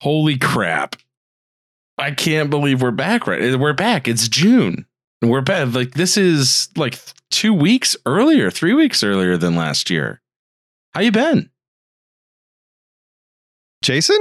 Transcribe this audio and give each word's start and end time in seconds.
Holy 0.00 0.38
crap. 0.38 0.96
I 1.98 2.12
can't 2.12 2.48
believe 2.48 2.80
we're 2.80 2.90
back 2.90 3.26
right. 3.26 3.40
Eh, 3.42 3.54
we're 3.56 3.74
back. 3.74 4.08
It's 4.08 4.28
June. 4.28 4.86
We're 5.22 5.42
back. 5.42 5.74
Like 5.74 5.92
this 5.92 6.16
is 6.16 6.70
like 6.76 6.98
two 7.30 7.52
weeks 7.52 7.96
earlier, 8.06 8.50
three 8.50 8.72
weeks 8.72 9.04
earlier 9.04 9.36
than 9.36 9.54
last 9.54 9.90
year. 9.90 10.22
How 10.94 11.02
you 11.02 11.12
been? 11.12 11.50
Jason? 13.82 14.20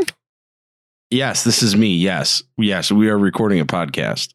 Yes, 1.10 1.44
this 1.44 1.64
is 1.64 1.76
me. 1.76 1.96
Yes. 1.96 2.44
Yes, 2.58 2.92
we 2.92 3.10
are 3.10 3.18
recording 3.18 3.60
a 3.60 3.66
podcast. 3.66 4.34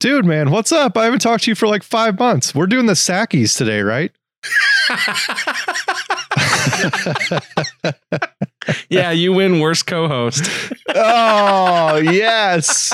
Dude, 0.00 0.24
man, 0.24 0.50
what's 0.50 0.72
up? 0.72 0.96
I 0.96 1.04
haven't 1.04 1.20
talked 1.20 1.44
to 1.44 1.50
you 1.50 1.54
for 1.54 1.68
like 1.68 1.84
five 1.84 2.18
months. 2.18 2.54
We're 2.54 2.66
doing 2.66 2.86
the 2.86 2.94
Sackies 2.94 3.56
today, 3.56 3.82
right? 3.82 4.10
yeah, 8.88 9.10
you 9.10 9.32
win 9.32 9.60
worst 9.60 9.86
co-host. 9.86 10.48
oh, 10.94 11.96
yes. 11.96 12.92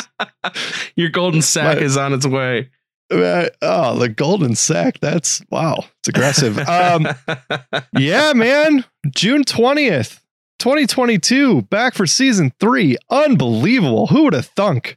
Your 0.97 1.11
golden 1.11 1.43
sack 1.43 1.79
My, 1.79 1.83
is 1.83 1.97
on 1.97 2.13
its 2.13 2.27
way. 2.27 2.71
Uh, 3.11 3.49
oh, 3.63 3.99
the 3.99 4.09
golden 4.09 4.55
sack. 4.55 4.99
That's 5.01 5.43
wow. 5.51 5.85
It's 6.01 6.09
aggressive. 6.09 6.59
Um, 6.59 7.09
yeah, 7.99 8.33
man. 8.35 8.85
June 9.15 9.45
20th, 9.45 10.21
2022, 10.59 11.63
back 11.63 11.95
for 11.95 12.07
season 12.07 12.53
three. 12.61 12.97
Unbelievable. 13.11 14.09
Who 14.09 14.25
would 14.25 14.35
have 14.35 14.47
thunk? 14.47 14.97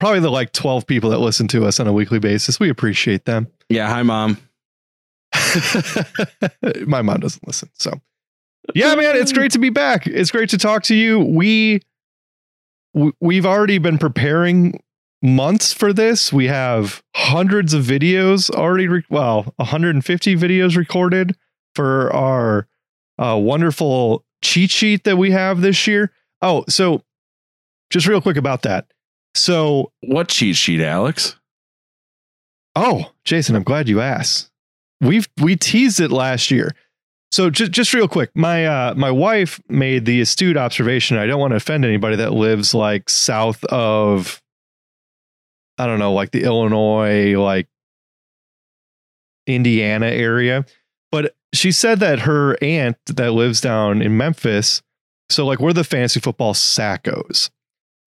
Probably 0.00 0.20
the 0.20 0.30
like 0.30 0.52
12 0.52 0.86
people 0.86 1.10
that 1.10 1.18
listen 1.18 1.48
to 1.48 1.66
us 1.66 1.80
on 1.80 1.86
a 1.86 1.92
weekly 1.92 2.18
basis. 2.18 2.60
We 2.60 2.70
appreciate 2.70 3.24
them. 3.24 3.48
Yeah. 3.68 3.88
Hi, 3.88 4.02
mom. 4.02 4.38
My 6.86 7.02
mom 7.02 7.20
doesn't 7.20 7.46
listen. 7.46 7.70
So, 7.74 7.92
yeah, 8.74 8.94
man, 8.94 9.16
it's 9.16 9.32
great 9.32 9.52
to 9.52 9.58
be 9.58 9.70
back. 9.70 10.06
It's 10.06 10.30
great 10.30 10.50
to 10.50 10.58
talk 10.58 10.82
to 10.84 10.94
you. 10.94 11.20
We 11.20 11.82
we've 13.20 13.46
already 13.46 13.78
been 13.78 13.98
preparing 13.98 14.80
months 15.22 15.72
for 15.72 15.92
this. 15.92 16.32
We 16.32 16.46
have 16.46 17.02
hundreds 17.14 17.74
of 17.74 17.84
videos 17.84 18.50
already, 18.50 18.88
re- 18.88 19.04
well, 19.10 19.52
150 19.56 20.36
videos 20.36 20.76
recorded 20.76 21.36
for 21.74 22.12
our 22.12 22.66
uh, 23.18 23.36
wonderful 23.40 24.24
cheat 24.42 24.70
sheet 24.70 25.04
that 25.04 25.16
we 25.16 25.30
have 25.30 25.60
this 25.60 25.86
year. 25.86 26.12
Oh, 26.40 26.64
so 26.68 27.02
just 27.90 28.06
real 28.06 28.20
quick 28.20 28.36
about 28.36 28.62
that. 28.62 28.86
So, 29.34 29.92
what 30.00 30.28
cheat 30.28 30.56
sheet, 30.56 30.80
Alex? 30.80 31.36
Oh, 32.74 33.12
Jason, 33.24 33.56
I'm 33.56 33.62
glad 33.62 33.88
you 33.88 34.00
asked. 34.00 34.50
We've 35.00 35.28
we 35.40 35.56
teased 35.56 36.00
it 36.00 36.10
last 36.10 36.50
year. 36.50 36.74
So 37.30 37.50
just 37.50 37.72
just 37.72 37.92
real 37.92 38.08
quick, 38.08 38.30
my 38.34 38.66
uh 38.66 38.94
my 38.94 39.10
wife 39.10 39.60
made 39.68 40.06
the 40.06 40.20
astute 40.20 40.56
observation. 40.56 41.16
I 41.16 41.26
don't 41.26 41.40
want 41.40 41.52
to 41.52 41.56
offend 41.56 41.84
anybody 41.84 42.16
that 42.16 42.32
lives 42.32 42.74
like 42.74 43.08
south 43.08 43.62
of 43.64 44.42
I 45.78 45.86
don't 45.86 46.00
know, 46.00 46.12
like 46.12 46.32
the 46.32 46.42
Illinois, 46.42 47.38
like 47.38 47.68
Indiana 49.46 50.06
area. 50.06 50.64
But 51.12 51.36
she 51.54 51.70
said 51.70 52.00
that 52.00 52.20
her 52.20 52.56
aunt 52.62 52.96
that 53.06 53.32
lives 53.32 53.60
down 53.60 54.02
in 54.02 54.16
Memphis, 54.16 54.82
so 55.30 55.46
like 55.46 55.60
we're 55.60 55.72
the 55.72 55.84
fantasy 55.84 56.20
football 56.20 56.54
Sackos. 56.54 57.50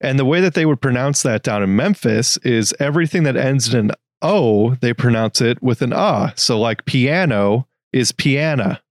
And 0.02 0.18
the 0.18 0.26
way 0.26 0.42
that 0.42 0.56
they 0.56 0.66
would 0.66 0.82
pronounce 0.82 1.22
that 1.24 1.44
down 1.44 1.62
in 1.62 1.76
Memphis 1.76 2.38
is 2.38 2.74
everything 2.80 3.24
that 3.24 3.38
ends 3.38 3.72
in 3.72 3.92
an 3.92 3.92
O, 4.22 4.76
they 4.76 4.94
pronounce 4.94 5.42
it 5.42 5.62
with 5.62 5.82
an 5.82 5.94
ah. 5.94 6.34
So 6.36 6.60
like 6.60 6.86
piano 6.86 7.68
is 7.92 8.12
piana, 8.12 8.82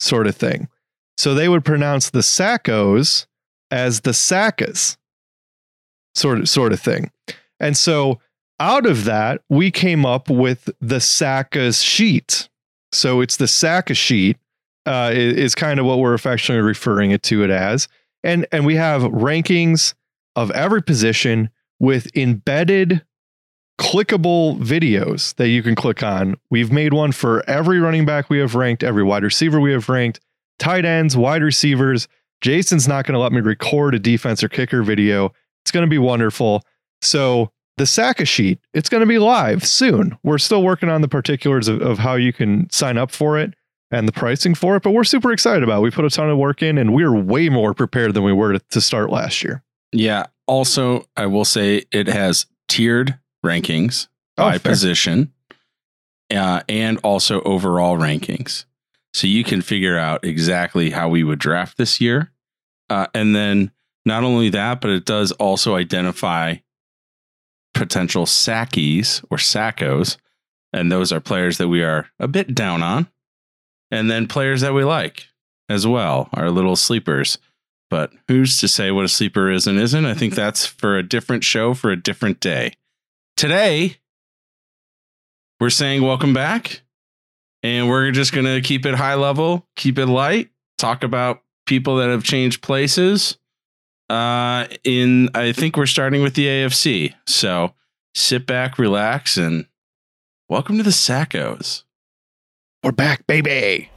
sort 0.00 0.26
of 0.26 0.36
thing. 0.36 0.68
So 1.16 1.34
they 1.34 1.48
would 1.48 1.64
pronounce 1.64 2.10
the 2.10 2.20
Sackos 2.20 3.26
as 3.70 4.00
the 4.00 4.12
Sackas, 4.12 4.96
sort 6.14 6.40
of 6.40 6.48
sort 6.48 6.72
of 6.72 6.80
thing. 6.80 7.10
And 7.60 7.76
so 7.76 8.20
out 8.60 8.86
of 8.86 9.04
that, 9.04 9.42
we 9.48 9.70
came 9.70 10.04
up 10.04 10.28
with 10.28 10.70
the 10.80 11.00
Sackas 11.00 11.82
sheet. 11.82 12.48
So 12.92 13.20
it's 13.20 13.36
the 13.36 13.46
Sacka 13.46 13.94
sheet 13.94 14.38
uh, 14.86 15.10
is, 15.12 15.34
is 15.34 15.54
kind 15.54 15.78
of 15.78 15.86
what 15.86 15.98
we're 15.98 16.14
affectionately 16.14 16.66
referring 16.66 17.10
it 17.10 17.22
to 17.24 17.44
it 17.44 17.50
as. 17.50 17.88
And 18.24 18.46
and 18.50 18.66
we 18.66 18.76
have 18.76 19.02
rankings 19.02 19.94
of 20.34 20.50
every 20.52 20.82
position 20.82 21.50
with 21.78 22.14
embedded 22.16 23.04
clickable 23.78 24.58
videos 24.58 25.34
that 25.36 25.48
you 25.48 25.62
can 25.62 25.74
click 25.74 26.02
on. 26.02 26.36
We've 26.50 26.72
made 26.72 26.92
one 26.92 27.12
for 27.12 27.48
every 27.48 27.78
running 27.78 28.04
back 28.04 28.28
we 28.28 28.38
have 28.38 28.54
ranked, 28.54 28.82
every 28.82 29.04
wide 29.04 29.22
receiver 29.22 29.60
we 29.60 29.72
have 29.72 29.88
ranked, 29.88 30.20
tight 30.58 30.84
ends, 30.84 31.16
wide 31.16 31.42
receivers. 31.42 32.08
Jason's 32.40 32.88
not 32.88 33.04
going 33.04 33.14
to 33.14 33.20
let 33.20 33.32
me 33.32 33.40
record 33.40 33.94
a 33.94 33.98
defense 33.98 34.42
or 34.42 34.48
kicker 34.48 34.82
video. 34.82 35.32
It's 35.62 35.70
going 35.70 35.86
to 35.86 35.90
be 35.90 35.98
wonderful. 35.98 36.64
So 37.02 37.52
the 37.76 37.86
Sacka 37.86 38.26
sheet, 38.26 38.58
it's 38.74 38.88
going 38.88 39.00
to 39.00 39.06
be 39.06 39.18
live 39.18 39.64
soon. 39.64 40.18
We're 40.24 40.38
still 40.38 40.62
working 40.62 40.88
on 40.88 41.00
the 41.00 41.08
particulars 41.08 41.68
of, 41.68 41.80
of 41.80 41.98
how 41.98 42.14
you 42.14 42.32
can 42.32 42.68
sign 42.70 42.98
up 42.98 43.12
for 43.12 43.38
it 43.38 43.54
and 43.90 44.06
the 44.06 44.12
pricing 44.12 44.54
for 44.54 44.76
it, 44.76 44.82
but 44.82 44.90
we're 44.90 45.04
super 45.04 45.32
excited 45.32 45.62
about 45.62 45.78
it. 45.78 45.82
We 45.82 45.90
put 45.90 46.04
a 46.04 46.10
ton 46.10 46.28
of 46.28 46.36
work 46.36 46.62
in 46.62 46.76
and 46.76 46.92
we're 46.92 47.14
way 47.14 47.48
more 47.48 47.74
prepared 47.74 48.14
than 48.14 48.24
we 48.24 48.32
were 48.32 48.54
to, 48.54 48.58
to 48.58 48.80
start 48.80 49.10
last 49.10 49.42
year. 49.42 49.62
Yeah. 49.92 50.26
Also, 50.46 51.06
I 51.16 51.26
will 51.26 51.44
say 51.44 51.84
it 51.90 52.08
has 52.08 52.46
tiered 52.68 53.18
rankings 53.44 54.08
oh, 54.36 54.44
by 54.44 54.58
fair. 54.58 54.72
position 54.72 55.32
uh, 56.30 56.62
and 56.68 56.98
also 57.02 57.40
overall 57.42 57.96
rankings. 57.96 58.64
So 59.14 59.26
you 59.26 59.44
can 59.44 59.62
figure 59.62 59.98
out 59.98 60.24
exactly 60.24 60.90
how 60.90 61.08
we 61.08 61.24
would 61.24 61.38
draft 61.38 61.78
this 61.78 62.00
year. 62.00 62.30
Uh, 62.90 63.06
and 63.14 63.34
then 63.34 63.70
not 64.04 64.24
only 64.24 64.50
that, 64.50 64.80
but 64.80 64.90
it 64.90 65.04
does 65.04 65.32
also 65.32 65.74
identify 65.74 66.56
potential 67.74 68.26
sackies 68.26 69.24
or 69.30 69.38
sackos. 69.38 70.16
And 70.72 70.92
those 70.92 71.12
are 71.12 71.20
players 71.20 71.58
that 71.58 71.68
we 71.68 71.82
are 71.82 72.06
a 72.18 72.28
bit 72.28 72.54
down 72.54 72.82
on. 72.82 73.08
And 73.90 74.10
then 74.10 74.26
players 74.26 74.60
that 74.60 74.74
we 74.74 74.84
like 74.84 75.28
as 75.68 75.86
well, 75.86 76.28
our 76.34 76.50
little 76.50 76.76
sleepers. 76.76 77.38
But 77.90 78.12
who's 78.28 78.58
to 78.58 78.68
say 78.68 78.90
what 78.90 79.06
a 79.06 79.08
sleeper 79.08 79.50
is 79.50 79.66
and 79.66 79.78
isn't? 79.78 80.04
I 80.04 80.12
think 80.12 80.34
that's 80.34 80.66
for 80.66 80.98
a 80.98 81.02
different 81.02 81.42
show 81.42 81.72
for 81.72 81.90
a 81.90 81.96
different 81.96 82.40
day. 82.40 82.74
Today, 83.38 83.98
we're 85.60 85.70
saying 85.70 86.02
welcome 86.02 86.34
back. 86.34 86.80
And 87.62 87.88
we're 87.88 88.10
just 88.10 88.32
going 88.32 88.46
to 88.46 88.60
keep 88.60 88.84
it 88.84 88.96
high 88.96 89.14
level, 89.14 89.64
keep 89.76 89.96
it 89.96 90.06
light, 90.06 90.50
talk 90.76 91.04
about 91.04 91.42
people 91.64 91.98
that 91.98 92.08
have 92.08 92.24
changed 92.24 92.62
places, 92.62 93.38
uh, 94.10 94.66
in 94.82 95.30
I 95.36 95.52
think 95.52 95.76
we're 95.76 95.86
starting 95.86 96.20
with 96.20 96.34
the 96.34 96.46
AFC. 96.46 97.14
So 97.28 97.74
sit 98.12 98.44
back, 98.44 98.76
relax, 98.76 99.36
and 99.36 99.66
welcome 100.48 100.76
to 100.78 100.82
the 100.82 100.90
Sackos. 100.90 101.84
We're 102.82 102.90
back, 102.90 103.24
baby. 103.28 103.88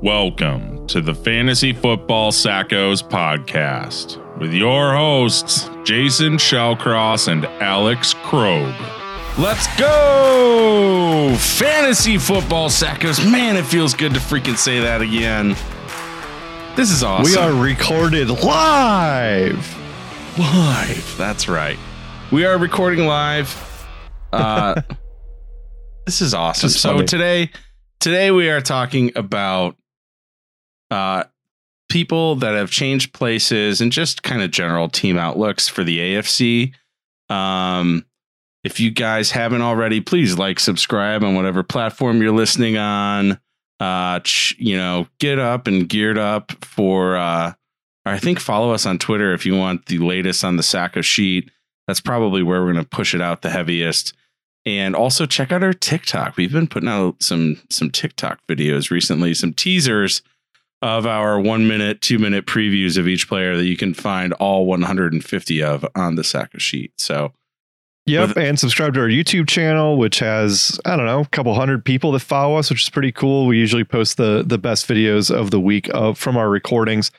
Welcome 0.00 0.86
to 0.86 1.00
the 1.00 1.16
Fantasy 1.16 1.72
Football 1.72 2.30
Sackos 2.30 3.02
podcast 3.02 4.38
with 4.38 4.52
your 4.52 4.94
hosts, 4.94 5.68
Jason 5.84 6.38
Shellcross 6.38 7.28
and 7.28 7.44
Alex 7.60 8.14
Krogh. 8.14 8.74
Let's 9.36 9.66
go! 9.76 11.36
Fantasy 11.38 12.16
Football 12.16 12.70
Sackos. 12.70 13.30
Man, 13.30 13.56
it 13.56 13.66
feels 13.66 13.92
good 13.92 14.14
to 14.14 14.20
freaking 14.20 14.56
say 14.56 14.80
that 14.80 15.02
again. 15.02 15.50
This 16.74 16.90
is 16.90 17.02
awesome. 17.02 17.30
We 17.30 17.36
are 17.36 17.52
recorded 17.52 18.30
live. 18.30 19.76
Live. 20.38 21.14
That's 21.18 21.48
right. 21.48 21.78
We 22.32 22.46
are 22.46 22.56
recording 22.56 23.06
live. 23.06 23.86
Uh, 24.32 24.80
this 26.06 26.22
is 26.22 26.32
awesome. 26.32 26.70
So 26.70 27.02
today, 27.02 27.50
today 28.00 28.30
we 28.30 28.48
are 28.48 28.62
talking 28.62 29.12
about 29.16 29.76
uh, 30.90 31.24
people 31.94 32.34
that 32.34 32.56
have 32.56 32.72
changed 32.72 33.12
places 33.12 33.80
and 33.80 33.92
just 33.92 34.24
kind 34.24 34.42
of 34.42 34.50
general 34.50 34.88
team 34.88 35.16
outlooks 35.16 35.68
for 35.68 35.84
the 35.84 36.00
AFC. 36.00 36.74
Um, 37.32 38.04
if 38.64 38.80
you 38.80 38.90
guys 38.90 39.30
haven't 39.30 39.62
already, 39.62 40.00
please 40.00 40.36
like, 40.36 40.58
subscribe 40.58 41.22
on 41.22 41.36
whatever 41.36 41.62
platform 41.62 42.20
you're 42.20 42.32
listening 42.32 42.76
on 42.76 43.38
uh, 43.78 44.18
you 44.58 44.76
know, 44.76 45.06
get 45.20 45.38
up 45.38 45.68
and 45.68 45.88
geared 45.88 46.18
up 46.18 46.50
for, 46.64 47.16
uh, 47.16 47.52
I 48.04 48.18
think 48.18 48.40
follow 48.40 48.72
us 48.72 48.86
on 48.86 48.98
Twitter 48.98 49.32
if 49.32 49.46
you 49.46 49.56
want 49.56 49.86
the 49.86 49.98
latest 49.98 50.42
on 50.42 50.56
the 50.56 50.64
Sacka 50.64 51.04
sheet. 51.04 51.48
That's 51.86 52.00
probably 52.00 52.42
where 52.42 52.64
we're 52.64 52.72
going 52.72 52.84
to 52.84 52.90
push 52.90 53.14
it 53.14 53.20
out 53.20 53.42
the 53.42 53.50
heaviest. 53.50 54.14
And 54.66 54.96
also 54.96 55.26
check 55.26 55.52
out 55.52 55.62
our 55.62 55.72
TikTok. 55.72 56.36
We've 56.36 56.52
been 56.52 56.66
putting 56.66 56.88
out 56.88 57.22
some 57.22 57.60
some 57.70 57.90
TikTok 57.90 58.40
videos 58.48 58.90
recently, 58.90 59.34
some 59.34 59.52
teasers 59.52 60.22
of 60.84 61.06
our 61.06 61.40
one 61.40 61.66
minute, 61.66 62.02
two 62.02 62.18
minute 62.18 62.44
previews 62.46 62.98
of 62.98 63.08
each 63.08 63.26
player 63.26 63.56
that 63.56 63.64
you 63.64 63.76
can 63.76 63.94
find 63.94 64.34
all 64.34 64.66
150 64.66 65.62
of 65.62 65.86
on 65.94 66.16
the 66.16 66.22
Sacka 66.22 66.60
sheet. 66.60 66.92
So 66.98 67.32
Yep, 68.06 68.28
With, 68.28 68.36
and 68.36 68.58
subscribe 68.58 68.92
to 68.94 69.00
our 69.00 69.08
YouTube 69.08 69.48
channel, 69.48 69.96
which 69.96 70.18
has 70.18 70.78
I 70.84 70.94
don't 70.94 71.06
know 71.06 71.20
a 71.20 71.28
couple 71.28 71.54
hundred 71.54 71.86
people 71.86 72.12
that 72.12 72.20
follow 72.20 72.56
us, 72.56 72.68
which 72.68 72.82
is 72.82 72.90
pretty 72.90 73.12
cool. 73.12 73.46
We 73.46 73.56
usually 73.56 73.82
post 73.84 74.18
the 74.18 74.44
the 74.46 74.58
best 74.58 74.86
videos 74.86 75.34
of 75.34 75.50
the 75.50 75.58
week 75.58 75.88
of 75.94 76.18
from 76.18 76.36
our 76.36 76.50
recordings, 76.50 77.10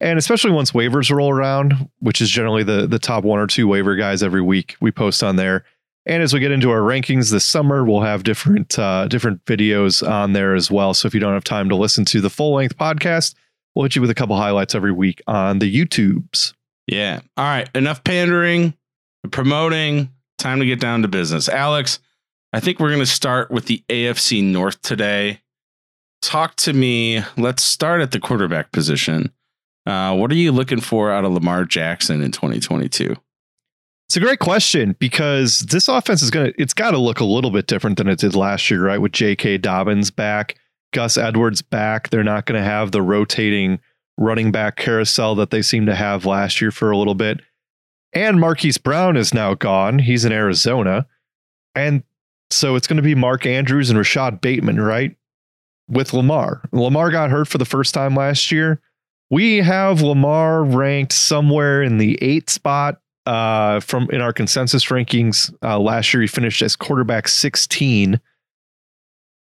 And 0.00 0.18
especially 0.18 0.50
once 0.50 0.72
waivers 0.72 1.14
roll 1.14 1.30
around, 1.30 1.88
which 2.00 2.20
is 2.20 2.28
generally 2.28 2.64
the 2.64 2.88
the 2.88 2.98
top 2.98 3.22
one 3.22 3.38
or 3.38 3.46
two 3.46 3.68
waiver 3.68 3.94
guys 3.94 4.20
every 4.20 4.42
week, 4.42 4.74
we 4.80 4.90
post 4.90 5.22
on 5.22 5.36
there. 5.36 5.64
And 6.04 6.22
as 6.22 6.34
we 6.34 6.40
get 6.40 6.50
into 6.50 6.70
our 6.70 6.80
rankings 6.80 7.30
this 7.30 7.44
summer, 7.44 7.84
we'll 7.84 8.00
have 8.00 8.24
different 8.24 8.78
uh, 8.78 9.06
different 9.06 9.44
videos 9.44 10.06
on 10.08 10.32
there 10.32 10.54
as 10.54 10.70
well. 10.70 10.94
So 10.94 11.06
if 11.06 11.14
you 11.14 11.20
don't 11.20 11.34
have 11.34 11.44
time 11.44 11.68
to 11.68 11.76
listen 11.76 12.04
to 12.06 12.20
the 12.20 12.30
full 12.30 12.54
length 12.54 12.76
podcast, 12.76 13.34
we'll 13.74 13.84
hit 13.84 13.94
you 13.94 14.00
with 14.00 14.10
a 14.10 14.14
couple 14.14 14.36
highlights 14.36 14.74
every 14.74 14.92
week 14.92 15.22
on 15.26 15.60
the 15.60 15.72
YouTubes. 15.72 16.54
Yeah. 16.86 17.20
All 17.36 17.44
right. 17.44 17.68
Enough 17.74 18.02
pandering, 18.04 18.74
promoting. 19.30 20.10
Time 20.38 20.58
to 20.58 20.66
get 20.66 20.80
down 20.80 21.02
to 21.02 21.08
business. 21.08 21.48
Alex, 21.48 22.00
I 22.52 22.58
think 22.58 22.80
we're 22.80 22.88
going 22.88 23.00
to 23.00 23.06
start 23.06 23.50
with 23.50 23.66
the 23.66 23.84
AFC 23.88 24.42
North 24.42 24.82
today. 24.82 25.40
Talk 26.20 26.56
to 26.56 26.72
me. 26.72 27.22
Let's 27.36 27.62
start 27.62 28.00
at 28.00 28.10
the 28.10 28.18
quarterback 28.18 28.72
position. 28.72 29.32
Uh, 29.86 30.14
what 30.16 30.32
are 30.32 30.36
you 30.36 30.52
looking 30.52 30.80
for 30.80 31.12
out 31.12 31.24
of 31.24 31.32
Lamar 31.32 31.64
Jackson 31.64 32.22
in 32.22 32.32
2022? 32.32 33.16
It's 34.12 34.18
a 34.18 34.20
great 34.20 34.40
question 34.40 34.94
because 34.98 35.60
this 35.60 35.88
offense 35.88 36.20
is 36.20 36.30
going 36.30 36.52
to, 36.52 36.60
it's 36.60 36.74
got 36.74 36.90
to 36.90 36.98
look 36.98 37.20
a 37.20 37.24
little 37.24 37.50
bit 37.50 37.66
different 37.66 37.96
than 37.96 38.08
it 38.08 38.18
did 38.18 38.34
last 38.34 38.70
year, 38.70 38.84
right? 38.84 38.98
With 38.98 39.12
J.K. 39.12 39.56
Dobbins 39.56 40.10
back, 40.10 40.58
Gus 40.92 41.16
Edwards 41.16 41.62
back. 41.62 42.10
They're 42.10 42.22
not 42.22 42.44
going 42.44 42.60
to 42.60 42.68
have 42.68 42.92
the 42.92 43.00
rotating 43.00 43.80
running 44.18 44.52
back 44.52 44.76
carousel 44.76 45.34
that 45.36 45.48
they 45.48 45.62
seemed 45.62 45.86
to 45.86 45.94
have 45.94 46.26
last 46.26 46.60
year 46.60 46.70
for 46.70 46.90
a 46.90 46.98
little 46.98 47.14
bit. 47.14 47.40
And 48.12 48.38
Marquise 48.38 48.76
Brown 48.76 49.16
is 49.16 49.32
now 49.32 49.54
gone. 49.54 49.98
He's 49.98 50.26
in 50.26 50.32
Arizona. 50.32 51.06
And 51.74 52.02
so 52.50 52.76
it's 52.76 52.86
going 52.86 52.98
to 52.98 53.02
be 53.02 53.14
Mark 53.14 53.46
Andrews 53.46 53.88
and 53.88 53.98
Rashod 53.98 54.42
Bateman, 54.42 54.78
right? 54.78 55.16
With 55.88 56.12
Lamar. 56.12 56.60
Lamar 56.70 57.10
got 57.10 57.30
hurt 57.30 57.48
for 57.48 57.56
the 57.56 57.64
first 57.64 57.94
time 57.94 58.14
last 58.14 58.52
year. 58.52 58.78
We 59.30 59.62
have 59.62 60.02
Lamar 60.02 60.62
ranked 60.64 61.14
somewhere 61.14 61.82
in 61.82 61.96
the 61.96 62.18
eight 62.20 62.50
spot 62.50 62.98
uh, 63.26 63.80
from 63.80 64.08
in 64.10 64.20
our 64.20 64.32
consensus 64.32 64.86
rankings. 64.86 65.52
Uh, 65.62 65.78
last 65.78 66.12
year, 66.12 66.20
he 66.20 66.26
finished 66.26 66.62
as 66.62 66.76
quarterback 66.76 67.28
16. 67.28 68.20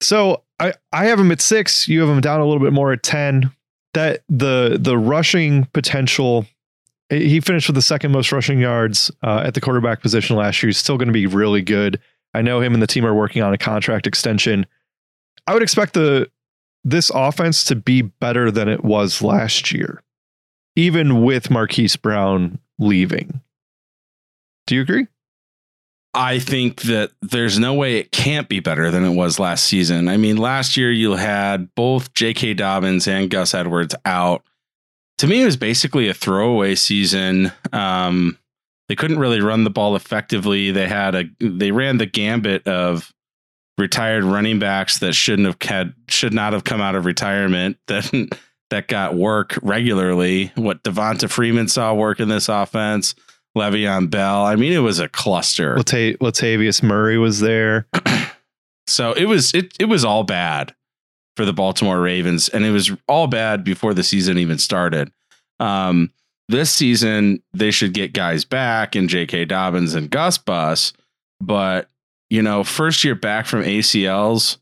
So 0.01 0.43
I, 0.59 0.73
I 0.91 1.05
have 1.05 1.19
him 1.19 1.31
at 1.31 1.41
six. 1.41 1.87
You 1.87 2.01
have 2.01 2.09
him 2.09 2.21
down 2.21 2.41
a 2.41 2.45
little 2.45 2.61
bit 2.61 2.73
more 2.73 2.91
at 2.91 3.03
10. 3.03 3.51
That 3.93 4.23
the 4.29 4.77
the 4.79 4.97
rushing 4.97 5.65
potential, 5.73 6.45
he 7.09 7.41
finished 7.41 7.67
with 7.67 7.75
the 7.75 7.81
second 7.81 8.11
most 8.13 8.31
rushing 8.31 8.59
yards 8.59 9.11
uh, 9.21 9.43
at 9.45 9.53
the 9.53 9.59
quarterback 9.59 10.01
position 10.01 10.37
last 10.37 10.63
year. 10.63 10.69
He's 10.69 10.77
still 10.77 10.97
going 10.97 11.09
to 11.09 11.13
be 11.13 11.27
really 11.27 11.61
good. 11.61 11.99
I 12.33 12.41
know 12.41 12.61
him 12.61 12.73
and 12.73 12.81
the 12.81 12.87
team 12.87 13.05
are 13.05 13.13
working 13.13 13.41
on 13.41 13.53
a 13.53 13.57
contract 13.57 14.07
extension. 14.07 14.65
I 15.45 15.53
would 15.53 15.63
expect 15.63 15.93
the 15.93 16.31
this 16.83 17.11
offense 17.13 17.65
to 17.65 17.75
be 17.75 18.01
better 18.01 18.49
than 18.49 18.69
it 18.69 18.83
was 18.83 19.21
last 19.21 19.73
year, 19.73 20.01
even 20.77 21.21
with 21.23 21.51
Marquise 21.51 21.97
Brown 21.97 22.59
leaving. 22.79 23.41
Do 24.71 24.75
you 24.75 24.83
agree? 24.83 25.07
I 26.13 26.39
think 26.39 26.83
that 26.83 27.11
there's 27.21 27.59
no 27.59 27.73
way 27.73 27.97
it 27.97 28.13
can't 28.13 28.47
be 28.47 28.61
better 28.61 28.89
than 28.89 29.03
it 29.03 29.13
was 29.13 29.37
last 29.37 29.65
season. 29.65 30.07
I 30.07 30.15
mean, 30.15 30.37
last 30.37 30.77
year 30.77 30.89
you 30.89 31.11
had 31.17 31.75
both 31.75 32.13
J.K. 32.13 32.53
Dobbins 32.53 33.05
and 33.05 33.29
Gus 33.29 33.53
Edwards 33.53 33.95
out. 34.05 34.43
To 35.17 35.27
me, 35.27 35.41
it 35.41 35.45
was 35.45 35.57
basically 35.57 36.07
a 36.07 36.13
throwaway 36.13 36.75
season. 36.75 37.51
Um, 37.73 38.37
they 38.87 38.95
couldn't 38.95 39.19
really 39.19 39.41
run 39.41 39.65
the 39.65 39.69
ball 39.69 39.97
effectively. 39.97 40.71
They 40.71 40.87
had 40.87 41.15
a 41.15 41.25
they 41.41 41.71
ran 41.71 41.97
the 41.97 42.05
gambit 42.05 42.65
of 42.65 43.11
retired 43.77 44.23
running 44.23 44.59
backs 44.59 44.99
that 44.99 45.15
shouldn't 45.15 45.47
have 45.47 45.61
had 45.61 45.93
should 46.07 46.33
not 46.33 46.53
have 46.53 46.63
come 46.63 46.79
out 46.79 46.95
of 46.95 47.03
retirement 47.03 47.75
that 47.87 48.09
that 48.69 48.87
got 48.87 49.15
work 49.15 49.59
regularly. 49.61 50.53
What 50.55 50.81
Devonta 50.83 51.29
Freeman 51.29 51.67
saw 51.67 51.93
work 51.93 52.21
in 52.21 52.29
this 52.29 52.47
offense 52.47 53.15
Le'Veon 53.57 54.09
Bell. 54.09 54.45
I 54.45 54.55
mean, 54.55 54.73
it 54.73 54.79
was 54.79 54.99
a 54.99 55.09
cluster. 55.09 55.77
Lata- 55.77 56.17
Latavius 56.21 56.81
Murray 56.81 57.17
was 57.17 57.39
there. 57.39 57.87
so 58.87 59.13
it 59.13 59.25
was 59.25 59.53
it 59.53 59.75
it 59.79 59.85
was 59.85 60.05
all 60.05 60.23
bad 60.23 60.73
for 61.35 61.45
the 61.45 61.53
Baltimore 61.53 62.01
Ravens, 62.01 62.49
and 62.49 62.65
it 62.65 62.71
was 62.71 62.91
all 63.07 63.27
bad 63.27 63.63
before 63.63 63.93
the 63.93 64.03
season 64.03 64.37
even 64.37 64.57
started. 64.57 65.11
Um, 65.59 66.11
this 66.49 66.71
season 66.71 67.41
they 67.53 67.71
should 67.71 67.93
get 67.93 68.13
guys 68.13 68.45
back 68.45 68.95
in 68.95 69.07
J.K. 69.07 69.45
Dobbins 69.45 69.95
and 69.95 70.09
Gus 70.09 70.37
Bus, 70.37 70.93
but 71.39 71.89
you 72.29 72.41
know, 72.41 72.63
first 72.63 73.03
year 73.03 73.15
back 73.15 73.45
from 73.45 73.63
ACLs 73.63 74.57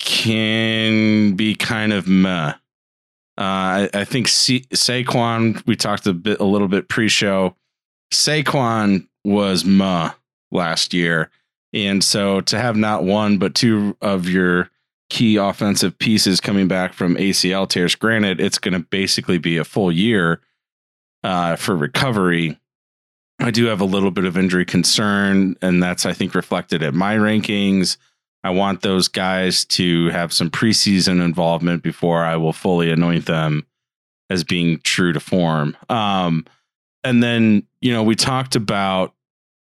can 0.00 1.34
be 1.34 1.54
kind 1.54 1.92
of 1.92 2.08
meh. 2.08 2.54
Uh, 3.38 3.42
I, 3.42 3.90
I, 3.92 4.04
think 4.04 4.28
C- 4.28 4.66
Saquon. 4.72 5.64
We 5.66 5.76
talked 5.76 6.06
a 6.06 6.14
bit, 6.14 6.40
a 6.40 6.44
little 6.44 6.68
bit 6.68 6.88
pre-show. 6.88 7.54
Saquon 8.12 9.06
was 9.24 9.64
muh 9.64 10.12
last 10.50 10.94
year. 10.94 11.30
And 11.72 12.02
so 12.02 12.40
to 12.42 12.58
have 12.58 12.76
not 12.76 13.04
one, 13.04 13.38
but 13.38 13.54
two 13.54 13.96
of 14.00 14.28
your 14.28 14.70
key 15.10 15.36
offensive 15.36 15.98
pieces 15.98 16.40
coming 16.40 16.68
back 16.68 16.92
from 16.92 17.16
ACL 17.16 17.68
tears, 17.68 17.94
granted, 17.94 18.40
it's 18.40 18.58
going 18.58 18.74
to 18.74 18.80
basically 18.80 19.38
be 19.38 19.56
a 19.56 19.64
full 19.64 19.92
year 19.92 20.40
uh, 21.22 21.56
for 21.56 21.76
recovery. 21.76 22.58
I 23.38 23.50
do 23.50 23.66
have 23.66 23.80
a 23.80 23.84
little 23.84 24.10
bit 24.10 24.24
of 24.24 24.38
injury 24.38 24.64
concern, 24.64 25.56
and 25.60 25.82
that's, 25.82 26.06
I 26.06 26.12
think, 26.12 26.34
reflected 26.34 26.82
at 26.82 26.94
my 26.94 27.16
rankings. 27.16 27.98
I 28.42 28.50
want 28.50 28.82
those 28.82 29.08
guys 29.08 29.64
to 29.66 30.08
have 30.10 30.32
some 30.32 30.50
preseason 30.50 31.22
involvement 31.22 31.82
before 31.82 32.24
I 32.24 32.36
will 32.36 32.52
fully 32.52 32.90
anoint 32.90 33.26
them 33.26 33.66
as 34.30 34.44
being 34.44 34.78
true 34.78 35.12
to 35.12 35.20
form. 35.20 35.76
Um, 35.88 36.46
and 37.04 37.22
then, 37.22 37.66
you 37.86 37.92
know, 37.92 38.02
we 38.02 38.16
talked 38.16 38.56
about 38.56 39.14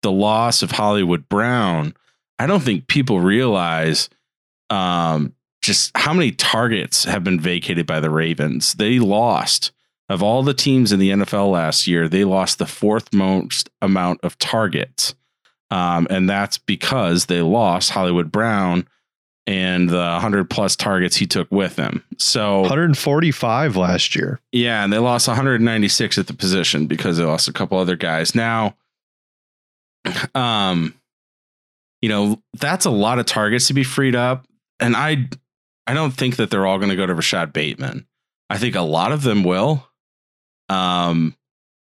the 0.00 0.10
loss 0.10 0.62
of 0.62 0.70
Hollywood 0.70 1.28
Brown. 1.28 1.94
I 2.38 2.46
don't 2.46 2.62
think 2.62 2.88
people 2.88 3.20
realize 3.20 4.08
um, 4.70 5.34
just 5.60 5.94
how 5.94 6.14
many 6.14 6.32
targets 6.32 7.04
have 7.04 7.22
been 7.22 7.38
vacated 7.38 7.86
by 7.86 8.00
the 8.00 8.08
Ravens. 8.08 8.72
They 8.72 8.98
lost 8.98 9.72
of 10.08 10.22
all 10.22 10.42
the 10.42 10.54
teams 10.54 10.92
in 10.92 10.98
the 10.98 11.10
NFL 11.10 11.50
last 11.50 11.86
year, 11.86 12.08
they 12.08 12.24
lost 12.24 12.58
the 12.58 12.66
fourth 12.66 13.12
most 13.12 13.68
amount 13.82 14.20
of 14.22 14.38
targets. 14.38 15.14
Um, 15.70 16.06
and 16.08 16.30
that's 16.30 16.56
because 16.56 17.26
they 17.26 17.42
lost 17.42 17.90
Hollywood 17.90 18.32
Brown 18.32 18.88
and 19.46 19.88
the 19.88 19.96
100 19.96 20.50
plus 20.50 20.74
targets 20.74 21.16
he 21.16 21.26
took 21.26 21.50
with 21.50 21.76
him. 21.76 22.02
So 22.18 22.60
145 22.62 23.76
last 23.76 24.16
year. 24.16 24.40
Yeah, 24.52 24.82
and 24.82 24.92
they 24.92 24.98
lost 24.98 25.28
196 25.28 26.18
at 26.18 26.26
the 26.26 26.34
position 26.34 26.86
because 26.86 27.18
they 27.18 27.24
lost 27.24 27.48
a 27.48 27.52
couple 27.52 27.78
other 27.78 27.96
guys. 27.96 28.34
Now 28.34 28.74
um 30.34 30.94
you 32.02 32.08
know, 32.08 32.40
that's 32.58 32.84
a 32.84 32.90
lot 32.90 33.18
of 33.18 33.26
targets 33.26 33.68
to 33.68 33.74
be 33.74 33.84
freed 33.84 34.14
up 34.14 34.46
and 34.80 34.96
I 34.96 35.28
I 35.86 35.94
don't 35.94 36.12
think 36.12 36.36
that 36.36 36.50
they're 36.50 36.66
all 36.66 36.78
going 36.78 36.90
to 36.90 36.96
go 36.96 37.06
to 37.06 37.14
Rashod 37.14 37.52
Bateman. 37.52 38.06
I 38.50 38.58
think 38.58 38.74
a 38.74 38.80
lot 38.82 39.12
of 39.12 39.22
them 39.22 39.44
will. 39.44 39.88
Um 40.68 41.36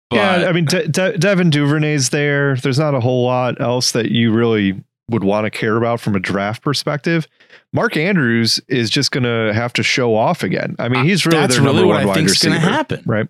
but, 0.09 0.17
yeah, 0.17 0.49
I 0.49 0.51
mean, 0.51 0.65
De- 0.65 0.87
De- 0.87 1.17
Devin 1.17 1.49
Duvernay's 1.49 2.09
there. 2.11 2.55
There's 2.55 2.77
not 2.77 2.93
a 2.93 2.99
whole 2.99 3.25
lot 3.25 3.59
else 3.59 3.93
that 3.93 4.11
you 4.11 4.31
really 4.31 4.83
would 5.13 5.23
want 5.23 5.45
to 5.45 5.51
care 5.51 5.77
about 5.77 5.99
from 5.99 6.15
a 6.15 6.19
draft 6.19 6.61
perspective. 6.63 7.27
Mark 7.71 7.95
Andrews 7.95 8.59
is 8.67 8.89
just 8.89 9.11
going 9.11 9.23
to 9.23 9.53
have 9.53 9.73
to 9.73 9.83
show 9.83 10.15
off 10.15 10.43
again. 10.43 10.75
I 10.79 10.89
mean, 10.89 11.05
he's 11.05 11.25
really 11.25 11.39
that's 11.39 11.55
their 11.55 11.63
really 11.63 11.85
what 11.85 11.97
I 11.97 12.13
think 12.13 12.29
is 12.29 12.39
going 12.39 12.53
to 12.53 12.59
happen, 12.59 13.03
right? 13.05 13.27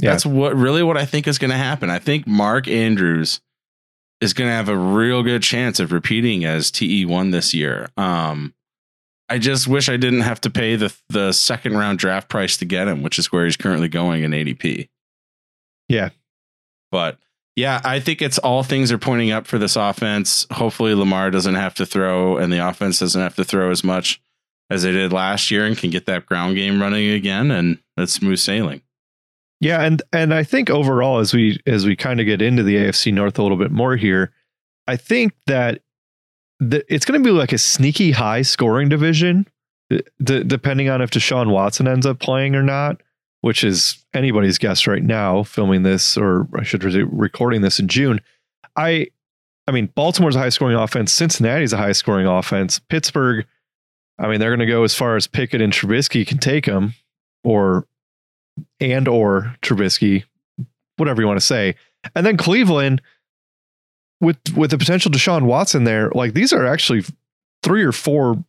Yeah. 0.00 0.10
That's 0.10 0.26
what 0.26 0.56
really 0.56 0.82
what 0.82 0.96
I 0.96 1.04
think 1.04 1.26
is 1.26 1.38
going 1.38 1.50
to 1.50 1.56
happen. 1.56 1.90
I 1.90 1.98
think 1.98 2.26
Mark 2.26 2.68
Andrews 2.68 3.40
is 4.20 4.32
going 4.32 4.48
to 4.48 4.54
have 4.54 4.68
a 4.68 4.76
real 4.76 5.22
good 5.22 5.42
chance 5.42 5.80
of 5.80 5.92
repeating 5.92 6.44
as 6.44 6.70
TE1 6.70 7.32
this 7.32 7.54
year. 7.54 7.88
Um, 7.96 8.54
I 9.28 9.38
just 9.38 9.68
wish 9.68 9.88
I 9.88 9.96
didn't 9.96 10.22
have 10.22 10.40
to 10.42 10.50
pay 10.50 10.76
the 10.76 10.94
the 11.08 11.32
second 11.32 11.76
round 11.76 11.98
draft 11.98 12.28
price 12.28 12.56
to 12.58 12.64
get 12.64 12.88
him, 12.88 13.02
which 13.02 13.18
is 13.18 13.30
where 13.30 13.44
he's 13.44 13.56
currently 13.56 13.88
going 13.88 14.22
in 14.22 14.30
ADP. 14.30 14.88
Yeah. 15.88 16.10
But 16.90 17.18
yeah, 17.58 17.80
I 17.84 17.98
think 17.98 18.22
it's 18.22 18.38
all 18.38 18.62
things 18.62 18.92
are 18.92 18.98
pointing 18.98 19.32
up 19.32 19.48
for 19.48 19.58
this 19.58 19.74
offense. 19.74 20.46
Hopefully, 20.52 20.94
Lamar 20.94 21.32
doesn't 21.32 21.56
have 21.56 21.74
to 21.74 21.84
throw, 21.84 22.36
and 22.36 22.52
the 22.52 22.64
offense 22.64 23.00
doesn't 23.00 23.20
have 23.20 23.34
to 23.34 23.42
throw 23.42 23.72
as 23.72 23.82
much 23.82 24.20
as 24.70 24.84
they 24.84 24.92
did 24.92 25.12
last 25.12 25.50
year, 25.50 25.66
and 25.66 25.76
can 25.76 25.90
get 25.90 26.06
that 26.06 26.24
ground 26.24 26.54
game 26.54 26.80
running 26.80 27.10
again, 27.10 27.50
and 27.50 27.80
that's 27.96 28.12
smooth 28.12 28.38
sailing. 28.38 28.82
Yeah, 29.60 29.82
and 29.82 30.00
and 30.12 30.32
I 30.32 30.44
think 30.44 30.70
overall, 30.70 31.18
as 31.18 31.34
we 31.34 31.58
as 31.66 31.84
we 31.84 31.96
kind 31.96 32.20
of 32.20 32.26
get 32.26 32.40
into 32.40 32.62
the 32.62 32.76
AFC 32.76 33.12
North 33.12 33.40
a 33.40 33.42
little 33.42 33.58
bit 33.58 33.72
more 33.72 33.96
here, 33.96 34.30
I 34.86 34.94
think 34.94 35.32
that 35.48 35.82
the, 36.60 36.84
it's 36.88 37.04
going 37.04 37.20
to 37.20 37.28
be 37.28 37.32
like 37.32 37.52
a 37.52 37.58
sneaky 37.58 38.12
high 38.12 38.42
scoring 38.42 38.88
division, 38.88 39.48
d- 39.90 40.04
depending 40.44 40.90
on 40.90 41.02
if 41.02 41.10
Deshaun 41.10 41.50
Watson 41.50 41.88
ends 41.88 42.06
up 42.06 42.20
playing 42.20 42.54
or 42.54 42.62
not 42.62 43.00
which 43.40 43.62
is 43.64 44.04
anybody's 44.14 44.58
guess 44.58 44.86
right 44.86 45.02
now, 45.02 45.42
filming 45.42 45.82
this, 45.82 46.16
or 46.16 46.48
I 46.56 46.62
should 46.62 46.82
say 46.82 47.02
recording 47.02 47.62
this 47.62 47.78
in 47.78 47.88
June. 47.88 48.20
I, 48.76 49.08
I 49.66 49.72
mean, 49.72 49.86
Baltimore's 49.94 50.36
a 50.36 50.40
high 50.40 50.48
scoring 50.48 50.76
offense. 50.76 51.12
Cincinnati's 51.12 51.72
a 51.72 51.76
high 51.76 51.92
scoring 51.92 52.26
offense. 52.26 52.78
Pittsburgh, 52.78 53.46
I 54.18 54.28
mean, 54.28 54.40
they're 54.40 54.50
going 54.50 54.60
to 54.60 54.66
go 54.66 54.82
as 54.84 54.94
far 54.94 55.16
as 55.16 55.26
Pickett 55.26 55.60
and 55.60 55.72
Trubisky 55.72 56.26
can 56.26 56.38
take 56.38 56.66
them, 56.66 56.94
or 57.44 57.86
and 58.80 59.06
or 59.06 59.54
Trubisky, 59.62 60.24
whatever 60.96 61.22
you 61.22 61.28
want 61.28 61.38
to 61.40 61.46
say. 61.46 61.76
And 62.14 62.26
then 62.26 62.36
Cleveland 62.36 63.02
with 64.20 64.38
with 64.56 64.70
the 64.70 64.78
potential 64.78 65.10
Deshaun 65.10 65.42
Watson 65.42 65.84
there, 65.84 66.10
like 66.10 66.34
these 66.34 66.52
are 66.52 66.66
actually 66.66 67.04
three 67.62 67.82
or 67.82 67.92
four 67.92 68.42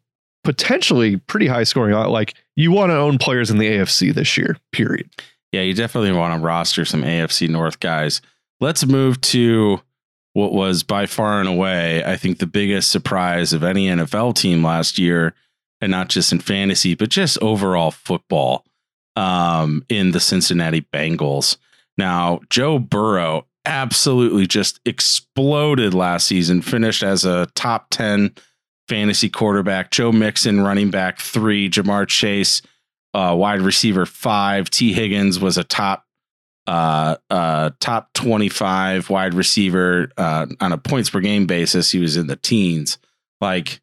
potentially 0.44 1.18
pretty 1.18 1.48
high 1.48 1.64
scoring. 1.64 1.94
Like 1.94 2.36
you 2.56 2.72
want 2.72 2.92
to 2.92 2.98
own 2.98 3.18
players 3.18 3.50
in 3.50 3.58
the 3.58 3.70
AFC 3.70 4.14
this 4.14 4.38
year, 4.38 4.58
period. 4.72 5.10
Yeah, 5.52 5.62
you 5.62 5.74
definitely 5.74 6.12
want 6.12 6.40
to 6.40 6.46
roster 6.46 6.86
some 6.86 7.02
AFC 7.02 7.50
North 7.50 7.80
guys. 7.80 8.22
Let's 8.60 8.86
move 8.86 9.20
to 9.22 9.82
what 10.34 10.54
was 10.54 10.84
by 10.84 11.06
far 11.06 11.40
and 11.40 11.50
away, 11.50 12.04
I 12.04 12.16
think, 12.16 12.38
the 12.38 12.48
biggest 12.48 12.92
surprise 12.92 13.52
of 13.52 13.64
any 13.64 13.88
NFL 13.88 14.36
team 14.36 14.64
last 14.64 15.00
year, 15.00 15.34
and 15.82 15.92
not 15.92 16.10
just 16.10 16.32
in 16.32 16.40
fantasy, 16.40 16.94
but 16.94 17.10
just 17.10 17.42
overall 17.42 17.92
football 17.92 18.66
um, 19.16 19.84
in 19.90 20.12
the 20.12 20.20
Cincinnati 20.20 20.82
Bengals. 20.94 21.58
Now, 21.98 22.42
Joe 22.50 22.80
Burrow 22.80 23.46
absolutely 23.66 24.48
just 24.48 24.80
exploded 24.86 25.94
last 25.94 26.28
season, 26.28 26.62
finished 26.62 27.04
as 27.04 27.26
a 27.26 27.48
top 27.56 27.88
10 27.90 28.34
fantasy 28.90 29.30
quarterback. 29.30 29.92
Joe 29.92 30.12
Mixon, 30.12 30.62
running 30.62 30.90
back 30.90 31.20
three, 31.20 31.70
Ja'Marr 31.70 32.08
Chase, 32.08 32.62
uh, 33.14 33.36
wide 33.38 33.62
receiver 33.62 34.06
five. 34.06 34.70
Tee 34.70 34.92
Higgins 34.94 35.40
was 35.40 35.58
a 35.58 35.64
top 35.64 36.06
uh, 36.68 37.16
uh, 37.32 37.72
top 37.80 38.14
25 38.14 39.10
wide 39.10 39.34
receiver 39.34 40.12
uh, 40.18 40.46
on 40.60 40.72
a 40.72 40.78
points 40.78 41.10
per 41.10 41.20
game 41.20 41.48
basis. 41.48 41.92
He 41.92 42.00
was 42.00 42.18
in 42.18 42.28
the 42.28 42.36
teens. 42.36 42.98
Like 43.42 43.82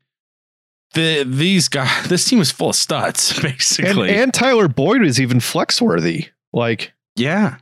the 0.94 1.24
these 1.24 1.68
guys, 1.68 2.04
this 2.08 2.24
team 2.24 2.38
was 2.38 2.52
full 2.52 2.70
of 2.70 2.76
studs, 2.76 3.40
basically. 3.42 4.10
And, 4.10 4.18
and 4.18 4.34
Tyler 4.34 4.68
Boyd 4.68 5.02
is 5.02 5.20
even 5.20 5.40
flex 5.40 5.80
worthy. 5.80 6.28
Like, 6.52 6.92
yeah, 7.16 7.58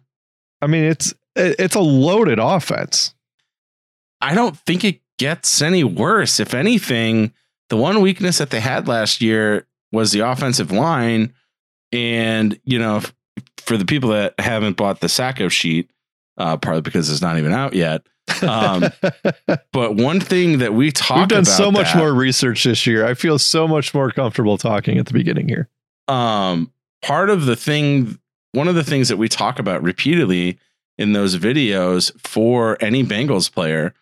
I 0.60 0.66
mean, 0.66 0.84
it's 0.84 1.14
it's 1.36 1.74
a 1.74 1.80
loaded 1.80 2.38
offense. 2.38 3.14
I 4.20 4.34
don't 4.34 4.56
think 4.56 4.84
it 4.84 5.00
gets 5.18 5.62
any 5.62 5.84
worse. 5.84 6.40
If 6.40 6.54
anything, 6.54 7.32
the 7.68 7.76
one 7.76 8.00
weakness 8.00 8.38
that 8.38 8.50
they 8.50 8.60
had 8.60 8.88
last 8.88 9.20
year 9.20 9.66
was 9.92 10.12
the 10.12 10.20
offensive 10.20 10.70
line. 10.70 11.34
And, 11.92 12.58
you 12.64 12.78
know, 12.78 13.02
for 13.58 13.76
the 13.76 13.84
people 13.84 14.10
that 14.10 14.34
haven't 14.38 14.76
bought 14.76 15.00
the 15.00 15.08
Sacco 15.08 15.48
sheet, 15.48 15.90
uh, 16.36 16.56
partly 16.56 16.82
because 16.82 17.10
it's 17.10 17.22
not 17.22 17.38
even 17.38 17.52
out 17.52 17.74
yet. 17.74 18.02
Um, 18.42 18.84
but 19.72 19.96
one 19.96 20.20
thing 20.20 20.58
that 20.58 20.74
we 20.74 20.90
talked 20.90 21.20
We've 21.20 21.28
done 21.28 21.44
so 21.44 21.70
much 21.70 21.92
that, 21.92 21.98
more 21.98 22.12
research 22.12 22.64
this 22.64 22.86
year. 22.86 23.06
I 23.06 23.14
feel 23.14 23.38
so 23.38 23.68
much 23.68 23.94
more 23.94 24.10
comfortable 24.10 24.58
talking 24.58 24.98
at 24.98 25.06
the 25.06 25.12
beginning 25.12 25.48
here. 25.48 25.68
Um, 26.08 26.72
part 27.02 27.30
of 27.30 27.46
the 27.46 27.56
thing, 27.56 28.18
one 28.52 28.68
of 28.68 28.74
the 28.74 28.84
things 28.84 29.08
that 29.08 29.16
we 29.16 29.28
talk 29.28 29.58
about 29.58 29.82
repeatedly 29.82 30.58
in 30.98 31.12
those 31.12 31.36
videos 31.36 32.12
for 32.20 32.76
any 32.80 33.04
Bengals 33.04 33.52
player 33.52 33.94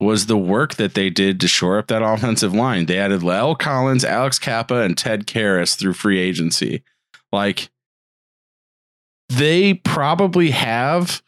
was 0.00 0.26
the 0.26 0.38
work 0.38 0.74
that 0.76 0.94
they 0.94 1.10
did 1.10 1.40
to 1.40 1.48
shore 1.48 1.78
up 1.78 1.88
that 1.88 2.02
offensive 2.04 2.54
line. 2.54 2.86
They 2.86 2.98
added 2.98 3.20
La'el 3.20 3.58
Collins, 3.58 4.04
Alex 4.04 4.38
Cappa, 4.38 4.82
and 4.82 4.96
Ted 4.96 5.26
Karras 5.26 5.76
through 5.76 5.94
free 5.94 6.18
agency. 6.18 6.82
Like 7.32 7.68
they 9.28 9.74
probably 9.74 10.50
have 10.50 11.22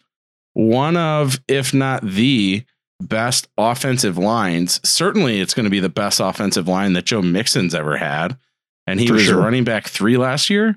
one 0.55 0.97
of, 0.97 1.41
if 1.49 1.75
not 1.75 2.03
the 2.03 2.65
best 3.01 3.49
offensive 3.57 4.19
lines. 4.19 4.81
Certainly, 4.89 5.41
it's 5.41 5.55
going 5.55 5.65
to 5.65 5.71
be 5.71 5.81
the 5.81 5.89
best 5.89 6.21
offensive 6.21 6.69
line 6.69 6.93
that 6.95 7.07
Joe 7.07 7.23
Mixon's 7.23 7.75
ever 7.75 7.97
had. 7.97 8.39
And 8.87 8.99
he 8.99 9.07
For 9.07 9.15
was 9.15 9.25
sure. 9.25 9.39
running 9.39 9.65
back 9.65 9.89
three 9.89 10.17
last 10.17 10.51
year. 10.51 10.77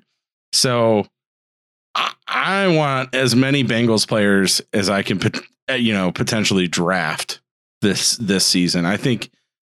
So 0.51 1.07
I, 2.27 2.67
want 2.67 3.15
as 3.15 3.35
many 3.35 3.63
Bengals 3.63 4.07
players 4.07 4.61
as 4.71 4.89
I 4.89 5.01
can, 5.01 5.19
you 5.75 5.93
know, 5.93 6.11
potentially 6.11 6.67
draft 6.67 7.41
this 7.83 8.17
this 8.17 8.45
season. 8.45 8.85
I 8.85 8.97
think 8.97 9.29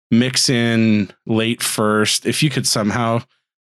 Mixon 0.10 1.12
late 1.26 1.62
first. 1.62 2.26
If 2.26 2.42
you 2.42 2.50
could 2.50 2.66
somehow 2.66 3.24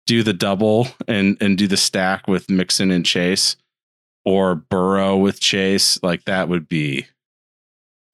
do 0.06 0.22
the 0.22 0.34
double 0.34 0.88
and 1.08 1.36
and 1.42 1.58
do 1.58 1.68
the 1.68 1.78
stack 1.78 2.28
with 2.28 2.52
Mixon 2.52 2.92
and 2.92 3.04
Chase, 3.04 3.56
or 4.26 4.54
Burrow 4.54 5.18
with 5.18 5.40
Chase, 5.40 6.02
like 6.04 6.26
that 6.26 6.50
would 6.50 6.68
be 6.68 7.08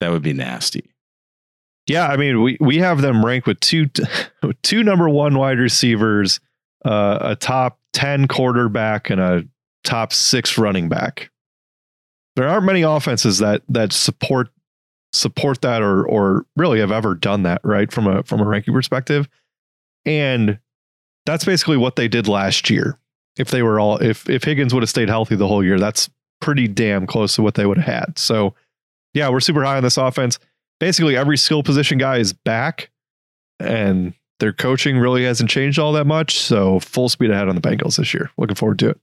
that 0.00 0.10
would 0.10 0.22
be 0.22 0.32
nasty. 0.32 0.90
Yeah, 1.86 2.06
I 2.06 2.16
mean, 2.16 2.42
we 2.42 2.56
we 2.60 2.78
have 2.78 3.02
them 3.02 3.24
ranked 3.24 3.46
with 3.46 3.60
two 3.60 3.86
two 4.62 4.82
number 4.82 5.08
one 5.08 5.36
wide 5.36 5.58
receivers, 5.58 6.40
uh, 6.84 7.18
a 7.20 7.36
top 7.36 7.78
ten 7.92 8.28
quarterback, 8.28 9.10
and 9.10 9.20
a 9.20 9.44
top 9.84 10.12
six 10.12 10.56
running 10.56 10.88
back. 10.88 11.30
There 12.36 12.48
aren't 12.48 12.64
many 12.64 12.82
offenses 12.82 13.38
that 13.38 13.62
that 13.68 13.92
support 13.92 14.48
support 15.12 15.60
that 15.62 15.82
or 15.82 16.04
or 16.06 16.46
really 16.56 16.80
have 16.80 16.92
ever 16.92 17.14
done 17.14 17.42
that, 17.42 17.60
right? 17.64 17.90
From 17.92 18.06
a 18.06 18.22
from 18.22 18.40
a 18.40 18.44
ranking 18.44 18.74
perspective. 18.74 19.28
And 20.04 20.58
that's 21.26 21.44
basically 21.44 21.76
what 21.76 21.96
they 21.96 22.08
did 22.08 22.28
last 22.28 22.70
year. 22.70 22.98
If 23.36 23.50
they 23.50 23.62
were 23.62 23.80
all 23.80 23.98
if 23.98 24.28
if 24.28 24.44
Higgins 24.44 24.74
would 24.74 24.82
have 24.82 24.90
stayed 24.90 25.08
healthy 25.08 25.36
the 25.36 25.48
whole 25.48 25.64
year, 25.64 25.78
that's 25.78 26.10
pretty 26.40 26.68
damn 26.68 27.06
close 27.06 27.34
to 27.36 27.42
what 27.42 27.54
they 27.54 27.66
would 27.66 27.78
have 27.78 28.06
had. 28.06 28.18
So 28.18 28.54
yeah, 29.14 29.28
we're 29.28 29.40
super 29.40 29.64
high 29.64 29.76
on 29.76 29.82
this 29.82 29.96
offense. 29.96 30.38
Basically 30.78 31.16
every 31.16 31.36
skill 31.36 31.62
position 31.62 31.98
guy 31.98 32.18
is 32.18 32.32
back 32.32 32.90
and 33.58 34.14
their 34.38 34.52
coaching 34.52 34.98
really 34.98 35.24
hasn't 35.24 35.50
changed 35.50 35.78
all 35.78 35.92
that 35.92 36.06
much. 36.06 36.38
So 36.38 36.80
full 36.80 37.08
speed 37.08 37.30
ahead 37.30 37.48
on 37.48 37.54
the 37.54 37.60
Bengals 37.60 37.96
this 37.96 38.14
year. 38.14 38.30
Looking 38.38 38.56
forward 38.56 38.78
to 38.80 38.90
it. 38.90 39.00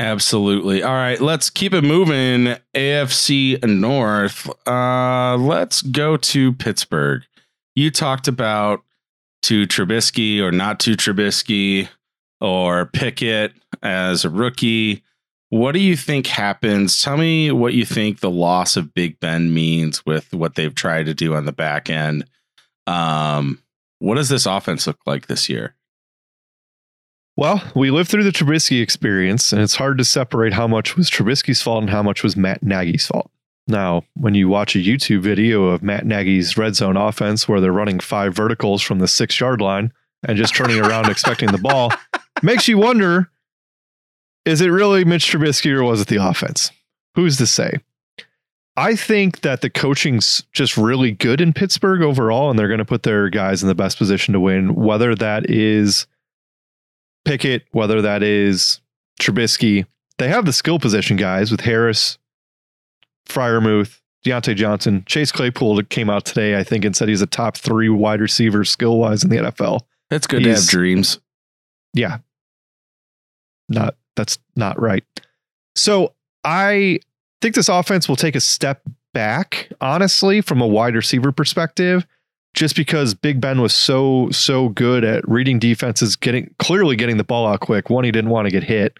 Absolutely. 0.00 0.82
All 0.82 0.94
right, 0.94 1.20
let's 1.20 1.50
keep 1.50 1.74
it 1.74 1.84
moving. 1.84 2.56
AFC 2.74 3.62
North. 3.68 4.48
Uh, 4.66 5.36
let's 5.36 5.82
go 5.82 6.16
to 6.16 6.54
Pittsburgh. 6.54 7.22
You 7.74 7.90
talked 7.90 8.26
about 8.26 8.80
to 9.42 9.66
Trubisky 9.66 10.40
or 10.40 10.52
not 10.52 10.80
to 10.80 10.92
Trubisky 10.92 11.86
or 12.40 12.86
Pickett 12.86 13.52
as 13.82 14.24
a 14.24 14.30
rookie. 14.30 15.04
What 15.50 15.72
do 15.72 15.80
you 15.80 15.98
think 15.98 16.26
happens? 16.26 17.02
Tell 17.02 17.18
me 17.18 17.52
what 17.52 17.74
you 17.74 17.84
think 17.84 18.20
the 18.20 18.30
loss 18.30 18.78
of 18.78 18.94
Big 18.94 19.20
Ben 19.20 19.52
means 19.52 20.06
with 20.06 20.32
what 20.32 20.54
they've 20.54 20.74
tried 20.74 21.06
to 21.06 21.14
do 21.14 21.34
on 21.34 21.44
the 21.44 21.52
back 21.52 21.90
end. 21.90 22.24
Um, 22.86 23.62
what 23.98 24.14
does 24.14 24.30
this 24.30 24.46
offense 24.46 24.86
look 24.86 25.00
like 25.04 25.26
this 25.26 25.50
year? 25.50 25.74
Well, 27.36 27.62
we 27.74 27.90
lived 27.90 28.10
through 28.10 28.24
the 28.24 28.30
Trubisky 28.30 28.82
experience, 28.82 29.52
and 29.52 29.62
it's 29.62 29.76
hard 29.76 29.98
to 29.98 30.04
separate 30.04 30.52
how 30.52 30.66
much 30.66 30.96
was 30.96 31.10
Trubisky's 31.10 31.62
fault 31.62 31.82
and 31.82 31.90
how 31.90 32.02
much 32.02 32.22
was 32.22 32.36
Matt 32.36 32.62
Nagy's 32.62 33.06
fault. 33.06 33.30
Now, 33.66 34.02
when 34.14 34.34
you 34.34 34.48
watch 34.48 34.74
a 34.74 34.80
YouTube 34.80 35.20
video 35.20 35.66
of 35.66 35.82
Matt 35.82 36.04
Nagy's 36.04 36.56
red 36.56 36.74
zone 36.74 36.96
offense 36.96 37.48
where 37.48 37.60
they're 37.60 37.72
running 37.72 38.00
five 38.00 38.34
verticals 38.34 38.82
from 38.82 38.98
the 38.98 39.08
six 39.08 39.38
yard 39.38 39.60
line 39.60 39.92
and 40.26 40.36
just 40.36 40.54
turning 40.54 40.80
around 40.80 41.06
expecting 41.10 41.50
the 41.52 41.58
ball, 41.58 41.92
makes 42.42 42.68
you 42.68 42.78
wonder 42.78 43.30
is 44.44 44.60
it 44.60 44.68
really 44.68 45.04
Mitch 45.04 45.30
Trubisky 45.30 45.70
or 45.70 45.84
was 45.84 46.00
it 46.00 46.08
the 46.08 46.16
offense? 46.16 46.72
Who's 47.14 47.36
to 47.36 47.46
say? 47.46 47.78
I 48.76 48.96
think 48.96 49.42
that 49.42 49.60
the 49.60 49.70
coaching's 49.70 50.44
just 50.52 50.76
really 50.76 51.12
good 51.12 51.40
in 51.40 51.52
Pittsburgh 51.52 52.02
overall, 52.02 52.48
and 52.50 52.58
they're 52.58 52.68
going 52.68 52.78
to 52.78 52.84
put 52.84 53.02
their 53.02 53.28
guys 53.28 53.62
in 53.62 53.68
the 53.68 53.74
best 53.74 53.98
position 53.98 54.32
to 54.32 54.40
win, 54.40 54.74
whether 54.74 55.14
that 55.14 55.50
is 55.50 56.06
Pickett, 57.24 57.64
whether 57.72 58.02
that 58.02 58.22
is 58.22 58.80
Trubisky. 59.20 59.86
They 60.18 60.28
have 60.28 60.44
the 60.44 60.52
skill 60.52 60.78
position 60.78 61.16
guys 61.16 61.50
with 61.50 61.60
Harris, 61.60 62.18
Freiermuth, 63.28 64.00
Diontae 64.24 64.54
Johnson, 64.54 65.02
Chase 65.06 65.32
Claypool 65.32 65.82
came 65.84 66.10
out 66.10 66.24
today, 66.24 66.58
I 66.58 66.64
think, 66.64 66.84
and 66.84 66.94
said 66.94 67.08
he's 67.08 67.22
a 67.22 67.26
top 67.26 67.56
three 67.56 67.88
wide 67.88 68.20
receiver 68.20 68.64
skill 68.64 68.98
wise 68.98 69.24
in 69.24 69.30
the 69.30 69.36
NFL. 69.36 69.80
That's 70.10 70.26
good 70.26 70.42
to 70.42 70.54
have 70.54 70.66
dreams. 70.66 71.20
Yeah. 71.94 72.18
Not 73.68 73.96
that's 74.16 74.38
not 74.56 74.80
right. 74.80 75.04
So 75.76 76.14
I 76.44 77.00
think 77.40 77.54
this 77.54 77.68
offense 77.68 78.08
will 78.08 78.16
take 78.16 78.34
a 78.34 78.40
step 78.40 78.82
back, 79.14 79.72
honestly, 79.80 80.40
from 80.40 80.60
a 80.60 80.66
wide 80.66 80.94
receiver 80.94 81.32
perspective, 81.32 82.06
just 82.54 82.76
because 82.76 83.14
Big 83.14 83.40
Ben 83.40 83.60
was 83.60 83.72
so, 83.72 84.28
so 84.30 84.68
good 84.70 85.04
at 85.04 85.26
reading 85.28 85.58
defenses, 85.58 86.16
getting 86.16 86.52
clearly 86.58 86.96
getting 86.96 87.16
the 87.16 87.24
ball 87.24 87.46
out 87.46 87.60
quick. 87.60 87.90
One, 87.90 88.04
he 88.04 88.10
didn't 88.10 88.30
want 88.30 88.46
to 88.46 88.50
get 88.50 88.64
hit. 88.64 88.98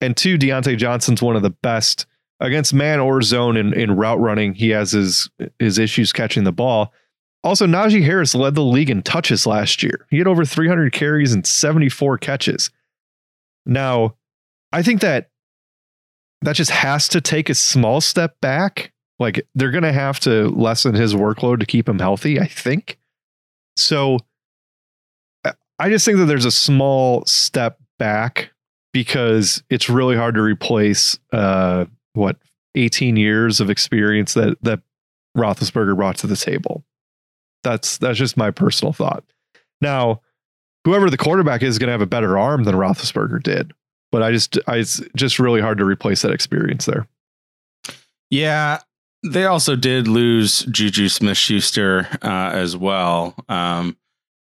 And 0.00 0.16
two, 0.16 0.38
Diontae 0.38 0.78
Johnson's 0.78 1.22
one 1.22 1.36
of 1.36 1.42
the 1.42 1.50
best 1.50 2.06
against 2.40 2.72
man 2.72 3.00
or 3.00 3.20
zone 3.22 3.56
in, 3.56 3.72
in 3.72 3.96
route 3.96 4.20
running. 4.20 4.54
He 4.54 4.70
has 4.70 4.92
his 4.92 5.28
his 5.58 5.78
issues 5.78 6.12
catching 6.12 6.44
the 6.44 6.52
ball. 6.52 6.92
Also, 7.44 7.66
Najee 7.66 8.02
Harris 8.02 8.34
led 8.34 8.54
the 8.54 8.64
league 8.64 8.90
in 8.90 9.02
touches 9.02 9.46
last 9.46 9.82
year. 9.82 10.06
He 10.10 10.18
had 10.18 10.26
over 10.26 10.44
300 10.44 10.92
carries 10.92 11.32
and 11.32 11.46
74 11.46 12.18
catches. 12.18 12.70
Now, 13.64 14.16
I 14.72 14.82
think 14.82 15.00
that 15.02 15.30
that 16.42 16.56
just 16.56 16.70
has 16.70 17.08
to 17.08 17.20
take 17.20 17.48
a 17.48 17.54
small 17.54 18.00
step 18.00 18.40
back. 18.40 18.92
Like 19.18 19.46
they're 19.54 19.70
going 19.70 19.82
to 19.82 19.92
have 19.92 20.20
to 20.20 20.48
lessen 20.50 20.94
his 20.94 21.14
workload 21.14 21.60
to 21.60 21.66
keep 21.66 21.88
him 21.88 21.98
healthy, 21.98 22.38
I 22.38 22.46
think. 22.46 22.98
So 23.76 24.18
I- 25.44 25.90
just 25.90 26.04
think 26.04 26.18
that 26.18 26.26
there's 26.26 26.44
a 26.44 26.50
small 26.50 27.24
step 27.26 27.78
back 27.98 28.50
because 28.92 29.62
it's 29.70 29.88
really 29.88 30.16
hard 30.16 30.34
to 30.34 30.42
replace 30.42 31.18
uh, 31.32 31.86
what 32.14 32.36
18 32.74 33.16
years 33.16 33.60
of 33.60 33.70
experience 33.70 34.34
that 34.34 34.56
that 34.62 34.80
Roethlisberger 35.36 35.96
brought 35.96 36.16
to 36.18 36.26
the 36.26 36.36
table. 36.36 36.84
That's 37.64 37.98
that's 37.98 38.18
just 38.18 38.36
my 38.36 38.50
personal 38.50 38.92
thought. 38.92 39.24
Now, 39.80 40.20
whoever 40.84 41.10
the 41.10 41.16
quarterback 41.16 41.62
is, 41.62 41.78
going 41.78 41.88
to 41.88 41.92
have 41.92 42.00
a 42.02 42.06
better 42.06 42.38
arm 42.38 42.64
than 42.64 42.74
Roethlisberger 42.74 43.42
did, 43.42 43.72
but 44.10 44.22
I 44.22 44.32
just 44.32 44.58
I, 44.66 44.76
it's 44.76 45.00
just 45.16 45.38
really 45.38 45.60
hard 45.60 45.78
to 45.78 45.84
replace 45.84 46.22
that 46.22 46.32
experience 46.32 46.86
there. 46.86 47.06
Yeah, 48.30 48.80
they 49.24 49.44
also 49.44 49.76
did 49.76 50.08
lose 50.08 50.60
Juju 50.64 51.08
Smith 51.08 51.36
Schuster 51.36 52.08
uh, 52.22 52.50
as 52.52 52.76
well. 52.76 53.34
Um, 53.48 53.96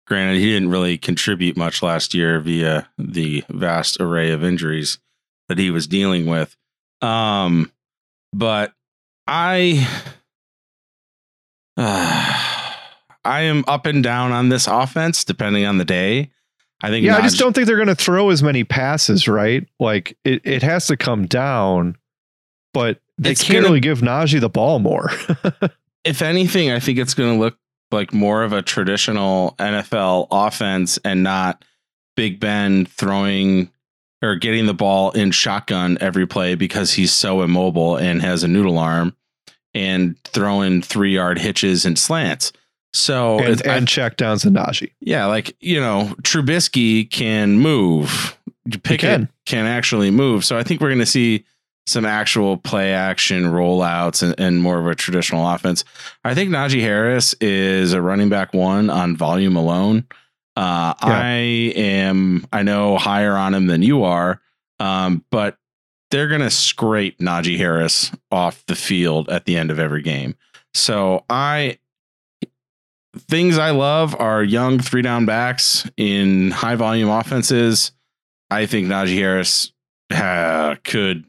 granted, 0.06 0.40
he 0.40 0.52
didn't 0.52 0.70
really 0.70 0.98
contribute 0.98 1.58
much 1.58 1.82
last 1.82 2.14
year 2.14 2.40
via 2.40 2.88
the 2.98 3.44
vast 3.50 4.00
array 4.00 4.32
of 4.32 4.44
injuries 4.44 5.00
that 5.50 5.58
he 5.58 5.72
was 5.72 5.88
dealing 5.88 6.26
with. 6.26 6.56
Um, 7.02 7.72
but 8.34 8.74
I, 9.28 9.88
uh, 11.76 12.44
I 13.26 13.42
am 13.42 13.66
up 13.68 13.86
and 13.86 14.02
down 14.02 14.32
on 14.32 14.50
this 14.50 14.68
offense 14.68 15.24
depending 15.24 15.66
on 15.66 15.78
the 15.78 15.86
day. 15.86 16.32
I 16.82 16.90
think. 16.90 17.06
Yeah, 17.06 17.16
Naj- 17.16 17.20
I 17.20 17.22
just 17.24 17.40
don't 17.40 17.54
think 17.54 17.68
they're 17.68 17.76
going 17.76 17.88
to 17.88 17.96
throw 17.96 18.30
as 18.30 18.44
many 18.44 18.64
passes. 18.64 19.28
Right? 19.28 19.68
Like 19.80 20.18
it, 20.24 20.42
it 20.46 20.62
has 20.62 20.88
to 20.88 20.98
come 20.98 21.26
down, 21.26 21.98
but 22.78 23.00
they 23.18 23.32
it's 23.32 23.42
can't 23.42 23.56
gonna, 23.56 23.66
really 23.70 23.80
give 23.80 24.02
Najee 24.02 24.40
the 24.40 24.50
ball 24.50 24.78
more. 24.78 25.10
if 26.04 26.22
anything, 26.22 26.70
I 26.70 26.80
think 26.80 27.00
it's 27.00 27.16
going 27.16 27.34
to 27.34 27.40
look 27.40 27.58
like 27.92 28.14
more 28.14 28.44
of 28.44 28.54
a 28.54 28.62
traditional 28.62 29.56
NFL 29.58 30.28
offense 30.30 31.00
and 31.04 31.24
not 31.24 31.66
Big 32.16 32.40
Ben 32.40 32.86
throwing 32.86 33.72
or 34.22 34.36
getting 34.36 34.68
the 34.68 34.76
ball 34.76 35.10
in 35.12 35.32
shotgun 35.32 35.98
every 36.02 36.28
play 36.28 36.54
because 36.54 36.94
he's 36.94 37.12
so 37.12 37.42
immobile 37.42 37.98
and 37.98 38.22
has 38.22 38.44
a 38.44 38.48
noodle 38.48 38.78
arm 38.78 39.16
and 39.74 40.20
throwing 40.24 40.84
three 40.84 41.16
yard 41.16 41.40
hitches 41.40 41.84
and 41.84 41.98
slants. 41.98 42.52
So 42.94 43.40
and, 43.40 43.66
and 43.66 43.88
check 43.88 44.18
downs 44.18 44.46
and 44.46 44.56
Najee. 44.56 44.92
Yeah, 45.00 45.26
like 45.26 45.56
you 45.60 45.80
know, 45.80 46.14
Trubisky 46.22 47.10
can 47.10 47.58
move. 47.58 48.38
Pickett 48.70 49.00
can. 49.00 49.30
can 49.48 49.66
actually 49.66 50.12
move. 50.12 50.46
So 50.46 50.60
I 50.60 50.62
think 50.62 50.80
we're 50.80 50.90
going 50.90 51.00
to 51.00 51.06
see 51.08 51.44
some 51.88 52.06
actual 52.06 52.58
play 52.58 52.94
action 52.94 53.46
rollouts 53.46 54.22
and, 54.22 54.36
and, 54.38 54.62
more 54.62 54.78
of 54.78 54.86
a 54.88 54.94
traditional 54.94 55.48
offense. 55.48 55.86
I 56.24 56.36
think 56.36 56.50
Najee 56.50 56.82
Harris 56.82 57.34
is 57.40 57.94
a 57.94 58.02
running 58.02 58.28
back 58.28 58.54
one 58.54 58.90
on 58.90 59.16
volume 59.16 59.56
alone. 59.56 60.06
Uh, 60.58 60.94
yeah. 61.02 61.08
I 61.08 61.32
am, 61.76 62.46
I 62.52 62.64
know 62.64 62.98
higher 62.98 63.36
on 63.36 63.54
him 63.54 63.68
than 63.68 63.84
you 63.84 64.04
are, 64.04 64.42
um, 64.82 65.24
but 65.32 65.58
they're 66.12 66.28
going 66.28 66.42
to 66.42 66.50
scrape 66.50 67.20
Najee 67.20 67.58
Harris 67.58 68.12
off 68.32 68.66
the 68.66 68.76
field 68.76 69.30
at 69.30 69.46
the 69.46 69.56
end 69.56 69.72
of 69.72 69.80
every 69.80 70.02
game. 70.02 70.36
So 70.74 71.24
I, 71.30 71.80
things 73.18 73.58
I 73.58 73.72
love 73.72 74.14
are 74.20 74.44
young 74.44 74.80
three 74.80 75.02
down 75.02 75.26
backs 75.26 75.90
in 75.96 76.52
high 76.52 76.76
volume 76.76 77.10
offenses. 77.10 77.94
I 78.50 78.66
think 78.66 78.88
Najee 78.88 79.18
Harris 79.18 79.72
uh, 80.14 80.76
could 80.84 81.24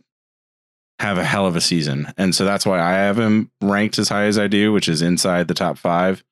have 0.99 1.19
a 1.19 1.25
hell 1.25 1.47
of 1.47 1.57
a 1.57 1.61
season. 1.61 2.13
And 2.17 2.35
so 2.35 2.45
that's 2.45 2.67
why 2.67 2.81
I 2.81 2.93
have 2.93 3.19
him 3.19 3.51
ranked 3.61 3.99
as 3.99 4.09
high 4.09 4.25
as 4.25 4.39
I 4.39 4.49
do, 4.49 4.73
which 4.73 4.89
is 4.89 5.03
inside 5.03 5.49
the 5.49 5.55
top 5.55 5.79
five. 5.79 6.25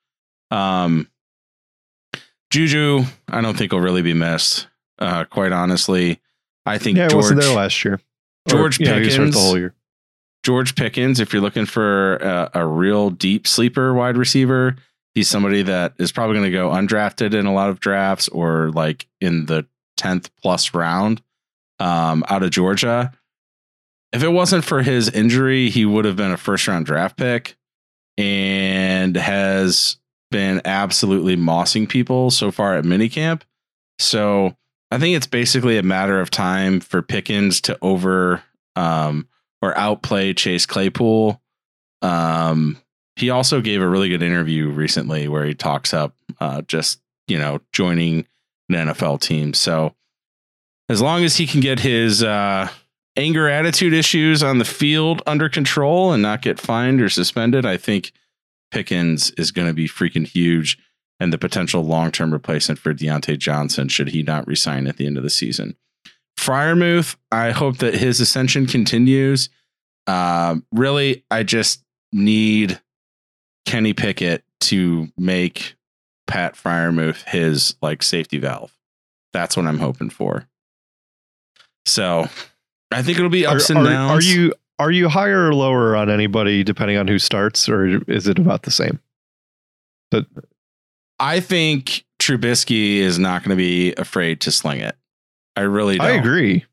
Um, 0.51 1.09
Juju, 2.51 3.05
I 3.29 3.41
don't 3.41 3.57
think 3.57 3.73
will 3.73 3.81
really 3.81 4.03
be 4.03 4.15
missed. 4.15 4.67
Uh, 4.99 5.25
quite 5.25 5.53
honestly, 5.53 6.21
I 6.65 6.79
think 6.79 6.97
yeah, 6.97 7.09
George 7.09 7.25
wasn't 7.25 7.41
there 7.43 7.55
last 7.55 7.85
year. 7.85 8.01
George 8.49 8.81
or, 8.81 8.85
Pickens, 8.85 9.17
yeah, 9.17 9.25
the 9.25 9.39
whole 9.39 9.59
year. 9.59 9.75
George 10.43 10.75
Pickens, 10.75 11.21
if 11.21 11.33
you're 11.33 11.43
looking 11.43 11.67
for 11.67 12.17
a, 12.17 12.51
a 12.55 12.67
real 12.67 13.11
deep 13.11 13.47
sleeper 13.47 13.93
wide 13.93 14.17
receiver, 14.17 14.77
he's 15.15 15.29
somebody 15.29 15.63
that 15.63 15.95
is 15.99 16.13
probably 16.13 16.37
going 16.37 16.51
to 16.51 16.57
go 16.57 16.71
undrafted 16.71 17.35
in 17.35 17.47
a 17.47 17.53
lot 17.53 17.69
of 17.69 17.81
drafts 17.81 18.29
or 18.29 18.71
like 18.71 19.07
in 19.21 19.47
the 19.47 19.67
10th 19.99 20.31
plus 20.41 20.73
round 20.73 21.21
um, 21.79 22.25
out 22.29 22.43
of 22.43 22.51
Georgia 22.51 23.13
if 24.17 24.23
it 24.23 24.29
wasn't 24.29 24.65
for 24.65 24.83
his 24.83 25.11
injury, 25.11 25.69
he 25.69 25.85
would 25.85 26.07
have 26.07 26.17
been 26.17 26.33
a 26.33 26.39
first 26.39 26.67
round 26.67 26.87
draft 26.87 27.19
pick 27.19 27.55
and 28.17 29.15
has 29.15 29.99
been 30.31 30.63
absolutely 30.65 31.37
mossing 31.37 31.87
people 31.87 32.31
so 32.31 32.51
far 32.51 32.77
at 32.77 32.85
minicamp. 32.85 33.43
So 33.99 34.57
I 34.91 34.97
think 34.97 35.17
it's 35.17 35.27
basically 35.27 35.77
a 35.77 35.83
matter 35.83 36.19
of 36.19 36.31
time 36.31 36.81
for 36.81 37.03
Pickens 37.03 37.61
to 37.63 37.79
over 37.83 38.43
um, 38.75 39.29
or 39.61 39.77
outplay 39.77 40.33
Chase 40.33 40.65
Claypool. 40.65 41.39
Um, 42.01 42.79
he 43.17 43.29
also 43.29 43.61
gave 43.61 43.83
a 43.83 43.89
really 43.89 44.09
good 44.09 44.23
interview 44.23 44.71
recently 44.71 45.29
where 45.29 45.45
he 45.45 45.53
talks 45.53 45.93
up 45.93 46.15
uh, 46.41 46.63
just, 46.63 47.03
you 47.29 47.39
know, 47.39 47.61
joining 47.71 48.27
an 48.71 48.89
NFL 48.89 49.21
team. 49.21 49.53
So 49.53 49.95
as 50.89 51.03
long 51.03 51.23
as 51.23 51.37
he 51.37 51.47
can 51.47 51.61
get 51.61 51.81
his, 51.81 52.23
uh, 52.23 52.71
anger 53.17 53.49
attitude 53.49 53.93
issues 53.93 54.43
on 54.43 54.59
the 54.59 54.65
field 54.65 55.23
under 55.27 55.49
control 55.49 56.13
and 56.13 56.23
not 56.23 56.43
get 56.43 56.61
fined 56.61 57.01
or 57.01 57.09
suspended, 57.09 57.65
I 57.65 57.77
think 57.77 58.13
Pickens 58.71 59.31
is 59.33 59.53
going 59.53 59.69
to 59.69 59.75
be 59.75 59.89
freaking 59.89 60.27
huge 60.27 60.79
and 61.19 61.33
the 61.33 61.39
potential 61.39 61.83
long 61.85 62.11
term 62.11 62.33
replacement 62.33 62.79
for 62.79 62.93
Diontae 62.93 63.39
Johnson 63.39 63.89
should 63.89 64.09
he 64.09 64.23
not 64.23 64.47
resign 64.47 64.87
at 64.87 64.97
the 64.97 65.07
end 65.07 65.17
of 65.17 65.23
the 65.23 65.31
season. 65.31 65.77
Freiermuth, 66.39 67.17
I 67.33 67.51
hope 67.51 67.79
that 67.79 67.95
his 67.95 68.21
ascension 68.21 68.67
continues. 68.67 69.49
Uh, 70.07 70.57
really, 70.73 71.25
I 71.31 71.43
just 71.43 71.83
need 72.13 72.81
Kenny 73.65 73.95
Pickett 73.95 74.45
to 74.61 75.09
make 75.17 75.75
Pat 76.27 76.55
Freiermuth 76.55 77.29
his 77.29 77.77
like 77.81 78.03
safety 78.03 78.39
valve. 78.39 78.77
That's 79.33 79.57
what 79.57 79.67
I'm 79.67 79.79
hoping 79.79 80.11
for. 80.11 80.47
So 81.85 82.29
I 82.91 83.03
think 83.03 83.19
it'll 83.19 83.31
be 83.31 83.47
ups 83.47 83.71
are, 83.71 83.77
and 83.77 83.87
are, 83.87 83.91
downs. 83.91 84.27
Are 84.27 84.29
you 84.29 84.55
are 84.79 84.91
you 84.91 85.09
higher 85.09 85.49
or 85.49 85.55
lower 85.55 85.97
on 85.97 86.11
anybody 86.11 86.63
depending 86.63 86.97
on 86.97 87.09
who 87.09 87.19
starts, 87.19 87.69
or 87.69 88.03
is 88.11 88.29
it 88.29 88.39
about 88.39 88.63
the 88.63 88.71
same? 88.71 89.01
But 90.11 90.27
I 91.19 91.41
think 91.41 92.05
Trubisky 92.21 92.97
is 92.97 93.19
not 93.19 93.43
going 93.43 93.51
to 93.51 93.57
be 93.57 93.95
afraid 93.95 94.41
to 94.43 94.51
sling 94.51 94.81
it. 94.81 94.97
I 95.57 95.63
really 95.63 95.97
don't. 95.97 96.07
I 96.07 96.11
agree. 96.11 96.65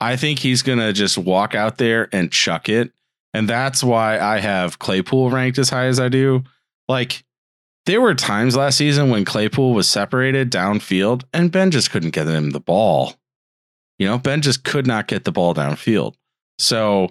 I 0.00 0.16
think 0.16 0.38
he's 0.38 0.62
going 0.62 0.78
to 0.78 0.92
just 0.92 1.18
walk 1.18 1.54
out 1.54 1.78
there 1.78 2.08
and 2.12 2.32
chuck 2.32 2.68
it. 2.68 2.92
And 3.34 3.48
that's 3.48 3.84
why 3.84 4.18
I 4.18 4.40
have 4.40 4.78
Claypool 4.78 5.30
ranked 5.30 5.58
as 5.58 5.70
high 5.70 5.86
as 5.86 6.00
I 6.00 6.08
do. 6.08 6.42
Like, 6.88 7.24
there 7.86 8.00
were 8.00 8.14
times 8.14 8.56
last 8.56 8.78
season 8.78 9.10
when 9.10 9.24
Claypool 9.24 9.74
was 9.74 9.88
separated 9.88 10.50
downfield 10.50 11.24
and 11.32 11.52
Ben 11.52 11.70
just 11.70 11.90
couldn't 11.90 12.10
get 12.10 12.26
him 12.26 12.50
the 12.50 12.60
ball. 12.60 13.14
You 14.02 14.08
know, 14.08 14.18
Ben 14.18 14.42
just 14.42 14.64
could 14.64 14.84
not 14.84 15.06
get 15.06 15.22
the 15.22 15.30
ball 15.30 15.54
downfield. 15.54 16.14
So 16.58 17.10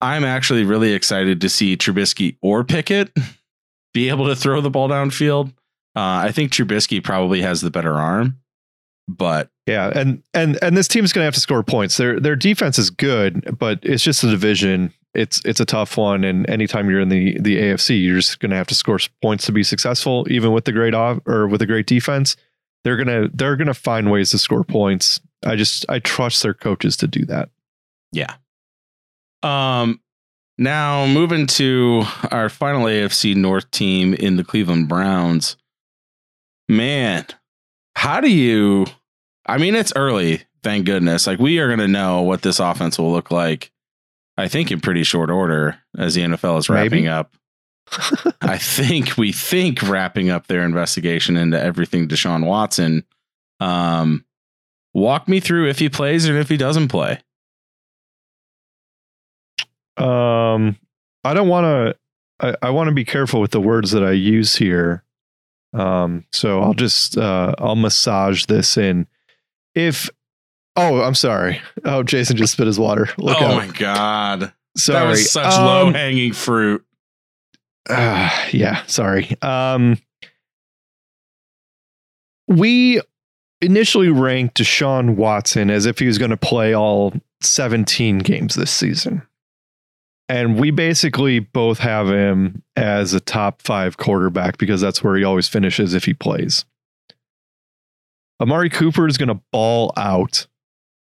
I'm 0.00 0.24
actually 0.24 0.64
really 0.64 0.92
excited 0.92 1.40
to 1.40 1.48
see 1.48 1.76
Trubisky 1.76 2.36
or 2.42 2.64
Pickett 2.64 3.16
be 3.94 4.08
able 4.08 4.26
to 4.26 4.34
throw 4.34 4.60
the 4.60 4.68
ball 4.68 4.88
downfield. 4.88 5.50
Uh, 5.94 6.26
I 6.26 6.32
think 6.32 6.50
Trubisky 6.50 7.02
probably 7.02 7.42
has 7.42 7.60
the 7.60 7.70
better 7.70 7.94
arm, 7.94 8.40
but 9.06 9.50
yeah, 9.68 9.92
and 9.94 10.24
and 10.34 10.58
and 10.60 10.76
this 10.76 10.88
team's 10.88 11.12
going 11.12 11.22
to 11.22 11.26
have 11.26 11.34
to 11.34 11.40
score 11.40 11.62
points. 11.62 11.96
Their 11.96 12.18
their 12.18 12.34
defense 12.34 12.76
is 12.76 12.90
good, 12.90 13.56
but 13.56 13.78
it's 13.84 14.02
just 14.02 14.24
a 14.24 14.30
division. 14.30 14.92
It's 15.14 15.40
it's 15.44 15.60
a 15.60 15.64
tough 15.64 15.96
one, 15.96 16.24
and 16.24 16.48
anytime 16.50 16.90
you're 16.90 16.98
in 16.98 17.08
the 17.08 17.38
the 17.38 17.56
AFC, 17.56 18.02
you're 18.02 18.16
just 18.16 18.40
going 18.40 18.50
to 18.50 18.56
have 18.56 18.66
to 18.66 18.74
score 18.74 18.98
points 19.20 19.46
to 19.46 19.52
be 19.52 19.62
successful, 19.62 20.26
even 20.28 20.50
with 20.50 20.64
the 20.64 20.72
great 20.72 20.94
off 20.94 21.20
or 21.24 21.46
with 21.46 21.62
a 21.62 21.66
great 21.66 21.86
defense. 21.86 22.34
They're 22.82 22.96
gonna 22.96 23.28
they're 23.32 23.56
gonna 23.56 23.74
find 23.74 24.10
ways 24.10 24.30
to 24.30 24.38
score 24.38 24.64
points. 24.64 25.20
I 25.44 25.56
just 25.56 25.84
I 25.88 25.98
trust 25.98 26.42
their 26.42 26.54
coaches 26.54 26.96
to 26.98 27.06
do 27.06 27.24
that. 27.26 27.50
Yeah. 28.12 28.34
Um 29.42 30.00
now 30.58 31.06
moving 31.06 31.46
to 31.48 32.04
our 32.30 32.48
final 32.48 32.84
AFC 32.84 33.34
North 33.34 33.70
team 33.70 34.14
in 34.14 34.36
the 34.36 34.44
Cleveland 34.44 34.88
Browns. 34.88 35.56
Man, 36.68 37.26
how 37.96 38.20
do 38.20 38.30
you 38.30 38.86
I 39.46 39.58
mean 39.58 39.74
it's 39.74 39.92
early, 39.96 40.42
thank 40.62 40.86
goodness. 40.86 41.26
Like 41.26 41.38
we 41.38 41.58
are 41.58 41.66
going 41.66 41.80
to 41.80 41.88
know 41.88 42.22
what 42.22 42.42
this 42.42 42.60
offense 42.60 42.98
will 42.98 43.10
look 43.12 43.30
like 43.30 43.72
I 44.38 44.48
think 44.48 44.70
in 44.70 44.80
pretty 44.80 45.02
short 45.02 45.30
order 45.30 45.78
as 45.98 46.14
the 46.14 46.22
NFL 46.22 46.58
is 46.58 46.68
wrapping 46.70 47.04
Maybe. 47.04 47.08
up. 47.08 47.36
I 48.40 48.56
think 48.58 49.18
we 49.18 49.32
think 49.32 49.82
wrapping 49.82 50.30
up 50.30 50.46
their 50.46 50.62
investigation 50.62 51.36
into 51.36 51.60
everything 51.60 52.08
Deshaun 52.08 52.46
Watson. 52.46 53.04
Um 53.58 54.24
Walk 54.94 55.26
me 55.28 55.40
through 55.40 55.68
if 55.68 55.78
he 55.78 55.88
plays 55.88 56.26
and 56.26 56.36
if 56.36 56.48
he 56.48 56.56
doesn't 56.56 56.88
play. 56.88 57.20
Um, 59.96 60.76
I 61.24 61.34
don't 61.34 61.48
want 61.48 61.64
to. 61.64 61.96
I, 62.40 62.66
I 62.66 62.70
want 62.70 62.88
to 62.88 62.94
be 62.94 63.04
careful 63.04 63.40
with 63.40 63.52
the 63.52 63.60
words 63.60 63.92
that 63.92 64.02
I 64.02 64.12
use 64.12 64.56
here. 64.56 65.04
Um, 65.72 66.24
so 66.32 66.60
I'll 66.60 66.74
just 66.74 67.16
uh, 67.16 67.54
I'll 67.58 67.76
massage 67.76 68.46
this 68.46 68.76
in. 68.76 69.06
If 69.74 70.10
Oh, 70.76 71.02
I'm 71.02 71.14
sorry. 71.14 71.60
Oh, 71.84 72.02
Jason 72.02 72.36
just 72.36 72.54
spit 72.54 72.66
his 72.66 72.78
water. 72.78 73.08
Look 73.18 73.36
oh 73.40 73.44
out. 73.46 73.56
my 73.56 73.66
god, 73.68 74.52
Sorry. 74.76 74.98
that 75.04 75.08
was 75.10 75.30
such 75.30 75.52
Um, 75.54 75.66
low 75.66 75.92
hanging 75.92 76.32
fruit. 76.32 76.84
Uh, 77.88 78.30
yeah, 78.52 78.82
sorry. 78.86 79.36
Um, 79.42 79.98
we 82.48 83.00
initially 83.62 84.08
ranked 84.08 84.58
Deshaun 84.58 85.14
Watson 85.14 85.70
as 85.70 85.86
if 85.86 85.98
he 86.00 86.06
was 86.06 86.18
going 86.18 86.32
to 86.32 86.36
play 86.36 86.74
all 86.74 87.14
17 87.40 88.18
games 88.18 88.56
this 88.56 88.72
season. 88.72 89.22
And 90.28 90.58
we 90.58 90.70
basically 90.70 91.38
both 91.38 91.78
have 91.78 92.08
him 92.08 92.62
as 92.76 93.14
a 93.14 93.20
top 93.20 93.62
five 93.62 93.96
quarterback 93.96 94.58
because 94.58 94.80
that's 94.80 95.02
where 95.02 95.16
he 95.16 95.24
always 95.24 95.48
finishes 95.48 95.94
if 95.94 96.04
he 96.04 96.14
plays. 96.14 96.64
Amari 98.40 98.70
Cooper 98.70 99.06
is 99.06 99.18
going 99.18 99.28
to 99.28 99.40
ball 99.52 99.92
out, 99.96 100.46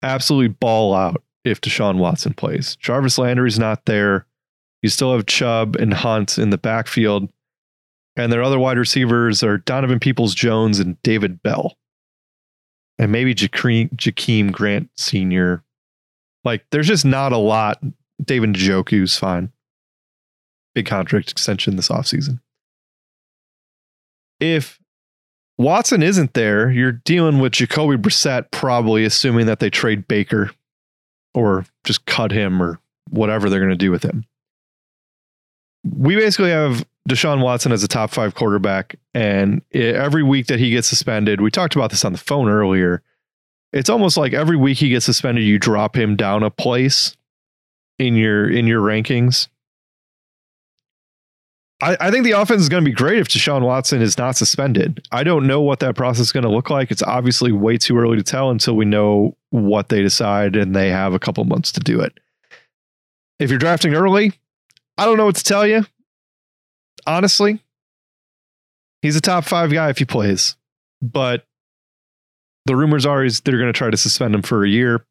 absolutely 0.04 0.50
ball 0.50 0.94
out 0.94 1.24
if 1.44 1.62
Deshaun 1.62 1.98
Watson 1.98 2.34
plays. 2.34 2.76
Jarvis 2.76 3.18
Landry's 3.18 3.58
not 3.58 3.86
there. 3.86 4.28
You 4.84 4.90
still 4.90 5.16
have 5.16 5.26
Chubb 5.26 5.76
and 5.78 5.94
Hunt 5.94 6.38
in 6.38 6.52
the 6.52 6.58
backfield. 6.58 7.30
And 8.16 8.32
their 8.32 8.44
other 8.44 8.60
wide 8.60 8.78
receivers 8.78 9.42
are 9.42 9.58
Donovan 9.58 10.00
Peoples 10.00 10.36
Jones 10.36 10.80
and 10.80 11.02
David 11.02 11.42
Bell. 11.42 11.78
And 13.02 13.12
maybe 13.12 13.34
Jakeem, 13.34 14.52
Grant 14.52 14.90
Sr. 14.96 15.64
Like, 16.46 16.64
there's 16.70 16.88
just 16.88 17.04
not 17.04 17.34
a 17.34 17.38
lot. 17.38 17.82
David 18.24 18.52
Njoku's 18.52 19.18
fine. 19.18 19.52
Big 20.76 20.86
contract 20.86 21.32
extension 21.32 21.76
this 21.76 21.90
offseason. 21.90 22.40
If 24.40 24.80
Watson 25.58 26.04
isn't 26.04 26.36
there, 26.36 26.70
you're 26.70 26.92
dealing 26.92 27.40
with 27.40 27.54
Jacoby 27.54 27.98
Brissett, 27.98 28.52
probably 28.52 29.04
assuming 29.04 29.48
that 29.48 29.60
they 29.60 29.72
trade 29.72 30.08
Baker 30.08 30.52
or 31.34 31.66
just 31.84 32.06
cut 32.06 32.32
him 32.32 32.62
or 32.62 32.80
whatever 33.10 33.50
they're 33.50 33.60
going 33.60 33.72
to 33.72 33.76
do 33.76 33.90
with 33.90 34.04
him 34.04 34.26
we 35.84 36.16
basically 36.16 36.52
have 36.52 36.86
Deshaun 37.10 37.42
Watson 37.42 37.72
as 37.72 37.84
a 37.84 37.88
top 37.88 38.12
five 38.12 38.36
quarterback, 38.36 38.96
and 39.14 39.62
i- 39.74 39.78
every 39.78 40.24
week 40.24 40.48
that 40.48 40.60
he 40.60 40.70
gets 40.70 40.88
suspended, 40.88 41.42
we 41.42 41.50
talked 41.50 41.76
about 41.76 41.90
this 41.90 42.06
on 42.06 42.12
the 42.12 42.18
phone 42.18 42.48
earlier. 42.48 43.02
It's 43.74 43.90
almost 43.90 44.18
like 44.18 44.34
every 44.34 44.58
week 44.58 44.78
he 44.78 44.90
gets 44.90 45.06
suspended, 45.06 45.44
you 45.44 45.58
drop 45.58 45.96
him 45.96 46.16
down 46.16 46.44
a 46.44 46.52
place 46.52 47.16
in 47.98 48.16
your 48.16 48.50
in 48.50 48.68
your 48.68 48.82
rankings. 48.82 49.48
I, 51.82 51.98
I 52.00 52.12
think 52.12 52.24
the 52.26 52.34
offense 52.34 52.62
is 52.62 52.70
going 52.70 52.84
to 52.84 52.90
be 52.90 52.96
great 52.96 53.18
if 53.18 53.28
Deshaun 53.28 53.64
Watson 53.64 54.02
is 54.04 54.18
not 54.18 54.36
suspended. 54.36 55.04
I 55.12 55.24
don't 55.24 55.48
know 55.48 55.62
what 55.62 55.80
that 55.80 55.96
process 55.96 56.28
is 56.28 56.32
going 56.32 56.44
to 56.44 56.50
look 56.50 56.70
like. 56.70 56.92
It's 56.92 57.02
obviously 57.02 57.52
way 57.52 57.78
too 57.78 57.98
early 57.98 58.18
to 58.18 58.24
tell 58.24 58.52
until 58.52 58.76
we 58.76 58.86
know 58.86 59.36
what 59.50 59.90
they 59.90 60.04
decide, 60.04 60.56
and 60.56 60.76
they 60.76 60.90
have 60.90 61.14
a 61.16 61.20
couple 61.20 61.44
months 61.46 61.72
to 61.72 61.80
do 61.80 62.00
it. 62.00 62.20
If 63.40 63.50
you're 63.50 63.58
drafting 63.58 63.96
early, 63.96 64.34
I 65.00 65.06
don't 65.06 65.18
know 65.18 65.26
what 65.26 65.38
to 65.38 65.44
tell 65.44 65.66
you. 65.66 65.86
Honestly, 67.06 67.62
he's 69.02 69.16
a 69.16 69.22
top 69.22 69.46
five 69.46 69.72
guy 69.72 69.90
if 69.90 69.98
he 69.98 70.06
plays, 70.06 70.56
but 71.02 71.46
the 72.66 72.76
rumors 72.76 73.06
are 73.06 73.24
is 73.24 73.42
they're 73.42 73.58
going 73.58 73.72
to 73.72 73.78
try 73.78 73.90
to 73.90 73.98
suspend 73.98 74.36
him 74.36 74.42
for 74.42 74.64
a 74.64 74.70
year, 74.70 75.06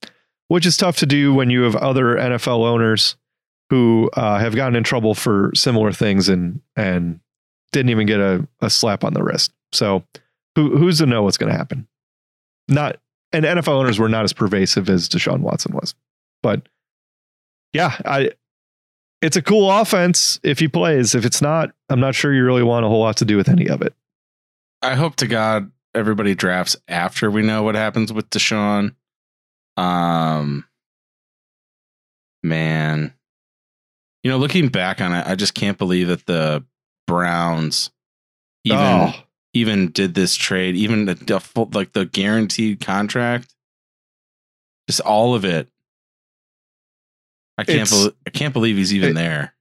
which 0.49 0.67
is 0.67 0.77
tough 0.77 0.97
to 0.99 1.07
do 1.07 1.35
when 1.35 1.51
you 1.51 1.63
have 1.63 1.77
other 1.77 2.17
NFL 2.17 2.65
owners 2.65 3.17
who 3.71 4.11
uh, 4.15 4.39
have 4.39 4.55
gotten 4.55 4.77
in 4.77 4.85
trouble 4.85 5.15
for 5.15 5.53
similar 5.55 5.93
things 5.93 6.29
and 6.29 6.61
and 6.77 7.21
didn't 7.73 7.91
even 7.91 8.07
get 8.07 8.21
a, 8.21 8.47
a 8.61 8.69
slap 8.71 9.05
on 9.05 9.15
the 9.15 9.23
wrist. 9.23 9.53
So 9.73 10.05
who 10.57 10.77
who's 10.77 10.99
to 10.99 11.07
know 11.07 11.23
what's 11.23 11.39
going 11.39 11.53
to 11.53 11.59
happen? 11.59 11.87
Not 12.69 12.99
and 13.33 13.45
NFL 13.45 13.69
owners 13.69 13.99
were 13.99 14.09
not 14.09 14.25
as 14.25 14.33
pervasive 14.33 14.91
as 14.91 15.09
Deshaun 15.09 15.41
Watson 15.41 15.73
was, 15.73 15.95
but 16.43 16.69
yeah, 17.73 17.97
I 18.05 18.33
it's 19.23 19.37
a 19.37 19.43
cool 19.43 19.71
offense 19.71 20.41
if 20.43 20.59
he 20.59 20.69
plays. 20.69 21.15
If 21.15 21.25
it's 21.25 21.43
not, 21.43 21.73
I'm 21.89 22.01
not 22.01 22.15
sure 22.15 22.33
you 22.33 22.45
really 22.45 22.63
want 22.63 22.85
a 22.85 22.89
whole 22.89 23.01
lot 23.01 23.17
to 23.19 23.25
do 23.25 23.37
with 23.37 23.49
any 23.49 23.69
of 23.69 23.83
it. 23.83 23.95
I 24.83 24.95
hope 24.95 25.17
to 25.17 25.27
God 25.27 25.71
everybody 25.95 26.35
drafts 26.35 26.77
after 26.89 27.31
we 27.31 27.43
know 27.43 27.63
what 27.63 27.75
happens 27.75 28.13
with 28.13 28.31
Deshaun. 28.31 28.95
Um, 29.77 30.65
man, 32.43 33.13
you 34.23 34.31
know, 34.31 34.39
looking 34.39 34.69
back 34.69 35.01
on 35.01 35.13
it, 35.13 35.27
I 35.27 35.35
just 35.35 35.55
can't 35.55 35.79
believe 35.79 36.09
that 36.09 36.27
the 36.27 36.65
Browns 37.07 37.91
even 38.65 38.79
oh, 38.79 39.15
even 39.53 39.91
did 39.91 40.15
this 40.15 40.37
trade, 40.37 40.77
even 40.77 41.07
the, 41.07 41.15
the 41.15 41.41
full, 41.41 41.69
like 41.73 41.93
the 41.93 42.07
guaranteed 42.07 42.81
contract, 42.81 43.55
just 44.89 45.01
all 45.01 45.35
of 45.35 45.45
it. 45.45 45.69
I 47.61 47.65
can't 47.65 47.81
It's- 47.83 47.91
believe 47.91 48.15
I 48.27 48.31
can't 48.31 48.53
believe 48.53 48.77
he's 48.77 48.95
even 48.95 49.11
it- 49.11 49.15
there. 49.15 49.55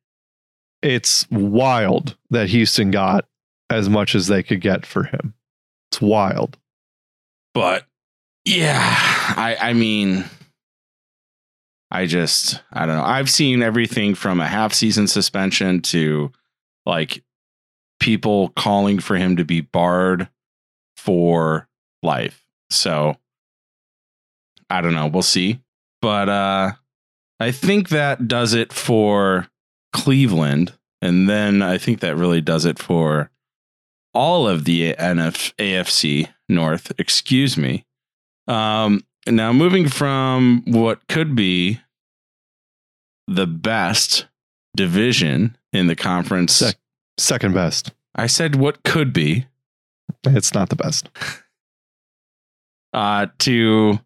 it's 0.81 1.29
wild 1.29 2.15
that 2.29 2.49
Houston 2.49 2.91
got 2.91 3.27
as 3.69 3.89
much 3.89 4.15
as 4.15 4.27
they 4.27 4.41
could 4.43 4.61
get 4.61 4.85
for 4.85 5.03
him. 5.03 5.33
It's 5.91 6.01
wild. 6.01 6.57
But 7.53 7.85
yeah, 8.45 8.77
I 8.79 9.57
I 9.59 9.73
mean 9.73 10.25
I 11.91 12.05
just 12.05 12.61
I 12.71 12.85
don't 12.85 12.95
know. 12.97 13.03
I've 13.03 13.29
seen 13.29 13.61
everything 13.61 14.15
from 14.15 14.39
a 14.39 14.47
half 14.47 14.73
season 14.73 15.07
suspension 15.07 15.81
to 15.83 16.31
like 16.85 17.23
people 17.99 18.49
calling 18.55 18.99
for 18.99 19.17
him 19.17 19.35
to 19.37 19.43
be 19.43 19.61
barred 19.61 20.29
for 20.95 21.67
life. 22.03 22.45
So 22.69 23.17
I 24.69 24.81
don't 24.81 24.93
know. 24.95 25.07
We'll 25.07 25.23
see. 25.23 25.59
But 26.01 26.29
uh 26.29 26.71
I 27.39 27.51
think 27.51 27.89
that 27.89 28.27
does 28.27 28.53
it 28.53 28.73
for 28.73 29.47
Cleveland. 29.93 30.73
And 31.01 31.29
then 31.29 31.61
I 31.61 31.77
think 31.77 32.01
that 32.01 32.15
really 32.17 32.41
does 32.41 32.65
it 32.65 32.77
for 32.79 33.31
all 34.13 34.47
of 34.47 34.65
the 34.65 34.93
NF, 34.95 35.53
AFC 35.55 36.27
North. 36.49 36.91
Excuse 36.99 37.57
me. 37.57 37.85
Um, 38.47 39.05
now, 39.27 39.53
moving 39.53 39.87
from 39.87 40.63
what 40.65 41.07
could 41.07 41.35
be 41.35 41.79
the 43.27 43.47
best 43.47 44.25
division 44.75 45.55
in 45.71 45.87
the 45.87 45.95
conference, 45.95 46.55
Sec- 46.55 46.77
Second 47.17 47.53
best. 47.53 47.91
I 48.15 48.25
said 48.27 48.55
what 48.55 48.83
could 48.83 49.13
be 49.13 49.45
It's 50.25 50.53
not 50.53 50.69
the 50.69 50.75
best. 50.75 51.09
uh, 52.93 53.27
to 53.39 53.99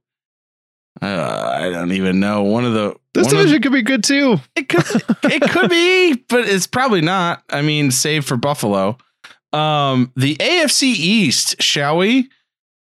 uh, 1.02 1.56
I 1.60 1.70
don't 1.70 1.92
even 1.92 2.20
know 2.20 2.44
one 2.44 2.66
of 2.66 2.74
the 2.74 2.96
This 3.14 3.28
of- 3.28 3.34
division 3.34 3.62
could 3.62 3.72
be 3.72 3.82
good 3.82 4.04
too. 4.04 4.40
It 4.56 4.70
could 4.70 4.86
it 5.24 5.42
could 5.52 5.70
be, 5.70 6.14
but 6.30 6.48
it's 6.48 6.68
probably 6.68 7.02
not. 7.02 7.44
I 7.50 7.62
mean, 7.62 7.92
save 7.92 8.26
for 8.26 8.38
Buffalo. 8.38 8.98
Um, 9.52 10.12
the 10.16 10.36
AFC 10.36 10.84
East, 10.84 11.62
shall 11.62 11.98
we? 11.98 12.30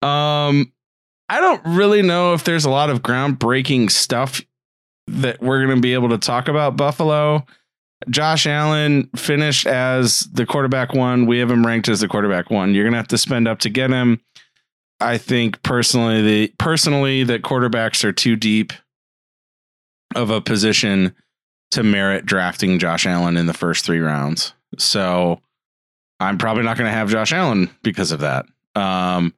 Um, 0.01 0.71
I 1.29 1.39
don't 1.39 1.61
really 1.65 2.01
know 2.01 2.33
if 2.33 2.43
there's 2.43 2.65
a 2.65 2.69
lot 2.69 2.89
of 2.89 3.01
groundbreaking 3.01 3.89
stuff 3.91 4.41
that 5.07 5.41
we're 5.41 5.65
going 5.65 5.75
to 5.77 5.81
be 5.81 5.93
able 5.93 6.09
to 6.09 6.17
talk 6.17 6.47
about 6.47 6.77
Buffalo. 6.77 7.45
Josh 8.09 8.45
Allen 8.47 9.09
finished 9.15 9.65
as 9.65 10.21
the 10.33 10.45
quarterback 10.45 10.93
one. 10.93 11.25
We 11.25 11.39
have 11.39 11.49
him 11.49 11.65
ranked 11.65 11.87
as 11.89 12.01
the 12.01 12.07
quarterback 12.07 12.49
one. 12.49 12.73
You're 12.73 12.83
going 12.83 12.93
to 12.93 12.97
have 12.97 13.07
to 13.09 13.17
spend 13.17 13.47
up 13.47 13.59
to 13.59 13.69
get 13.69 13.89
him. 13.89 14.19
I 15.03 15.17
think 15.17 15.61
personally, 15.63 16.21
the 16.21 16.53
personally 16.57 17.23
that 17.25 17.41
quarterbacks 17.41 18.03
are 18.03 18.13
too 18.13 18.35
deep 18.35 18.73
of 20.15 20.29
a 20.29 20.41
position 20.41 21.13
to 21.71 21.83
merit 21.83 22.25
drafting 22.25 22.79
Josh 22.79 23.05
Allen 23.05 23.35
in 23.35 23.47
the 23.47 23.53
first 23.53 23.83
three 23.83 23.99
rounds. 23.99 24.53
So 24.77 25.41
I'm 26.19 26.37
probably 26.37 26.63
not 26.63 26.77
going 26.77 26.89
to 26.89 26.95
have 26.95 27.09
Josh 27.09 27.33
Allen 27.33 27.69
because 27.81 28.11
of 28.11 28.21
that. 28.21 28.45
Um, 28.75 29.33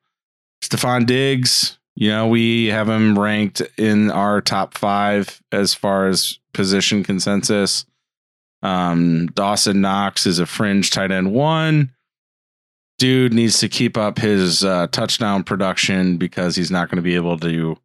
Stefon 0.61 1.05
Diggs, 1.05 1.77
you 1.95 2.09
know, 2.09 2.27
we 2.27 2.67
have 2.67 2.89
him 2.89 3.17
ranked 3.17 3.61
in 3.77 4.11
our 4.11 4.41
top 4.41 4.77
five 4.77 5.41
as 5.51 5.73
far 5.73 6.07
as 6.07 6.39
position 6.53 7.03
consensus. 7.03 7.85
Um, 8.61 9.27
Dawson 9.27 9.81
Knox 9.81 10.25
is 10.25 10.39
a 10.39 10.45
fringe 10.45 10.91
tight 10.91 11.11
end 11.11 11.33
one. 11.33 11.94
Dude 13.05 13.35
needs 13.35 13.59
to 13.59 13.69
keep 13.69 13.97
up 13.97 14.17
his 14.17 14.63
uh, 14.63 14.87
touchdown 14.87 15.43
production 15.43 16.17
because 16.17 16.55
he's 16.55 16.71
not 16.71 16.89
going 16.89 16.95
to 16.95 17.03
be 17.03 17.13
able 17.13 17.37
to 17.37 17.77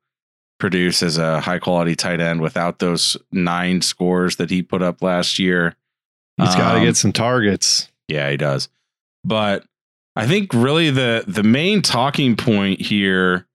produce 0.58 1.02
as 1.02 1.18
a 1.18 1.42
high 1.42 1.58
quality 1.58 1.94
tight 1.94 2.22
end 2.22 2.40
without 2.40 2.78
those 2.78 3.18
nine 3.30 3.82
scores 3.82 4.36
that 4.36 4.48
he 4.48 4.62
put 4.62 4.80
up 4.80 5.02
last 5.02 5.38
year. 5.38 5.76
He's 6.38 6.54
got 6.54 6.72
to 6.72 6.78
Um, 6.78 6.84
get 6.86 6.96
some 6.96 7.12
targets. 7.12 7.90
Yeah, 8.08 8.30
he 8.30 8.38
does. 8.38 8.70
But 9.22 9.66
I 10.16 10.26
think 10.26 10.54
really 10.54 10.88
the 10.88 11.22
the 11.28 11.42
main 11.42 11.82
talking 11.82 12.34
point 12.34 12.80
here 12.80 13.46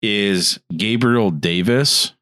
is 0.00 0.60
Gabriel 0.74 1.30
Davis 1.30 2.14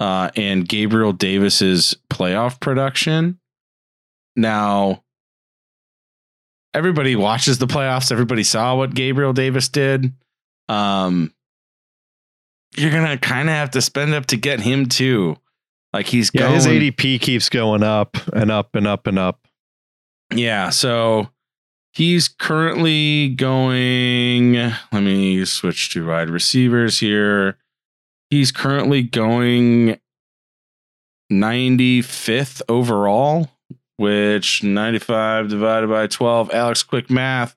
uh, 0.00 0.30
and 0.34 0.68
Gabriel 0.68 1.12
Davis's 1.12 1.96
playoff 2.10 2.58
production. 2.58 3.38
Now, 4.34 5.03
everybody 6.74 7.16
watches 7.16 7.58
the 7.58 7.66
playoffs. 7.66 8.12
Everybody 8.12 8.42
saw 8.44 8.76
what 8.76 8.94
Gabriel 8.94 9.32
Davis 9.32 9.68
did. 9.68 10.12
Um, 10.68 11.32
you're 12.76 12.90
gonna 12.90 13.18
kind 13.18 13.48
of 13.48 13.54
have 13.54 13.70
to 13.72 13.80
spend 13.82 14.14
up 14.14 14.26
to 14.26 14.36
get 14.36 14.60
him 14.60 14.86
too. 14.86 15.36
Like 15.92 16.06
he's 16.06 16.30
Yeah, 16.34 16.42
going, 16.42 16.54
his 16.54 16.66
ADP 16.66 17.20
keeps 17.20 17.48
going 17.48 17.82
up 17.82 18.16
and 18.32 18.50
up 18.50 18.74
and 18.74 18.86
up 18.86 19.06
and 19.06 19.18
up. 19.18 19.46
Yeah, 20.34 20.70
so 20.70 21.28
he's 21.92 22.26
currently 22.28 23.28
going. 23.28 24.54
Let 24.54 25.02
me 25.02 25.44
switch 25.44 25.92
to 25.94 26.06
wide 26.06 26.30
receivers 26.30 26.98
here. 26.98 27.58
He's 28.30 28.50
currently 28.50 29.02
going 29.02 30.00
95th 31.32 32.62
overall, 32.68 33.50
which 33.96 34.62
95 34.62 35.48
divided 35.48 35.88
by 35.88 36.06
12, 36.06 36.50
Alex, 36.52 36.82
quick 36.82 37.10
math, 37.10 37.56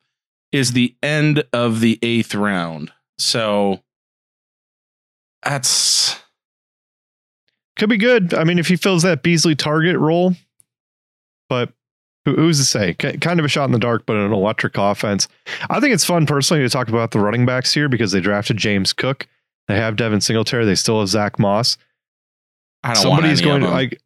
is 0.51 0.71
the 0.71 0.95
end 1.01 1.43
of 1.51 1.79
the 1.81 1.99
eighth 2.01 2.35
round. 2.35 2.91
So 3.17 3.81
that's 5.43 6.19
Could 7.77 7.89
be 7.89 7.97
good. 7.97 8.33
I 8.33 8.43
mean, 8.43 8.59
if 8.59 8.67
he 8.67 8.75
fills 8.75 9.03
that 9.03 9.23
Beasley 9.23 9.55
target 9.55 9.97
role, 9.97 10.33
but 11.49 11.73
who's 12.25 12.57
to 12.59 12.65
say? 12.65 12.93
Kind 12.93 13.39
of 13.39 13.45
a 13.45 13.49
shot 13.49 13.65
in 13.65 13.71
the 13.71 13.79
dark, 13.79 14.05
but 14.05 14.17
an 14.17 14.33
electric 14.33 14.77
offense. 14.77 15.27
I 15.69 15.79
think 15.79 15.93
it's 15.93 16.05
fun 16.05 16.25
personally 16.25 16.63
to 16.63 16.69
talk 16.69 16.89
about 16.89 17.11
the 17.11 17.19
running 17.19 17.45
backs 17.45 17.73
here 17.73 17.87
because 17.87 18.11
they 18.11 18.19
drafted 18.19 18.57
James 18.57 18.93
Cook. 18.93 19.27
They 19.67 19.75
have 19.75 19.95
Devin 19.95 20.21
Singletary. 20.21 20.65
They 20.65 20.75
still 20.75 20.99
have 20.99 21.09
Zach 21.09 21.39
Moss. 21.39 21.77
I 22.83 22.93
don't 22.93 23.03
Somebody's 23.03 23.41
going 23.41 23.61
to 23.61 23.69
like. 23.69 24.01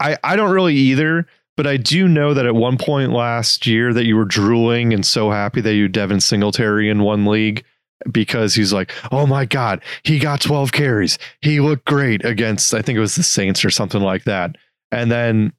I 0.00 0.16
I 0.24 0.36
don't 0.36 0.50
really 0.50 0.74
either, 0.74 1.26
but 1.56 1.66
I 1.66 1.76
do 1.76 2.08
know 2.08 2.34
that 2.34 2.46
at 2.46 2.54
one 2.54 2.78
point 2.78 3.12
last 3.12 3.66
year 3.66 3.92
that 3.92 4.06
you 4.06 4.16
were 4.16 4.24
drooling 4.24 4.92
and 4.92 5.04
so 5.04 5.30
happy 5.30 5.60
that 5.60 5.74
you 5.74 5.88
Devin 5.88 6.20
Singletary 6.20 6.88
in 6.88 7.02
one 7.02 7.26
league 7.26 7.64
because 8.12 8.54
he's 8.54 8.72
like, 8.72 8.92
oh 9.10 9.26
my 9.26 9.44
god, 9.44 9.82
he 10.02 10.18
got 10.18 10.40
12 10.40 10.72
carries. 10.72 11.18
He 11.40 11.60
looked 11.60 11.86
great 11.86 12.24
against 12.24 12.74
I 12.74 12.82
think 12.82 12.96
it 12.96 13.00
was 13.00 13.16
the 13.16 13.22
Saints 13.22 13.64
or 13.64 13.70
something 13.70 14.02
like 14.02 14.24
that. 14.24 14.56
And 14.92 15.10
then 15.10 15.52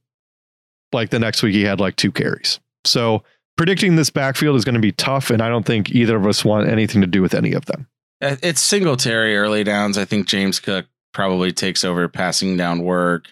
like 0.94 1.10
the 1.10 1.20
next 1.20 1.44
week 1.44 1.54
he 1.54 1.64
had 1.64 1.80
like 1.80 1.96
two 1.96 2.12
carries. 2.12 2.60
So 2.86 3.24
predicting 3.58 3.96
this 3.96 4.10
backfield 4.10 4.56
is 4.56 4.64
going 4.64 4.76
to 4.76 4.82
be 4.82 4.94
tough, 4.94 5.30
and 5.30 5.42
I 5.42 5.50
don't 5.50 5.66
think 5.66 5.90
either 5.92 6.16
of 6.16 6.26
us 6.26 6.46
want 6.46 6.70
anything 6.70 7.02
to 7.02 7.08
do 7.08 7.22
with 7.22 7.34
any 7.34 7.54
of 7.54 7.66
them. 7.66 7.88
Uh, 8.22 8.38
It's 8.42 8.62
Singletary 8.62 9.36
early 9.36 9.64
downs. 9.64 9.98
I 9.98 10.06
think 10.06 10.28
James 10.28 10.60
Cook 10.60 10.86
probably 11.14 11.52
takes 11.52 11.84
over 11.84 12.08
passing 12.08 12.56
down 12.56 12.84
work. 12.84 13.26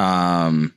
Um, 0.00 0.74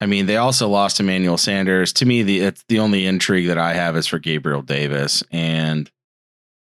I 0.00 0.06
mean, 0.06 0.26
they 0.26 0.36
also 0.36 0.68
lost 0.68 0.98
Emmanuel 0.98 1.38
Sanders. 1.38 1.92
To 1.94 2.06
me, 2.06 2.22
the 2.22 2.40
it's 2.40 2.64
the 2.68 2.80
only 2.80 3.06
intrigue 3.06 3.46
that 3.46 3.58
I 3.58 3.74
have 3.74 3.96
is 3.96 4.06
for 4.06 4.18
Gabriel 4.18 4.62
Davis 4.62 5.22
and 5.30 5.90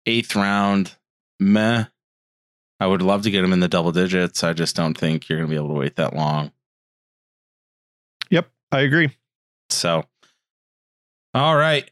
eighth 0.05 0.35
round. 0.35 0.95
Meh. 1.39 1.85
I 2.79 2.87
would 2.87 3.01
love 3.01 3.23
to 3.23 3.31
get 3.31 3.43
him 3.43 3.53
in 3.53 3.59
the 3.59 3.67
double 3.67 3.91
digits. 3.91 4.43
I 4.43 4.53
just 4.53 4.75
don't 4.75 4.97
think 4.97 5.27
you're 5.27 5.39
going 5.39 5.49
to 5.49 5.51
be 5.51 5.57
able 5.57 5.69
to 5.69 5.79
wait 5.79 5.95
that 5.95 6.15
long. 6.15 6.51
Yep, 8.29 8.49
I 8.71 8.81
agree. 8.81 9.09
So, 9.69 10.03
all 11.33 11.55
right. 11.55 11.89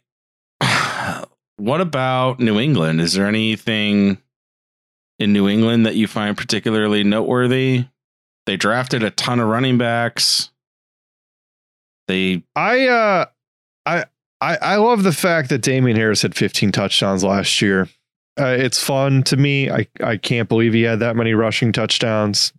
What 1.58 1.80
about 1.80 2.42
New 2.42 2.60
England? 2.60 3.00
Is 3.00 3.14
there 3.14 3.28
anything 3.28 4.18
in 5.20 5.32
New 5.32 5.48
England 5.48 5.86
that 5.86 5.96
you 5.96 6.06
find 6.06 6.36
particularly 6.36 7.06
noteworthy? 7.06 7.86
They 8.46 8.58
drafted 8.58 9.04
a 9.04 9.10
ton 9.10 9.40
of 9.40 9.48
running 9.48 9.78
backs. 9.78 10.52
They 12.08 12.44
I 12.56 12.88
uh 12.88 13.26
I 13.86 14.06
I 14.42 14.58
I 14.58 14.76
love 14.78 15.04
the 15.04 15.12
fact 15.12 15.50
that 15.50 15.62
Damien 15.62 15.98
Harris 15.98 16.22
had 16.22 16.36
15 16.36 16.72
touchdowns 16.72 17.24
last 17.24 17.62
year. 17.62 17.90
Uh, 18.40 18.56
it's 18.60 18.82
fun 18.82 19.24
to 19.24 19.38
me. 19.38 19.72
I 19.72 19.88
I 20.04 20.18
can't 20.18 20.50
believe 20.50 20.74
he 20.74 20.84
had 20.84 21.00
that 21.00 21.16
many 21.16 21.34
rushing 21.34 21.72
touchdowns. 21.72 22.54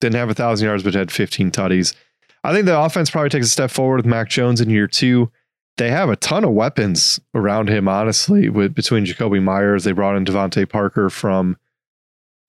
Didn't 0.00 0.16
have 0.16 0.30
a 0.30 0.34
thousand 0.34 0.66
yards, 0.66 0.82
but 0.82 0.94
had 0.94 1.12
15 1.12 1.52
tutties. 1.52 1.94
I 2.42 2.52
think 2.52 2.66
the 2.66 2.78
offense 2.78 3.10
probably 3.10 3.30
takes 3.30 3.46
a 3.46 3.50
step 3.50 3.70
forward 3.70 3.98
with 3.98 4.06
Mac 4.06 4.28
Jones 4.28 4.60
in 4.60 4.70
year 4.70 4.88
two. 4.88 5.30
They 5.76 5.90
have 5.90 6.10
a 6.10 6.16
ton 6.16 6.44
of 6.44 6.50
weapons 6.50 7.20
around 7.34 7.68
him, 7.68 7.86
honestly, 7.86 8.48
with 8.48 8.74
between 8.74 9.06
Jakobi 9.06 9.42
Meyers. 9.42 9.84
They 9.84 9.92
brought 9.92 10.16
in 10.16 10.24
DeVante 10.24 10.68
Parker 10.68 11.08
from 11.08 11.56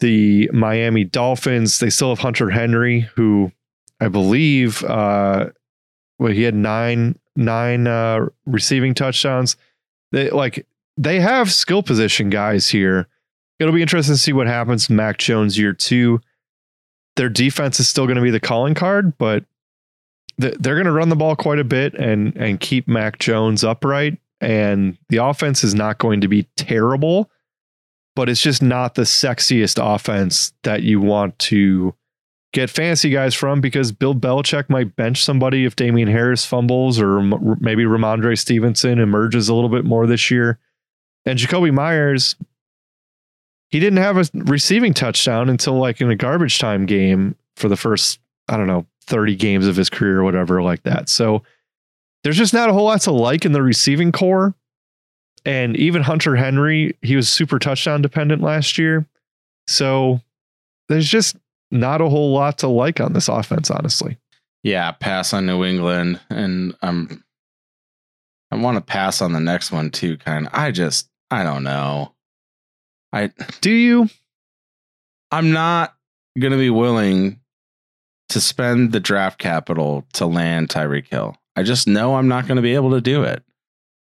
the 0.04 0.50
Miami 0.54 1.04
Dolphins. 1.04 1.80
They 1.80 1.90
still 1.90 2.10
have 2.10 2.20
Hunter 2.20 2.50
Henry, 2.50 3.02
who 3.16 3.52
I 4.00 4.10
believe 4.10 4.84
uh 4.84 5.50
well, 6.20 6.32
he 6.32 6.44
had 6.44 6.56
nine 6.56 7.20
nine 7.36 7.88
uh, 7.88 8.28
receiving 8.46 8.94
touchdowns. 8.94 9.58
They 10.12 10.30
like 10.30 10.66
they 10.98 11.20
have 11.20 11.52
skill 11.52 11.84
position 11.84 12.30
guys 12.30 12.70
here. 12.70 13.08
It'll 13.60 13.74
be 13.74 13.82
interesting 13.82 14.16
to 14.16 14.22
see 14.22 14.34
what 14.34 14.48
happens. 14.48 14.90
Mac 14.90 15.18
Jones 15.18 15.58
year 15.58 15.74
two. 15.74 16.22
Their 17.16 17.30
defense 17.30 17.80
is 17.80 17.88
still 17.88 18.06
going 18.06 18.16
to 18.16 18.24
be 18.24 18.32
the 18.32 18.40
calling 18.40 18.74
card, 18.74 19.18
but 19.18 19.46
th- 20.42 20.56
they're 20.60 20.76
going 20.76 20.86
to 20.86 20.92
run 20.92 21.10
the 21.10 21.16
ball 21.16 21.36
quite 21.36 21.60
a 21.60 21.64
bit 21.64 21.94
and 21.96 22.36
and 22.38 22.60
keep 22.60 22.88
Mac 22.88 23.20
Jones 23.20 23.64
upright. 23.64 24.18
And 24.42 24.98
the 25.10 25.18
offense 25.18 25.64
is 25.64 25.74
not 25.74 26.00
going 26.00 26.22
to 26.22 26.28
be 26.28 26.44
terrible, 26.58 27.30
but 28.16 28.30
it's 28.30 28.42
just 28.42 28.62
not 28.62 28.96
the 28.96 29.04
sexiest 29.04 29.80
offense 29.82 30.54
that 30.64 30.84
you 30.84 31.00
want 31.00 31.38
to 31.40 31.96
get 32.54 32.70
fancy 32.70 33.10
guys 33.10 33.34
from 33.34 33.60
because 33.60 33.92
Bill 33.92 34.14
Belichick 34.14 34.70
might 34.70 34.96
bench 34.96 35.24
somebody 35.24 35.66
if 35.66 35.76
Damien 35.76 36.08
Harris 36.08 36.46
fumbles 36.46 37.00
or 37.00 37.22
maybe 37.60 37.84
Rhamondre 37.84 38.38
Stevenson 38.38 39.00
emerges 39.00 39.50
a 39.50 39.56
little 39.56 39.70
bit 39.70 39.84
more 39.84 40.06
this 40.06 40.30
year. 40.30 40.60
And 41.26 41.40
Jakobi 41.40 41.74
Meyers, 41.74 42.36
he 43.70 43.80
didn't 43.80 43.98
have 43.98 44.18
a 44.18 44.26
receiving 44.34 44.94
touchdown 44.94 45.50
until 45.50 45.74
like 45.74 46.00
in 46.00 46.12
a 46.12 46.16
garbage 46.16 46.60
time 46.60 46.86
game 46.86 47.36
for 47.56 47.70
the 47.70 47.78
first, 47.78 48.20
I 48.48 48.56
don't 48.56 48.68
know, 48.68 48.86
30 49.06 49.36
games 49.36 49.68
of 49.68 49.76
his 49.76 49.90
career 49.90 50.20
or 50.20 50.24
whatever 50.24 50.62
like 50.62 50.84
that. 50.84 51.10
So 51.10 51.42
there's 52.24 52.38
just 52.38 52.54
not 52.54 52.70
a 52.70 52.74
whole 52.74 52.86
lot 52.86 53.02
to 53.02 53.12
like 53.12 53.46
in 53.46 53.52
the 53.52 53.64
receiving 53.64 54.12
core. 54.12 54.54
And 55.46 55.76
even 55.76 56.02
Hunter 56.02 56.36
Henry, 56.36 56.96
he 57.02 57.16
was 57.16 57.28
super 57.28 57.60
touchdown 57.60 58.02
dependent 58.02 58.42
last 58.42 58.78
year. 58.78 59.06
So 59.68 60.22
there's 60.90 61.08
just 61.08 61.36
not 61.72 62.02
a 62.02 62.10
whole 62.10 62.34
lot 62.34 62.60
to 62.60 62.68
like 62.68 63.02
on 63.02 63.14
this 63.14 63.28
offense, 63.28 63.70
honestly. 63.70 64.18
yeah, 64.64 64.92
pass 64.92 65.34
on 65.34 65.46
New 65.46 65.64
England 65.66 66.20
and 66.30 66.76
I'm 66.82 67.24
I 68.52 68.56
want 68.56 68.78
to 68.78 68.82
pass 68.82 69.22
on 69.22 69.34
the 69.34 69.40
next 69.40 69.72
one 69.72 69.90
too 69.90 70.18
kind 70.18 70.46
of. 70.48 70.54
I 70.54 70.72
just 70.72 71.10
I 71.32 71.44
don't 71.44 71.64
know. 71.64 72.14
I 73.12 73.32
Do 73.62 73.72
you? 73.72 74.10
I'm 75.32 75.52
not 75.52 75.96
going 76.40 76.52
to 76.52 76.58
be 76.60 76.70
willing 76.70 77.40
to 78.30 78.40
spend 78.40 78.92
the 78.92 79.00
draft 79.00 79.40
capital 79.40 80.06
to 80.14 80.28
land 80.28 80.70
Tyreek 80.70 81.08
Hill. 81.08 81.36
I 81.56 81.64
just 81.64 81.88
know 81.88 82.16
I'm 82.16 82.28
not 82.28 82.48
going 82.48 82.58
to 82.58 82.62
be 82.62 82.76
able 82.76 82.92
to 82.92 83.02
do 83.02 83.24
it. 83.24 83.44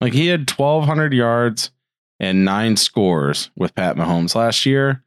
Like 0.00 0.12
he 0.12 0.28
had 0.28 0.50
1,200 0.50 1.12
yards 1.12 1.70
and 2.18 2.44
nine 2.44 2.76
scores 2.76 3.50
with 3.56 3.74
Pat 3.74 3.96
Mahomes 3.96 4.34
last 4.34 4.66
year. 4.66 5.02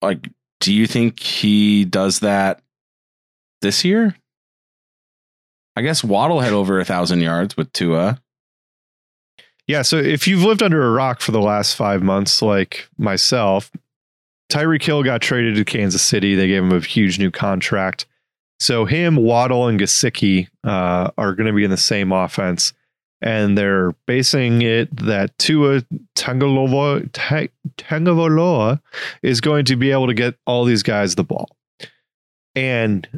Like, 0.00 0.28
do 0.60 0.72
you 0.72 0.86
think 0.86 1.20
he 1.20 1.84
does 1.84 2.20
that 2.20 2.60
this 3.62 3.84
year? 3.84 4.16
I 5.76 5.82
guess 5.82 6.04
Waddle 6.04 6.40
had 6.40 6.52
over 6.52 6.78
a 6.78 6.84
thousand 6.84 7.20
yards 7.20 7.56
with 7.56 7.72
Tua. 7.72 8.20
Yeah. 9.66 9.82
So 9.82 9.96
if 9.96 10.26
you've 10.26 10.42
lived 10.42 10.62
under 10.62 10.84
a 10.84 10.90
rock 10.90 11.20
for 11.20 11.32
the 11.32 11.40
last 11.40 11.74
five 11.74 12.02
months, 12.02 12.42
like 12.42 12.88
myself, 12.98 13.70
Tyreek 14.50 14.82
Hill 14.82 15.02
got 15.02 15.22
traded 15.22 15.54
to 15.56 15.64
Kansas 15.64 16.02
City. 16.02 16.34
They 16.34 16.48
gave 16.48 16.62
him 16.62 16.72
a 16.72 16.80
huge 16.80 17.18
new 17.18 17.30
contract. 17.30 18.06
So 18.60 18.84
him, 18.84 19.16
Waddle, 19.16 19.66
and 19.66 19.80
Gesicki 19.80 20.48
uh, 20.62 21.10
are 21.16 21.34
going 21.34 21.46
to 21.46 21.52
be 21.52 21.64
in 21.64 21.70
the 21.70 21.76
same 21.76 22.12
offense, 22.12 22.72
and 23.22 23.56
they're 23.56 23.92
basing 24.06 24.62
it 24.62 24.94
that 24.96 25.38
Tua 25.38 25.82
Tagovailoa 26.16 27.08
Ta- 27.12 27.46
is 29.22 29.40
going 29.40 29.64
to 29.66 29.76
be 29.76 29.92
able 29.92 30.08
to 30.08 30.14
get 30.14 30.34
all 30.44 30.64
these 30.64 30.82
guys 30.82 31.14
the 31.14 31.24
ball. 31.24 31.48
And 32.54 33.08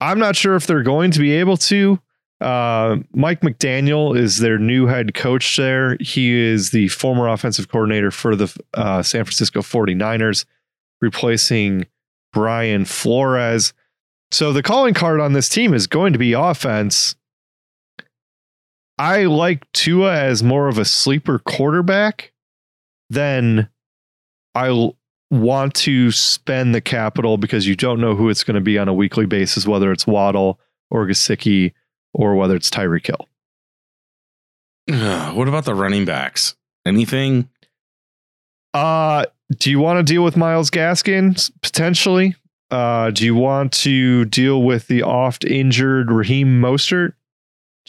I'm 0.00 0.18
not 0.18 0.34
sure 0.34 0.56
if 0.56 0.66
they're 0.66 0.82
going 0.82 1.10
to 1.12 1.20
be 1.20 1.32
able 1.32 1.58
to. 1.58 2.00
Uh, 2.40 2.98
Mike 3.12 3.40
McDaniel 3.40 4.16
is 4.16 4.38
their 4.38 4.58
new 4.58 4.86
head 4.86 5.14
coach 5.14 5.56
there. 5.56 5.96
He 6.00 6.32
is 6.32 6.70
the 6.70 6.88
former 6.88 7.28
offensive 7.28 7.68
coordinator 7.68 8.10
for 8.10 8.34
the 8.34 8.56
uh, 8.74 9.02
San 9.02 9.24
Francisco 9.24 9.60
49ers, 9.60 10.44
replacing 11.00 11.86
Brian 12.32 12.84
Flores. 12.84 13.74
So 14.30 14.52
the 14.52 14.62
calling 14.62 14.94
card 14.94 15.20
on 15.20 15.32
this 15.32 15.48
team 15.48 15.74
is 15.74 15.86
going 15.86 16.12
to 16.12 16.18
be 16.18 16.32
offense. 16.32 17.16
I 18.98 19.24
like 19.24 19.70
Tua 19.72 20.14
as 20.16 20.42
more 20.42 20.68
of 20.68 20.78
a 20.78 20.84
sleeper 20.84 21.38
quarterback 21.38 22.32
than 23.10 23.68
I 24.54 24.68
l- 24.68 24.96
want 25.30 25.74
to 25.74 26.10
spend 26.10 26.74
the 26.74 26.80
capital 26.80 27.36
because 27.36 27.66
you 27.66 27.76
don't 27.76 28.00
know 28.00 28.14
who 28.14 28.28
it's 28.28 28.44
going 28.44 28.56
to 28.56 28.60
be 28.60 28.78
on 28.78 28.88
a 28.88 28.94
weekly 28.94 29.26
basis, 29.26 29.66
whether 29.66 29.92
it's 29.92 30.06
Waddle 30.06 30.58
or 30.90 31.06
Gesicki 31.06 31.72
or 32.12 32.34
whether 32.34 32.56
it's 32.56 32.70
Tyreek 32.70 33.06
Hill. 33.06 33.28
What 35.34 35.48
about 35.48 35.64
the 35.66 35.74
running 35.74 36.04
backs? 36.04 36.56
Anything? 36.86 37.48
Uh 38.74 39.26
do 39.56 39.70
you 39.70 39.78
want 39.78 39.98
to 39.98 40.02
deal 40.12 40.22
with 40.24 40.36
Myles 40.36 40.70
Gaskin 40.70 41.50
potentially? 41.62 42.34
Uh, 42.70 43.10
do 43.10 43.24
you 43.24 43.34
want 43.34 43.72
to 43.72 44.26
deal 44.26 44.62
with 44.62 44.88
the 44.88 45.02
oft 45.02 45.44
injured 45.44 46.10
Raheem 46.10 46.60
Mostert? 46.60 47.14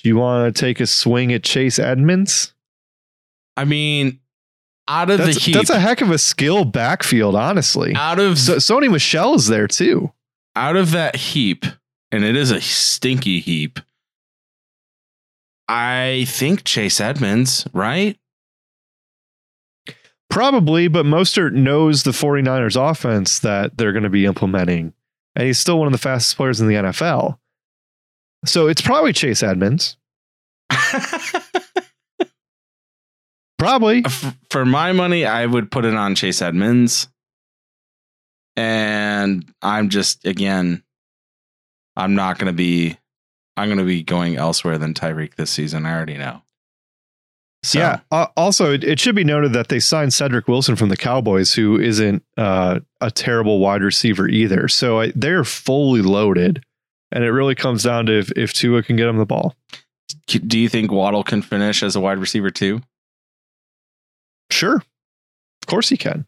Do 0.01 0.09
you 0.09 0.17
want 0.17 0.53
to 0.55 0.59
take 0.59 0.79
a 0.79 0.87
swing 0.87 1.31
at 1.33 1.43
Chase 1.43 1.79
Edmonds? 1.79 2.53
I 3.57 3.65
mean, 3.65 4.19
out 4.87 5.09
of 5.09 5.17
That's, 5.19 5.35
the 5.35 5.39
heap, 5.41 5.55
that's 5.55 5.69
a 5.69 5.79
heck 5.79 6.01
of 6.01 6.11
a 6.11 6.17
skill 6.17 6.65
backfield, 6.65 7.35
honestly. 7.35 7.93
out 7.95 8.19
of 8.19 8.37
So, 8.39 8.55
Sony 8.55 8.91
Michel 8.91 9.35
is 9.35 9.47
there 9.47 9.67
too. 9.67 10.11
out 10.55 10.75
of 10.75 10.91
that 10.91 11.15
heap, 11.15 11.65
and 12.11 12.23
it 12.23 12.35
is 12.35 12.51
a 12.51 12.61
stinky 12.61 13.39
heap. 13.39 13.79
I 15.67 16.25
think 16.27 16.63
Chase 16.63 16.99
Edmonds, 16.99 17.67
right? 17.73 18.17
Probably, 20.29 20.87
but 20.87 21.05
Mostert 21.05 21.53
knows 21.53 22.03
the 22.03 22.11
49ers 22.11 22.75
offense 22.79 23.39
that 23.39 23.77
they're 23.77 23.91
going 23.91 24.03
to 24.03 24.09
be 24.09 24.25
implementing. 24.25 24.93
And 25.35 25.45
he's 25.47 25.59
still 25.59 25.77
one 25.79 25.87
of 25.87 25.91
the 25.91 25.97
fastest 25.99 26.37
players 26.37 26.59
in 26.61 26.67
the 26.67 26.75
NFL. 26.75 27.37
So 28.45 28.67
it's 28.67 28.81
probably 28.81 29.13
Chase 29.13 29.43
Edmonds. 29.43 29.97
Probably. 33.59 34.03
For 34.49 34.65
my 34.65 34.93
money, 34.93 35.25
I 35.25 35.45
would 35.45 35.69
put 35.69 35.85
it 35.85 35.93
on 35.93 36.15
Chase 36.15 36.41
Edmonds. 36.41 37.09
And 38.55 39.53
I'm 39.61 39.89
just 39.89 40.25
again, 40.25 40.81
I'm 41.95 42.15
not 42.15 42.39
going 42.39 42.47
to 42.47 42.53
be, 42.53 42.97
I'm 43.57 43.67
going 43.67 43.77
to 43.77 43.85
be 43.85 44.01
going 44.01 44.37
elsewhere 44.37 44.77
than 44.77 44.93
Tyreek 44.93 45.35
this 45.35 45.51
season. 45.51 45.85
I 45.85 45.93
already 45.93 46.17
know. 46.17 46.41
So, 47.63 47.79
Yeah. 47.79 47.99
Uh, 48.11 48.27
also, 48.37 48.71
it, 48.73 48.83
it 48.85 48.99
should 48.99 49.15
be 49.15 49.25
noted 49.25 49.51
that 49.53 49.67
they 49.67 49.79
signed 49.81 50.13
Cedric 50.13 50.47
Wilson 50.47 50.77
from 50.77 50.87
the 50.89 50.97
Cowboys, 50.97 51.53
who 51.53 51.77
isn't 51.77 52.23
uh, 52.37 52.79
a 53.01 53.11
terrible 53.11 53.59
wide 53.59 53.81
receiver 53.81 54.27
either. 54.29 54.69
So 54.69 55.01
I, 55.01 55.11
they're 55.15 55.43
fully 55.43 56.01
loaded. 56.01 56.63
And 57.11 57.23
it 57.23 57.31
really 57.31 57.55
comes 57.55 57.83
down 57.83 58.05
to 58.07 58.19
if, 58.19 58.31
if 58.35 58.53
Tua 58.53 58.83
can 58.83 58.95
get 58.95 59.07
him 59.07 59.17
the 59.17 59.25
ball. 59.25 59.55
do 60.27 60.59
you 60.59 60.69
think 60.69 60.91
Waddle 60.91 61.23
can 61.23 61.41
finish 61.41 61.81
as 61.83 61.95
a 61.95 61.99
wide 61.99 62.19
receiver 62.19 62.51
too? 62.51 62.81
Sure. 64.51 64.75
Of 64.75 65.67
course 65.67 65.89
he 65.89 65.97
can. 65.97 66.25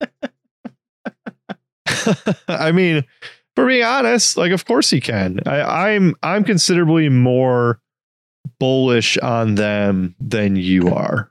I 2.48 2.72
mean, 2.72 3.04
for 3.54 3.66
being 3.66 3.84
honest, 3.84 4.36
like 4.36 4.52
of 4.52 4.64
course 4.64 4.90
he 4.90 5.00
can. 5.00 5.40
I, 5.46 5.94
I'm 5.94 6.14
I'm 6.22 6.44
considerably 6.44 7.08
more 7.08 7.80
bullish 8.58 9.16
on 9.18 9.54
them 9.54 10.14
than 10.20 10.56
you 10.56 10.88
are. 10.88 11.30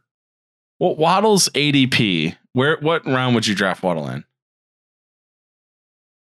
Well, 0.80 0.96
Waddle's 0.96 1.50
ADP. 1.50 2.36
Where 2.54 2.78
what 2.82 3.06
round 3.06 3.36
would 3.36 3.48
you 3.48 3.56
draft 3.56 3.84
Waddle 3.84 4.08
in? 4.10 4.24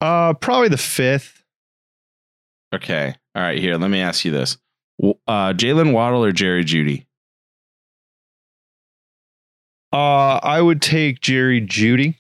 Uh 0.02 0.34
probably 0.34 0.70
the 0.70 0.78
fifth. 0.78 1.44
Okay. 2.76 3.16
All 3.36 3.42
right. 3.42 3.58
Here, 3.60 3.78
let 3.78 3.90
me 3.90 4.02
ask 4.02 4.26
you 4.26 4.32
this: 4.32 4.58
uh, 5.02 5.54
Jaylen 5.54 5.94
Waddle 5.94 6.24
or 6.24 6.32
Jerry 6.32 6.64
Jeudy? 6.64 7.06
Uh 9.94 10.40
I 10.44 10.62
would 10.62 10.82
take 10.82 11.22
Jerry 11.22 11.62
Jeudy. 11.62 12.16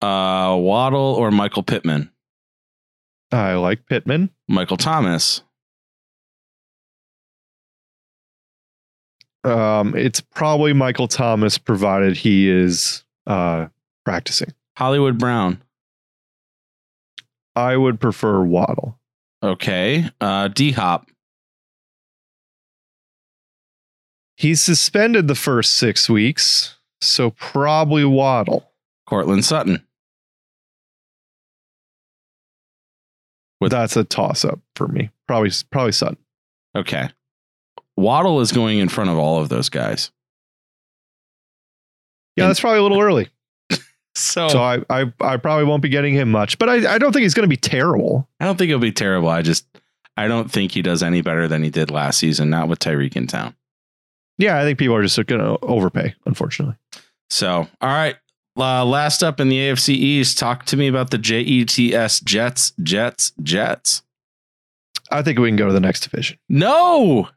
Uh, 0.00 0.54
Waddle 0.60 1.14
or 1.18 1.30
Michael 1.32 1.62
Pittman? 1.64 2.10
I 3.32 3.54
like 3.54 3.86
Pittman. 3.86 4.30
Michael 4.46 4.76
Thomas. 4.76 5.42
Um 9.42 9.96
it's 9.96 10.20
probably 10.20 10.72
Michael 10.72 11.08
Thomas 11.08 11.58
provided 11.58 12.16
he 12.16 12.48
is 12.48 13.02
uh 13.26 13.66
practicing. 14.04 14.52
Hollywood 14.76 15.18
Brown. 15.18 15.62
I 17.56 17.76
would 17.76 17.98
prefer 17.98 18.42
Waddle. 18.42 19.00
Okay. 19.42 20.08
Uh, 20.20 20.48
D 20.48 20.72
Hop. 20.72 21.08
He's 24.36 24.60
suspended 24.60 25.28
the 25.28 25.34
first 25.34 25.72
six 25.72 26.10
weeks, 26.10 26.76
so 27.00 27.30
probably 27.30 28.04
Waddle. 28.04 28.70
Courtland 29.08 29.44
Sutton. 29.44 29.82
With- 33.60 33.72
That's 33.72 33.96
a 33.96 34.04
toss 34.04 34.44
up 34.44 34.60
for 34.74 34.88
me. 34.88 35.10
Probably, 35.26 35.50
probably 35.70 35.92
Sutton. 35.92 36.18
Okay. 36.76 37.08
Waddle 37.96 38.40
is 38.40 38.52
going 38.52 38.78
in 38.78 38.88
front 38.90 39.08
of 39.10 39.16
all 39.16 39.40
of 39.40 39.48
those 39.48 39.70
guys. 39.70 40.10
Yeah, 42.36 42.46
that's 42.48 42.60
probably 42.60 42.80
a 42.80 42.82
little 42.82 43.00
early. 43.00 43.28
So, 44.16 44.48
So 44.48 44.62
I, 44.62 44.82
I, 44.88 45.12
I 45.20 45.36
probably 45.36 45.64
won't 45.64 45.82
be 45.82 45.88
getting 45.88 46.14
him 46.14 46.30
much, 46.30 46.58
but 46.58 46.68
I, 46.68 46.94
I 46.94 46.98
don't 46.98 47.12
think 47.12 47.22
he's 47.22 47.34
going 47.34 47.44
to 47.44 47.48
be 47.48 47.56
terrible. 47.56 48.28
I 48.40 48.46
don't 48.46 48.56
think 48.56 48.68
he'll 48.68 48.78
be 48.78 48.92
terrible. 48.92 49.28
I 49.28 49.42
just 49.42 49.66
I 50.16 50.28
don't 50.28 50.50
think 50.50 50.72
he 50.72 50.82
does 50.82 51.02
any 51.02 51.20
better 51.20 51.46
than 51.46 51.62
he 51.62 51.70
did 51.70 51.90
last 51.90 52.18
season, 52.18 52.48
not 52.50 52.68
with 52.68 52.78
Tyreek 52.78 53.16
in 53.16 53.26
town. 53.26 53.54
Yeah, 54.38 54.58
I 54.58 54.62
think 54.62 54.78
people 54.78 54.94
are 54.94 55.02
just 55.02 55.16
going 55.26 55.40
to 55.40 55.58
overpay, 55.64 56.14
unfortunately. 56.24 56.76
So, 57.30 57.68
all 57.80 57.88
right. 57.88 58.16
Uh, 58.58 58.84
last 58.84 59.22
up 59.22 59.38
in 59.38 59.50
the 59.50 59.58
AFC 59.58 59.90
East, 59.90 60.38
talk 60.38 60.64
to 60.66 60.76
me 60.76 60.88
about 60.88 61.10
the 61.10 61.18
JETS 61.18 62.22
Jets, 62.24 62.72
Jets, 62.82 63.32
Jets. 63.42 64.02
I 65.10 65.22
think 65.22 65.38
we 65.38 65.48
can 65.48 65.56
go 65.56 65.66
to 65.66 65.72
the 65.72 65.80
next 65.80 66.00
division. 66.00 66.38
No, 66.48 67.28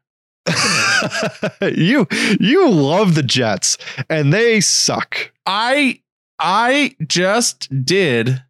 you, 1.62 2.08
you 2.40 2.70
love 2.70 3.16
the 3.16 3.24
Jets, 3.24 3.78
and 4.10 4.32
they 4.34 4.62
suck. 4.62 5.32
I 5.46 6.02
I 6.40 6.96
just 7.06 7.68
did. 7.86 8.42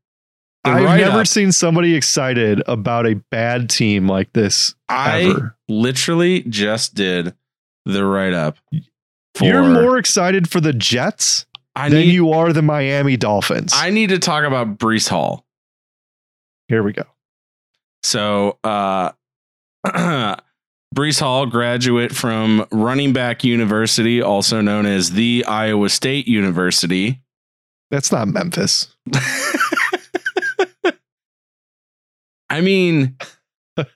I've 0.63 0.99
never 0.99 1.25
seen 1.25 1.51
somebody 1.51 1.95
excited 1.95 2.61
about 2.67 3.07
a 3.07 3.15
bad 3.15 3.69
team 3.69 4.07
like 4.07 4.33
this 4.33 4.75
I 4.87 5.21
ever. 5.23 5.57
literally 5.67 6.41
just 6.43 6.93
did 6.95 7.33
the 7.85 8.05
write 8.05 8.33
up. 8.33 8.57
You're 9.41 9.63
more 9.63 9.97
excited 9.97 10.49
for 10.49 10.59
the 10.59 10.73
Jets 10.73 11.45
I 11.75 11.89
than 11.89 11.99
need 11.99 12.13
you 12.13 12.31
are 12.33 12.51
the 12.51 12.61
Miami 12.61 13.15
Dolphins. 13.15 13.71
I 13.75 13.89
need 13.89 14.09
to 14.09 14.19
talk 14.19 14.43
about 14.43 14.77
Breece 14.77 15.07
Hall. 15.07 15.45
Here 16.67 16.83
we 16.83 16.93
go. 16.93 17.05
So, 18.03 18.57
uh, 18.63 19.11
Breece 20.95 21.19
Hall, 21.19 21.45
graduate 21.45 22.13
from 22.13 22.65
Running 22.71 23.13
Back 23.13 23.43
University, 23.43 24.21
also 24.21 24.59
known 24.59 24.85
as 24.85 25.11
the 25.11 25.45
Iowa 25.47 25.89
State 25.89 26.27
University. 26.27 27.21
That's 27.91 28.11
not 28.11 28.27
Memphis. 28.27 28.95
I 32.51 32.61
mean, 32.61 33.15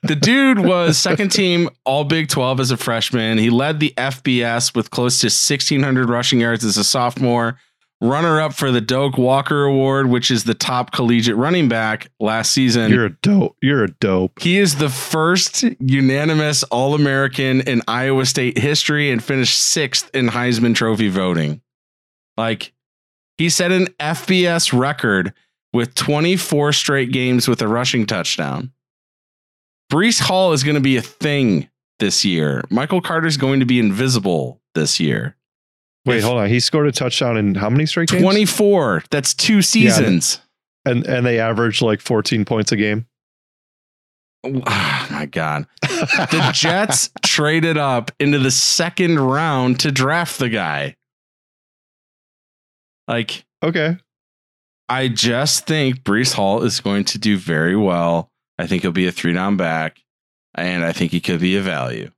the 0.02 0.16
dude 0.16 0.60
was 0.60 0.96
second 0.98 1.30
team 1.30 1.68
All 1.84 2.04
Big 2.04 2.28
12 2.28 2.60
as 2.60 2.70
a 2.70 2.76
freshman. 2.76 3.38
He 3.38 3.50
led 3.50 3.80
the 3.80 3.92
FBS 3.96 4.74
with 4.74 4.90
close 4.90 5.20
to 5.20 5.26
1,600 5.26 6.08
rushing 6.08 6.40
yards 6.40 6.64
as 6.64 6.76
a 6.76 6.84
sophomore. 6.84 7.58
Runner 8.00 8.40
up 8.40 8.52
for 8.52 8.70
the 8.70 8.80
Doak 8.80 9.16
Walker 9.16 9.64
Award, 9.64 10.08
which 10.08 10.30
is 10.30 10.44
the 10.44 10.52
top 10.52 10.92
collegiate 10.92 11.36
running 11.36 11.68
back 11.68 12.10
last 12.20 12.52
season. 12.52 12.90
You're 12.90 13.06
a 13.06 13.16
dope. 13.22 13.56
You're 13.62 13.84
a 13.84 13.90
dope. 13.92 14.40
He 14.40 14.58
is 14.58 14.76
the 14.76 14.90
first 14.90 15.64
unanimous 15.80 16.64
All 16.64 16.94
American 16.94 17.62
in 17.62 17.82
Iowa 17.88 18.26
State 18.26 18.58
history 18.58 19.10
and 19.10 19.22
finished 19.22 19.58
sixth 19.58 20.10
in 20.14 20.28
Heisman 20.28 20.74
Trophy 20.74 21.08
voting. 21.08 21.62
Like, 22.36 22.74
he 23.38 23.48
set 23.48 23.72
an 23.72 23.86
FBS 24.00 24.78
record 24.78 25.32
with 25.72 25.94
24 25.94 26.72
straight 26.72 27.10
games 27.12 27.48
with 27.48 27.60
a 27.62 27.68
rushing 27.68 28.06
touchdown. 28.06 28.72
Breece 29.92 30.20
Hall 30.20 30.52
is 30.52 30.62
going 30.62 30.76
to 30.76 30.80
be 30.80 30.96
a 30.96 31.02
thing 31.02 31.68
this 31.98 32.24
year. 32.24 32.62
Michael 32.70 33.00
Carter 33.00 33.26
is 33.26 33.36
going 33.36 33.60
to 33.60 33.66
be 33.66 33.78
invisible 33.78 34.60
this 34.74 34.98
year. 35.00 35.36
Wait, 36.06 36.18
If- 36.18 36.24
hold 36.24 36.38
on. 36.38 36.48
He 36.48 36.60
scored 36.60 36.86
a 36.86 36.92
touchdown 36.92 37.36
in 37.36 37.54
how 37.54 37.70
many 37.70 37.86
straight 37.86 38.08
games? 38.08 38.22
24. 38.22 39.04
That's 39.10 39.34
two 39.34 39.62
seasons. 39.62 40.40
and 40.84 41.06
and 41.06 41.24
they 41.26 41.38
averaged 41.40 41.82
like 41.82 42.00
14 42.00 42.44
points 42.44 42.72
a 42.72 42.76
game. 42.76 43.06
Oh 44.44 44.50
my 45.10 45.26
God. 45.30 45.66
the 45.82 46.50
Jets 46.52 47.10
traded 47.24 47.78
up 47.78 48.10
into 48.20 48.38
the 48.38 48.50
second 48.50 49.18
round 49.18 49.80
to 49.80 49.90
draft 49.90 50.38
the 50.38 50.48
guy. 50.48 50.96
Like, 53.06 53.44
okay. 53.62 53.96
I 54.88 55.08
just 55.08 55.66
think 55.66 56.02
Breece 56.02 56.34
Hall 56.34 56.62
is 56.62 56.80
going 56.80 57.04
to 57.06 57.18
do 57.18 57.36
very 57.36 57.76
well. 57.76 58.30
I 58.58 58.66
think 58.66 58.82
he'll 58.82 58.92
be 58.92 59.06
a 59.06 59.12
three 59.12 59.32
down 59.32 59.56
back, 59.56 60.02
and 60.54 60.84
I 60.84 60.92
think 60.92 61.12
he 61.12 61.20
could 61.20 61.40
be 61.40 61.56
a 61.56 61.62
value. 61.62 62.10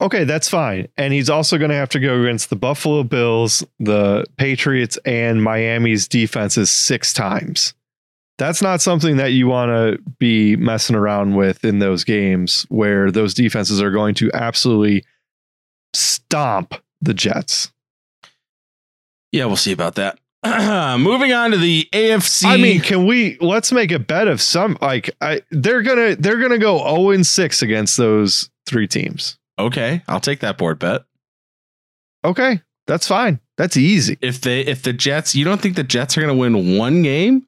Okay, 0.00 0.24
that's 0.24 0.48
fine. 0.48 0.88
And 0.96 1.12
he's 1.12 1.30
also 1.30 1.56
going 1.58 1.70
to 1.70 1.76
have 1.76 1.88
to 1.90 2.00
go 2.00 2.20
against 2.20 2.50
the 2.50 2.56
Buffalo 2.56 3.04
Bills, 3.04 3.64
the 3.78 4.24
Patriots, 4.36 4.98
and 5.04 5.42
Miami's 5.42 6.08
defenses 6.08 6.70
six 6.70 7.12
times. 7.12 7.74
That's 8.38 8.60
not 8.60 8.80
something 8.80 9.16
that 9.18 9.32
you 9.32 9.46
want 9.46 9.70
to 9.70 10.02
be 10.18 10.56
messing 10.56 10.96
around 10.96 11.36
with 11.36 11.64
in 11.64 11.78
those 11.78 12.02
games 12.02 12.66
where 12.70 13.10
those 13.10 13.34
defenses 13.34 13.80
are 13.80 13.90
going 13.90 14.14
to 14.16 14.30
absolutely 14.34 15.04
stomp 15.94 16.74
the 17.00 17.14
Jets. 17.14 17.72
Yeah, 19.32 19.46
we'll 19.46 19.56
see 19.56 19.72
about 19.72 19.96
that. 19.96 20.18
moving 21.00 21.32
on 21.32 21.52
to 21.52 21.56
the 21.56 21.88
AFC. 21.92 22.44
I 22.46 22.56
mean, 22.56 22.80
can 22.80 23.06
we 23.06 23.38
let's 23.40 23.72
make 23.72 23.92
a 23.92 23.98
bet 23.98 24.28
of 24.28 24.40
some 24.40 24.76
like 24.80 25.10
I 25.20 25.42
they're 25.50 25.82
gonna 25.82 26.16
they're 26.16 26.40
gonna 26.40 26.58
go 26.58 26.78
0 26.78 27.10
and 27.10 27.26
6 27.26 27.62
against 27.62 27.96
those 27.96 28.50
three 28.66 28.86
teams. 28.88 29.38
okay, 29.58 30.02
I'll 30.08 30.20
take 30.20 30.40
that 30.40 30.58
board 30.58 30.78
bet. 30.78 31.02
Okay, 32.24 32.60
that's 32.86 33.06
fine. 33.06 33.40
That's 33.56 33.76
easy. 33.76 34.18
If 34.20 34.40
they 34.40 34.60
if 34.62 34.82
the 34.82 34.92
Jets, 34.92 35.34
you 35.34 35.44
don't 35.44 35.60
think 35.60 35.76
the 35.76 35.84
Jets 35.84 36.16
are 36.18 36.22
going 36.22 36.34
to 36.34 36.38
win 36.40 36.76
one 36.76 37.02
game? 37.02 37.46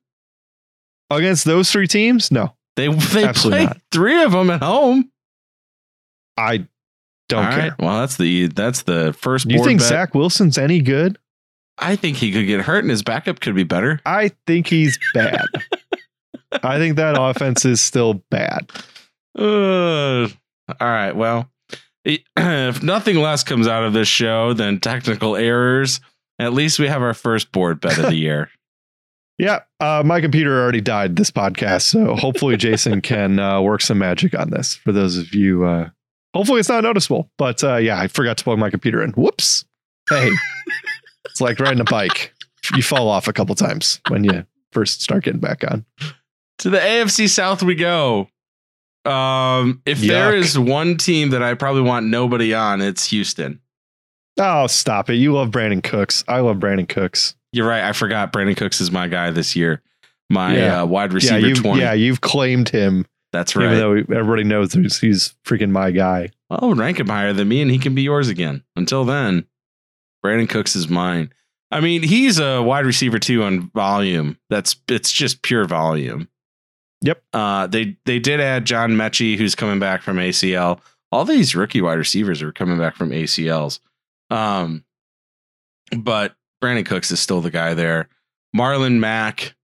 Against 1.11 1.45
those 1.45 1.71
three 1.71 1.87
teams? 1.87 2.31
No. 2.31 2.55
They 2.77 2.89
they 2.89 3.25
Absolutely 3.25 3.67
play 3.67 3.81
three 3.93 4.23
of 4.23 4.33
them 4.33 4.51
at 4.51 4.63
home. 4.63 5.11
I 6.37 6.67
don't 7.29 7.45
All 7.45 7.51
care. 7.53 7.71
right, 7.71 7.79
Well, 7.79 8.01
that's 8.01 8.17
the 8.17 8.49
that's 8.49 8.83
the 8.83 9.13
first. 9.19 9.49
You 9.49 9.57
board 9.59 9.67
think 9.69 9.81
bet. 9.81 9.89
Zach 9.89 10.15
Wilson's 10.15 10.59
any 10.59 10.81
good? 10.81 11.19
I 11.79 11.97
think 11.97 12.17
he 12.17 12.33
could 12.33 12.47
get 12.47 12.61
hurt, 12.61 12.85
and 12.85 12.91
his 12.91 13.03
backup 13.03 13.41
could 13.41 13.55
be 13.55 13.65
better. 13.65 14.01
I 14.07 14.31
think 14.47 14.69
he's 14.69 14.99
bad. 15.13 15.47
I 16.63 16.79
think 16.79 16.97
that 16.97 17.17
offense 17.21 17.65
is 17.65 17.81
still 17.81 18.23
bad. 18.31 18.71
Uh, 19.37 20.29
all 20.81 20.89
right. 20.89 21.13
Well, 21.13 21.51
if 22.05 22.83
nothing 22.83 23.17
less 23.17 23.43
comes 23.43 23.67
out 23.67 23.85
of 23.85 23.93
this 23.93 24.09
show 24.09 24.53
than 24.53 24.79
technical 24.79 25.37
errors, 25.37 26.01
at 26.39 26.53
least 26.53 26.79
we 26.79 26.87
have 26.87 27.03
our 27.03 27.15
first 27.15 27.53
board 27.53 27.81
bet 27.81 27.99
of 27.99 28.07
the 28.07 28.17
year. 28.17 28.51
Yeah, 29.37 29.63
uh, 29.81 30.05
my 30.07 30.21
computer 30.21 30.63
already 30.63 30.81
died 30.81 31.17
this 31.17 31.33
podcast, 31.33 31.83
so 31.83 32.15
hopefully 32.15 32.57
Jason 32.57 33.01
can 33.03 33.41
uh, 33.41 33.61
work 33.61 33.81
some 33.81 33.99
magic 33.99 34.39
on 34.39 34.51
this. 34.51 34.77
For 34.77 34.93
those 34.93 35.17
of 35.17 35.35
you, 35.35 35.65
uh, 35.65 35.89
hopefully 36.35 36.61
it's 36.61 36.69
not 36.69 36.85
noticeable. 36.85 37.29
But 37.37 37.65
uh, 37.65 37.79
yeah, 37.79 37.99
I 37.99 38.07
forgot 38.07 38.39
to 38.39 38.45
plug 38.45 38.61
my 38.61 38.71
computer 38.71 39.03
in. 39.03 39.11
Whoops! 39.11 39.65
Hey, 40.09 40.31
it's 41.27 41.41
like 41.41 41.59
riding 41.61 41.81
a 41.81 41.85
bike. 41.85 42.33
You 42.75 42.83
fall 42.83 43.09
off 43.09 43.29
a 43.29 43.33
couple 43.33 43.55
times 43.55 44.01
when 44.09 44.25
you 44.25 44.45
first 44.73 45.03
start 45.03 45.25
getting 45.25 45.41
back 45.41 45.63
on. 45.71 45.85
to 46.59 46.71
the 46.71 46.79
AFC 46.79 47.29
South 47.29 47.63
we 47.63 47.75
go. 47.75 48.29
Um, 49.05 49.83
if 49.85 50.01
there 50.01 50.33
Yuck. 50.33 50.37
is 50.39 50.59
one 50.59 50.97
team 50.97 51.31
that 51.31 51.43
I 51.43 51.55
probably 51.55 51.83
want 51.83 52.07
nobody 52.07 52.55
on, 52.55 52.81
it's 52.81 53.07
Houston. 53.11 53.61
Oh, 54.41 54.67
stop 54.67 55.11
it! 55.11 55.17
You 55.17 55.33
love 55.35 55.51
Brandin 55.51 55.83
Cooks. 55.83 56.25
I 56.27 56.41
love 56.41 56.57
Brandin 56.57 56.89
Cooks. 56.89 57.35
You're 57.53 57.69
right. 57.69 57.85
I 57.85 57.93
forgot 57.93 58.33
Brandin 58.33 58.57
Cooks 58.57 58.81
is 58.81 58.91
my 58.91 59.07
guy 59.07 59.31
this 59.31 59.55
year. 59.55 59.83
My 60.31 60.57
Yeah. 60.57 60.83
uh, 60.83 60.87
wide 60.87 61.11
Yeah, 61.11 61.15
receiver 61.17 61.47
you, 61.49 61.55
20. 61.55 61.81
yeah, 61.81 61.93
you've 61.93 62.21
claimed 62.23 62.71
him, 62.71 63.05
That's 63.33 63.55
right. 63.55 63.67
even 63.67 63.79
though 63.79 63.93
everybody 64.17 64.43
knows 64.43 64.73
he's, 64.73 64.99
he's 64.99 65.35
freaking 65.47 65.71
my 65.71 65.91
guy. 65.91 66.31
Oh, 66.51 66.75
rank 66.75 66.99
him 66.99 67.09
higher 67.09 67.33
than 67.35 67.47
me, 67.47 67.61
and 67.61 67.71
he 67.71 67.79
can 67.79 67.95
be 67.95 68.03
yours 68.03 68.29
again. 68.29 68.65
Until 68.75 69.05
then, 69.05 69.45
Brandin 70.25 70.49
Cooks 70.49 70.75
is 70.75 70.89
mine. 70.89 71.33
I 71.71 71.81
mean, 71.81 72.03
he's 72.03 72.39
a 72.39 72.63
wide 72.63 72.87
receiver 72.87 73.19
too 73.19 73.43
on 73.43 73.71
volume. 73.75 74.39
That's 74.49 74.77
it's 74.89 75.11
just 75.11 75.43
pure 75.43 75.65
volume. 75.65 76.29
Yep. 77.03 77.23
Uh, 77.33 77.67
they 77.67 77.97
they 78.07 78.19
did 78.19 78.41
add 78.41 78.65
John 78.65 78.93
Metchie, 78.93 79.37
who's 79.37 79.55
coming 79.55 79.79
back 79.79 80.03
from 80.03 80.17
ACL. 80.17 80.81
All 81.13 81.25
these 81.25 81.55
rookie 81.55 81.83
wide 81.83 81.99
receivers 81.99 82.43
are 82.43 82.53
coming 82.53 82.79
back 82.79 82.97
from 82.97 83.11
ACLs. 83.11 83.81
Um, 84.31 84.85
but 85.97 86.35
Brandin 86.63 86.87
Cooks 86.87 87.11
is 87.11 87.21
still 87.21 87.41
the 87.41 87.51
guy 87.51 87.75
there. 87.75 88.09
Marlon 88.57 88.99
Mack, 88.99 89.55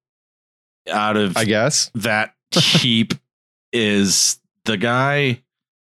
out 0.90 1.16
of 1.16 1.36
I 1.36 1.44
guess. 1.44 1.90
that 1.94 2.34
heap 2.50 3.14
is 3.72 4.38
the 4.64 4.76
guy 4.76 5.40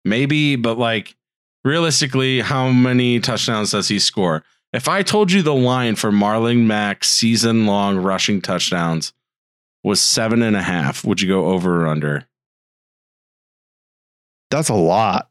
maybe 0.04 0.56
but 0.56 0.78
like 0.78 1.16
realistically 1.64 2.42
how 2.42 2.70
many 2.70 3.20
touchdowns 3.20 3.72
does 3.72 3.88
he 3.88 4.00
score 4.00 4.44
if 4.74 4.88
i 4.88 5.02
told 5.04 5.32
you 5.32 5.42
the 5.42 5.54
line 5.54 5.96
for 5.96 6.12
marlon 6.12 6.66
mack's 6.66 7.10
season 7.10 7.66
long 7.66 7.98
rushing 7.98 8.42
touchdowns 8.42 9.14
was 9.84 10.02
seven 10.02 10.42
and 10.42 10.56
a 10.56 10.62
half 10.62 11.04
would 11.06 11.22
you 11.22 11.28
go 11.28 11.46
over 11.50 11.84
or 11.84 11.88
under 11.88 12.26
That's 14.50 14.70
a 14.70 14.74
lot. 14.76 15.30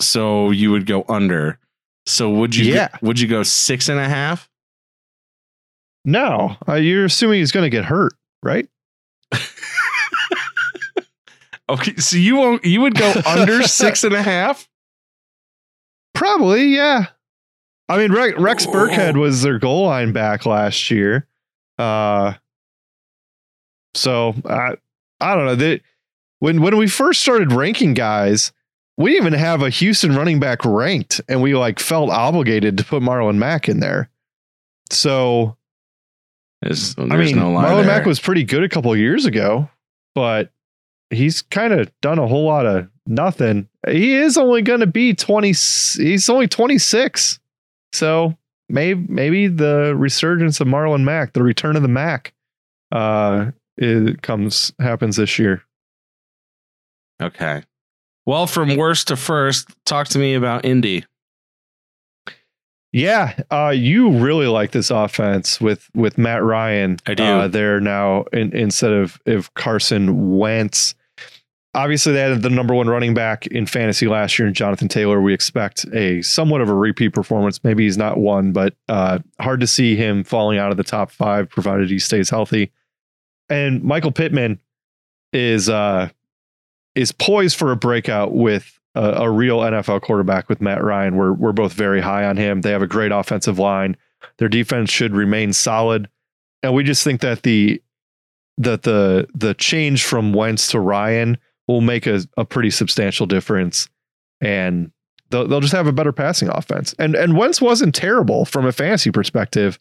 so 0.00 0.50
you 0.50 0.70
would 0.72 0.86
go 0.86 1.04
under 1.08 1.58
so 2.06 2.30
would 2.30 2.54
you 2.56 2.72
Yeah. 2.72 2.88
would 3.02 3.18
you 3.20 3.28
go 3.28 3.42
six 3.42 3.88
and 3.88 3.98
a 4.00 4.08
half 4.08 4.48
No, 6.04 6.56
uh, 6.68 6.74
you're 6.74 7.04
assuming 7.04 7.40
he's 7.40 7.52
going 7.52 7.64
to 7.64 7.70
get 7.70 7.84
hurt, 7.84 8.14
right? 8.42 8.66
okay 11.68 11.94
so 11.96 12.16
you 12.16 12.36
won't 12.36 12.64
you 12.64 12.80
would 12.80 12.94
go 12.94 13.12
under 13.26 13.62
six 13.66 14.02
and 14.02 14.14
a 14.14 14.22
half 14.22 14.68
Probably, 16.20 16.66
yeah. 16.66 17.06
I 17.88 17.96
mean, 17.96 18.12
Rex, 18.12 18.38
Rex. 18.38 18.66
Burkhead 18.66 19.18
was 19.18 19.40
their 19.40 19.58
goal 19.58 19.86
line 19.86 20.12
back 20.12 20.44
last 20.44 20.90
year. 20.90 21.26
Uh, 21.78 22.34
so 23.94 24.34
I, 24.44 24.74
I 25.18 25.34
don't 25.34 25.46
know. 25.46 25.54
that 25.54 25.80
when 26.40 26.60
when 26.60 26.76
we 26.76 26.88
first 26.88 27.22
started 27.22 27.52
ranking 27.52 27.94
guys, 27.94 28.52
we 28.98 29.12
didn't 29.12 29.28
even 29.28 29.38
have 29.38 29.62
a 29.62 29.70
Houston 29.70 30.14
running 30.14 30.38
back 30.38 30.62
ranked, 30.62 31.22
and 31.26 31.40
we 31.40 31.54
like 31.54 31.78
felt 31.78 32.10
obligated 32.10 32.76
to 32.76 32.84
put 32.84 33.02
Marlon 33.02 33.36
Mack 33.36 33.66
in 33.66 33.80
there. 33.80 34.10
So 34.90 35.56
there's, 36.60 36.98
I 36.98 37.04
mean, 37.04 37.36
no 37.36 37.46
Marlon 37.54 37.76
there. 37.76 37.84
Mack 37.86 38.04
was 38.04 38.20
pretty 38.20 38.44
good 38.44 38.62
a 38.62 38.68
couple 38.68 38.92
of 38.92 38.98
years 38.98 39.24
ago, 39.24 39.70
but 40.14 40.50
he's 41.08 41.40
kind 41.40 41.72
of 41.72 41.90
done 42.02 42.18
a 42.18 42.26
whole 42.26 42.44
lot 42.44 42.66
of 42.66 42.90
nothing. 43.10 43.68
He 43.88 44.14
is 44.14 44.38
only 44.38 44.62
going 44.62 44.80
to 44.80 44.86
be 44.86 45.14
20 45.14 45.48
he's 45.48 46.28
only 46.28 46.48
26. 46.48 47.38
So 47.92 48.36
maybe 48.68 49.04
maybe 49.08 49.48
the 49.48 49.94
resurgence 49.96 50.60
of 50.60 50.68
Marlon 50.68 51.02
Mack, 51.02 51.32
the 51.32 51.42
return 51.42 51.76
of 51.76 51.82
the 51.82 51.88
Mac 51.88 52.32
uh 52.92 53.50
it 53.76 54.22
comes 54.22 54.72
happens 54.78 55.16
this 55.16 55.38
year. 55.38 55.62
Okay. 57.20 57.62
Well, 58.26 58.46
from 58.46 58.76
worst 58.76 59.08
to 59.08 59.16
first, 59.16 59.68
talk 59.86 60.08
to 60.08 60.18
me 60.18 60.34
about 60.34 60.64
Indy. 60.64 61.04
Yeah, 62.92 63.38
uh, 63.50 63.72
you 63.74 64.10
really 64.10 64.48
like 64.48 64.72
this 64.72 64.90
offense 64.90 65.60
with 65.60 65.88
with 65.94 66.18
Matt 66.18 66.42
Ryan. 66.42 66.98
I 67.06 67.14
do. 67.14 67.22
Uh, 67.22 67.48
there 67.48 67.80
now 67.80 68.24
in, 68.32 68.54
instead 68.54 68.92
of 68.92 69.20
if 69.26 69.52
Carson 69.54 70.36
Wentz. 70.36 70.94
Obviously, 71.72 72.12
they 72.12 72.20
had 72.20 72.42
the 72.42 72.50
number 72.50 72.74
one 72.74 72.88
running 72.88 73.14
back 73.14 73.46
in 73.46 73.64
fantasy 73.64 74.08
last 74.08 74.38
year, 74.38 74.48
in 74.48 74.54
Jonathan 74.54 74.88
Taylor. 74.88 75.20
We 75.20 75.32
expect 75.32 75.84
a 75.92 76.20
somewhat 76.20 76.60
of 76.60 76.68
a 76.68 76.74
repeat 76.74 77.10
performance. 77.10 77.62
Maybe 77.62 77.84
he's 77.84 77.96
not 77.96 78.18
one, 78.18 78.50
but 78.52 78.74
uh, 78.88 79.20
hard 79.40 79.60
to 79.60 79.68
see 79.68 79.94
him 79.94 80.24
falling 80.24 80.58
out 80.58 80.72
of 80.72 80.76
the 80.76 80.82
top 80.82 81.12
five, 81.12 81.48
provided 81.48 81.88
he 81.88 82.00
stays 82.00 82.28
healthy. 82.28 82.72
And 83.48 83.84
Michael 83.84 84.10
Pittman 84.10 84.58
is 85.32 85.68
uh, 85.68 86.08
is 86.96 87.12
poised 87.12 87.56
for 87.56 87.70
a 87.70 87.76
breakout 87.76 88.32
with 88.32 88.80
a, 88.96 89.22
a 89.22 89.30
real 89.30 89.60
NFL 89.60 90.02
quarterback 90.02 90.48
with 90.48 90.60
Matt 90.60 90.82
Ryan. 90.82 91.16
We're 91.16 91.32
we're 91.32 91.52
both 91.52 91.72
very 91.72 92.00
high 92.00 92.24
on 92.24 92.36
him. 92.36 92.62
They 92.62 92.70
have 92.70 92.82
a 92.82 92.88
great 92.88 93.12
offensive 93.12 93.60
line. 93.60 93.96
Their 94.38 94.48
defense 94.48 94.90
should 94.90 95.14
remain 95.14 95.52
solid, 95.52 96.08
and 96.64 96.74
we 96.74 96.82
just 96.82 97.04
think 97.04 97.20
that 97.20 97.44
the 97.44 97.80
that 98.58 98.82
the 98.82 99.28
the 99.34 99.54
change 99.54 100.04
from 100.04 100.32
Wentz 100.32 100.68
to 100.72 100.80
Ryan 100.80 101.38
will 101.70 101.80
make 101.80 102.06
a, 102.06 102.20
a 102.36 102.44
pretty 102.44 102.70
substantial 102.70 103.26
difference, 103.26 103.88
and 104.40 104.90
they'll 105.30 105.46
they'll 105.46 105.60
just 105.60 105.72
have 105.72 105.86
a 105.86 105.92
better 105.92 106.12
passing 106.12 106.48
offense. 106.48 106.94
And 106.98 107.14
and 107.14 107.36
Wentz 107.36 107.60
wasn't 107.60 107.94
terrible 107.94 108.44
from 108.44 108.66
a 108.66 108.72
fantasy 108.72 109.10
perspective, 109.10 109.78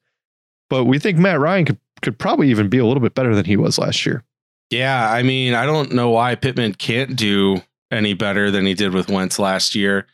but 0.70 0.86
we 0.86 1.00
think 1.00 1.18
Matt 1.18 1.40
Ryan 1.40 1.66
could 1.66 1.80
could 2.02 2.18
probably 2.18 2.50
even 2.50 2.70
be 2.70 2.78
a 2.78 2.86
little 2.86 3.02
bit 3.02 3.16
better 3.16 3.36
than 3.36 3.46
he 3.46 3.58
was 3.58 3.78
last 3.78 4.06
year. 4.06 4.24
Yeah, 4.70 5.12
I 5.12 5.24
mean, 5.24 5.54
I 5.54 5.66
don't 5.66 5.92
know 5.92 6.12
why 6.12 6.36
Pittman 6.36 6.76
can't 6.76 7.16
do 7.16 7.62
any 7.92 8.14
better 8.14 8.52
than 8.52 8.66
he 8.66 8.74
did 8.74 8.94
with 8.94 9.10
Wentz 9.10 9.40
last 9.40 9.74
year. 9.74 10.06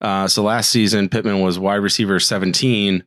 Uh, 0.00 0.28
so 0.28 0.42
last 0.42 0.70
season, 0.70 1.08
Pittman 1.08 1.40
was 1.40 1.58
wide 1.58 1.76
receiver 1.76 2.20
17. 2.20 3.04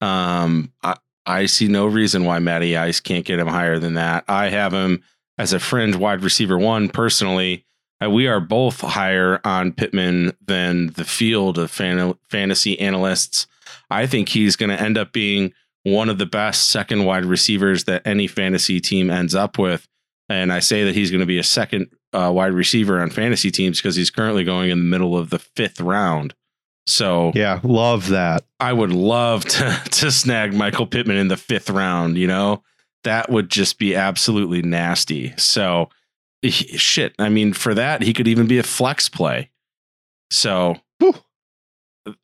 Um, 0.00 0.72
I, 0.82 0.96
I 1.26 1.46
see 1.46 1.68
no 1.68 1.86
reason 1.86 2.24
why 2.24 2.40
Matty 2.40 2.76
Ice 2.76 3.00
can't 3.00 3.24
get 3.24 3.38
him 3.38 3.46
higher 3.46 3.78
than 3.78 3.94
that. 3.94 4.24
I 4.28 4.48
have 4.48 4.72
him 4.72 5.02
as 5.42 5.52
a 5.52 5.58
fringe 5.58 5.96
wide 5.96 6.22
receiver 6.22 6.56
one 6.56 6.88
personally. 6.88 7.66
Uh, 8.00 8.08
we 8.08 8.28
are 8.28 8.38
both 8.38 8.80
higher 8.80 9.40
on 9.44 9.72
Pittman 9.72 10.32
than 10.46 10.88
the 10.92 11.04
field 11.04 11.58
of 11.58 11.68
fan- 11.68 12.14
fantasy 12.30 12.78
analysts. 12.78 13.48
I 13.90 14.06
think 14.06 14.28
he's 14.28 14.54
going 14.54 14.70
to 14.70 14.80
end 14.80 14.96
up 14.96 15.12
being 15.12 15.52
one 15.82 16.08
of 16.08 16.18
the 16.18 16.26
best 16.26 16.70
second 16.70 17.04
wide 17.06 17.24
receivers 17.24 17.84
that 17.84 18.06
any 18.06 18.28
fantasy 18.28 18.80
team 18.80 19.10
ends 19.10 19.34
up 19.34 19.58
with. 19.58 19.88
And 20.28 20.52
I 20.52 20.60
say 20.60 20.84
that 20.84 20.94
he's 20.94 21.10
going 21.10 21.20
to 21.20 21.26
be 21.26 21.38
a 21.38 21.44
second 21.44 21.88
uh, 22.12 22.30
wide 22.32 22.52
receiver 22.54 23.00
on 23.00 23.10
fantasy 23.10 23.50
teams 23.50 23.80
because 23.80 23.96
he's 23.96 24.10
currently 24.10 24.44
going 24.44 24.70
in 24.70 24.78
the 24.78 24.84
middle 24.84 25.18
of 25.18 25.30
the 25.30 25.40
fifth 25.40 25.80
round. 25.80 26.34
So 26.86 27.32
Yeah, 27.34 27.58
love 27.64 28.10
that. 28.10 28.44
I 28.60 28.72
would 28.72 28.92
love 28.92 29.44
to 29.44 29.82
to 29.90 30.12
snag 30.12 30.54
Michael 30.54 30.86
Pittman 30.86 31.16
in 31.16 31.26
the 31.26 31.36
fifth 31.36 31.68
round. 31.68 32.16
You 32.16 32.28
know, 32.28 32.62
that 33.04 33.30
would 33.30 33.50
just 33.50 33.78
be 33.78 33.94
absolutely 33.94 34.62
nasty. 34.62 35.34
So 35.36 35.88
shit. 36.44 37.14
I 37.18 37.28
mean, 37.28 37.52
for 37.52 37.74
that, 37.74 38.02
he 38.02 38.12
could 38.12 38.28
even 38.28 38.46
be 38.46 38.58
a 38.58 38.62
flex 38.62 39.08
play. 39.08 39.50
So 40.30 40.76
Whew. 40.98 41.14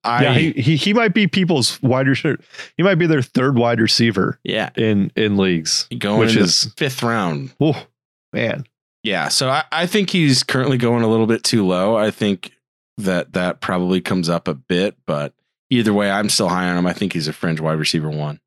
I 0.03 0.23
yeah, 0.23 0.35
he, 0.35 0.53
he 0.53 0.77
he 0.77 0.93
might 0.93 1.15
be 1.15 1.29
people's 1.29 1.81
wide 1.83 2.09
receiver. 2.09 2.39
He 2.77 2.83
might 2.83 2.97
be 2.97 3.07
their 3.07 3.23
third 3.23 3.57
wide 3.57 3.81
receiver 3.81 4.41
yeah 4.43 4.71
in 4.77 5.13
in 5.15 5.37
leagues, 5.37 5.87
going 5.99 6.19
which 6.19 6.35
is 6.35 6.73
fifth 6.77 7.03
round. 7.03 7.53
oh 7.61 7.87
man. 8.33 8.65
Yeah, 9.05 9.29
so 9.29 9.49
I, 9.49 9.65
I 9.71 9.87
think 9.87 10.11
he's 10.11 10.43
currently 10.43 10.77
going 10.77 11.05
a 11.05 11.09
little 11.09 11.29
bit 11.29 11.45
too 11.45 11.65
low. 11.65 11.97
I 11.97 12.11
think 12.11 12.53
that 12.99 13.33
that 13.35 13.61
probably 13.61 14.01
comes 14.01 14.29
up 14.29 14.49
a 14.49 14.55
bit, 14.55 14.97
but 15.07 15.33
either 15.71 15.93
way, 15.93 16.11
I'm 16.11 16.29
still 16.29 16.49
high 16.49 16.69
on 16.69 16.77
him. 16.77 16.87
I 16.87 16.93
think 16.93 17.13
he's 17.13 17.29
a 17.29 17.33
fringe 17.33 17.61
wide 17.61 17.79
receiver 17.79 18.11
one. 18.11 18.41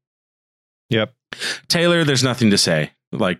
Yep. 0.90 1.14
Taylor, 1.68 2.04
there's 2.04 2.24
nothing 2.24 2.52
to 2.52 2.58
say. 2.58 2.92
Like 3.12 3.40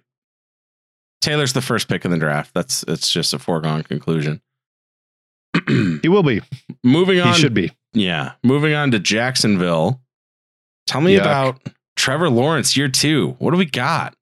Taylor's 1.22 1.54
the 1.54 1.62
first 1.62 1.88
pick 1.88 2.06
in 2.06 2.12
the 2.12 2.18
draft. 2.18 2.54
That's 2.54 2.84
it's 2.88 3.12
just 3.12 3.34
a 3.34 3.40
foregone 3.40 3.84
conclusion. 3.84 4.42
He 5.68 6.08
will 6.08 6.24
be. 6.24 6.42
moving 6.84 7.20
on. 7.20 7.34
He 7.34 7.40
should 7.40 7.54
be. 7.54 7.72
yeah. 7.94 8.34
Moving 8.44 8.74
on 8.74 8.92
to 8.92 9.00
Jacksonville. 9.00 10.02
Tell 10.88 11.02
me 11.02 11.16
Yuck. 11.16 11.22
about 11.22 11.62
Trevor 11.96 12.30
Lawrence 12.30 12.76
year 12.76 12.88
two. 12.88 13.36
What 13.40 13.52
do 13.52 13.58
we 13.58 13.66
got? 13.66 14.16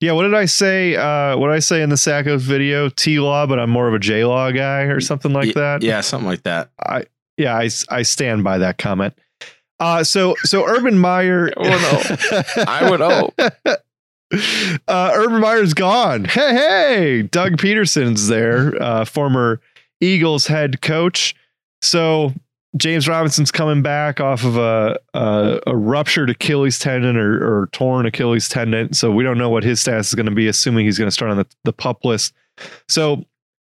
Yeah, 0.00 0.12
what 0.12 0.24
did 0.24 0.34
I 0.34 0.44
say? 0.44 0.96
Uh, 0.96 1.38
what 1.38 1.46
did 1.46 1.54
I 1.56 1.60
say 1.60 1.80
in 1.80 1.88
the 1.88 1.96
Sackos 1.96 2.40
video? 2.40 2.88
T 2.90 3.20
Law, 3.20 3.46
but 3.46 3.58
I'm 3.58 3.70
more 3.70 3.88
of 3.88 3.94
a 3.94 3.98
J 3.98 4.24
Law 4.24 4.50
guy 4.50 4.82
or 4.82 5.00
something 5.00 5.32
like 5.32 5.54
that. 5.54 5.82
Yeah, 5.82 6.02
something 6.02 6.28
like 6.28 6.42
that. 6.42 6.70
I 6.78 7.04
yeah, 7.38 7.56
I, 7.56 7.70
I 7.88 8.02
stand 8.02 8.44
by 8.44 8.58
that 8.58 8.78
comment. 8.78 9.14
Uh, 9.80 10.04
so 10.04 10.34
so 10.44 10.64
Urban 10.66 10.98
Meyer. 10.98 11.50
I 11.58 12.88
would 12.90 13.00
hope. 13.00 13.38
Uh, 14.88 15.12
Urban 15.14 15.40
Meyer's 15.40 15.74
gone. 15.74 16.24
Hey 16.24 16.52
hey, 16.54 17.22
Doug 17.22 17.52
Pederson's 17.52 18.26
there, 18.26 18.74
uh, 18.82 19.04
former 19.04 19.60
Eagles 20.00 20.48
head 20.48 20.80
coach. 20.80 21.36
So 21.82 22.32
James 22.76 23.06
Robinson's 23.06 23.52
coming 23.52 23.82
back 23.82 24.20
off 24.20 24.42
of 24.44 24.56
a 24.56 24.98
a, 25.12 25.60
a 25.68 25.76
ruptured 25.76 26.30
Achilles 26.30 26.78
tendon 26.78 27.16
or, 27.16 27.36
or 27.36 27.66
torn 27.68 28.06
Achilles 28.06 28.48
tendon. 28.48 28.92
So 28.92 29.12
we 29.12 29.22
don't 29.22 29.38
know 29.38 29.50
what 29.50 29.62
his 29.62 29.80
status 29.80 30.08
is 30.08 30.14
going 30.14 30.26
to 30.26 30.32
be, 30.32 30.48
assuming 30.48 30.86
he's 30.86 30.98
going 30.98 31.08
to 31.08 31.12
start 31.12 31.30
on 31.30 31.36
the, 31.36 31.46
the 31.62 31.72
pup 31.72 32.04
list. 32.04 32.34
So 32.88 33.24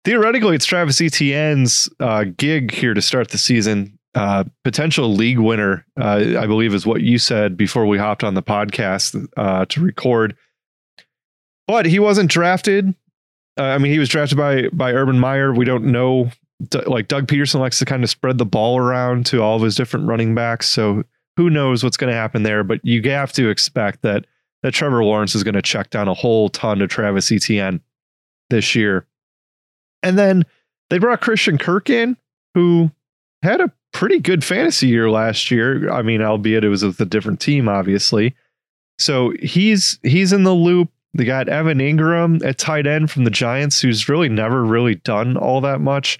theoretically, 0.04 0.56
it's 0.56 0.66
Travis 0.66 1.00
Etienne's 1.00 1.88
uh, 2.00 2.24
gig 2.36 2.70
here 2.72 2.92
to 2.92 3.00
start 3.00 3.30
the 3.30 3.38
season. 3.38 3.98
Uh, 4.14 4.44
potential 4.64 5.14
league 5.14 5.38
winner, 5.38 5.86
uh, 6.00 6.34
I 6.38 6.46
believe, 6.46 6.74
is 6.74 6.84
what 6.84 7.00
you 7.00 7.16
said 7.16 7.56
before 7.56 7.86
we 7.86 7.96
hopped 7.96 8.24
on 8.24 8.34
the 8.34 8.42
podcast 8.42 9.28
uh, 9.36 9.66
to 9.66 9.80
record. 9.80 10.36
But 11.68 11.86
he 11.86 12.00
wasn't 12.00 12.30
drafted. 12.30 12.92
Uh, 13.56 13.62
I 13.62 13.78
mean, 13.78 13.92
he 13.92 14.00
was 14.00 14.08
drafted 14.08 14.36
by 14.36 14.68
by 14.72 14.92
Urban 14.92 15.18
Meyer. 15.18 15.52
We 15.52 15.64
don't 15.64 15.86
know. 15.86 16.30
Like 16.86 17.08
Doug 17.08 17.26
Pederson 17.26 17.60
likes 17.60 17.78
to 17.78 17.84
kind 17.84 18.02
of 18.02 18.10
spread 18.10 18.38
the 18.38 18.44
ball 18.44 18.78
around 18.78 19.26
to 19.26 19.42
all 19.42 19.56
of 19.56 19.62
his 19.62 19.76
different 19.76 20.08
running 20.08 20.34
backs. 20.34 20.68
So 20.68 21.04
who 21.36 21.48
knows 21.48 21.84
what's 21.84 21.96
going 21.96 22.12
to 22.12 22.18
happen 22.18 22.42
there? 22.42 22.64
But 22.64 22.80
you 22.82 23.00
have 23.10 23.32
to 23.34 23.48
expect 23.48 24.02
that 24.02 24.26
that 24.62 24.72
Trevor 24.72 25.04
Lawrence 25.04 25.34
is 25.34 25.44
going 25.44 25.54
to 25.54 25.62
check 25.62 25.90
down 25.90 26.08
a 26.08 26.14
whole 26.14 26.48
ton 26.48 26.80
to 26.80 26.86
Travis 26.86 27.30
Etienne 27.32 27.80
this 28.50 28.74
year. 28.74 29.06
And 30.02 30.18
then 30.18 30.44
they 30.90 30.98
brought 30.98 31.20
Christian 31.20 31.56
Kirk 31.56 31.88
in, 31.88 32.16
who 32.54 32.90
had 33.42 33.60
a 33.60 33.72
pretty 33.92 34.18
good 34.18 34.44
fantasy 34.44 34.88
year 34.88 35.10
last 35.10 35.50
year. 35.50 35.90
I 35.90 36.02
mean, 36.02 36.22
albeit 36.22 36.64
it 36.64 36.68
was 36.68 36.84
with 36.84 37.00
a 37.00 37.06
different 37.06 37.40
team, 37.40 37.68
obviously. 37.68 38.34
So 38.98 39.32
he's 39.42 39.98
he's 40.02 40.32
in 40.32 40.44
the 40.44 40.52
loop. 40.52 40.90
They 41.14 41.24
got 41.24 41.48
Evan 41.48 41.78
Engram 41.78 42.44
at 42.44 42.58
tight 42.58 42.86
end 42.86 43.10
from 43.10 43.24
the 43.24 43.30
Giants, 43.30 43.80
who's 43.80 44.08
really 44.08 44.28
never 44.28 44.64
really 44.64 44.96
done 44.96 45.36
all 45.36 45.60
that 45.62 45.80
much. 45.80 46.18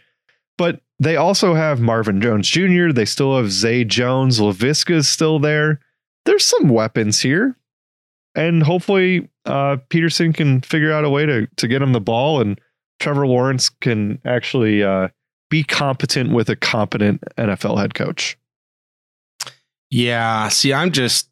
But 0.59 0.81
they 0.99 1.17
also 1.17 1.55
have 1.55 1.81
Marvin 1.81 2.21
Jones 2.21 2.49
Jr. 2.49 2.93
They 2.93 3.05
still 3.05 3.37
have 3.37 3.53
Zay 3.53 3.85
Jones. 3.85 4.41
Laviska's 4.41 5.09
still 5.09 5.39
there. 5.39 5.81
There's 6.25 6.45
some 6.45 6.69
weapons 6.69 7.21
here. 7.21 7.57
And 8.35 8.63
hopefully 8.63 9.29
uh, 9.45 9.79
Pederson 9.89 10.35
can 10.35 10.61
figure 10.61 10.93
out 10.93 11.05
a 11.05 11.11
way 11.11 11.27
to 11.27 11.47
to 11.57 11.69
get 11.69 11.83
him 11.83 11.93
the 11.93 12.01
ball 12.01 12.41
and 12.41 12.61
Trevor 12.99 13.27
Lawrence 13.27 13.69
can 13.69 14.21
actually 14.25 14.83
uh, 14.83 15.09
be 15.51 15.63
competent 15.63 16.33
with 16.33 16.49
a 16.49 16.57
competent 16.57 17.23
NFL 17.37 17.79
head 17.79 17.93
coach. 17.95 18.39
Yeah. 19.91 20.49
See, 20.49 20.73
I'm 20.73 20.91
just 20.93 21.29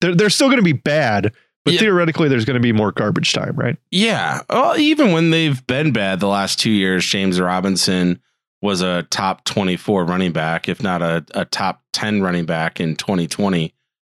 They're, 0.00 0.14
they're 0.14 0.30
still 0.30 0.48
going 0.48 0.58
to 0.58 0.62
be 0.62 0.72
bad, 0.74 1.32
but 1.64 1.74
Yeah. 1.74 1.80
theoretically, 1.80 2.28
there's 2.28 2.44
going 2.44 2.54
to 2.54 2.60
be 2.60 2.72
more 2.72 2.92
garbage 2.92 3.32
time, 3.32 3.56
right? 3.56 3.76
Yeah. 3.90 4.42
Well, 4.50 4.78
even 4.78 5.12
when 5.12 5.30
they've 5.30 5.66
been 5.66 5.92
bad 5.92 6.20
the 6.20 6.28
last 6.28 6.60
two 6.60 6.70
years, 6.70 7.04
James 7.06 7.40
Robinson 7.40 8.20
was 8.62 8.82
a 8.82 9.04
top 9.04 9.44
24 9.44 10.04
running 10.04 10.32
back, 10.32 10.68
if 10.68 10.82
not 10.82 11.00
a, 11.02 11.24
a 11.34 11.44
top 11.46 11.82
10 11.94 12.20
running 12.22 12.44
back 12.44 12.78
in 12.80 12.94
2020. 12.96 13.74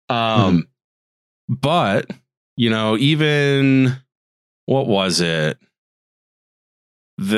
Um, 0.09 0.67
But, 1.49 2.11
you 2.57 2.71
know, 2.71 2.97
even 2.97 3.97
what 4.65 4.87
was 4.87 5.21
it? 5.21 5.59
The 7.19 7.37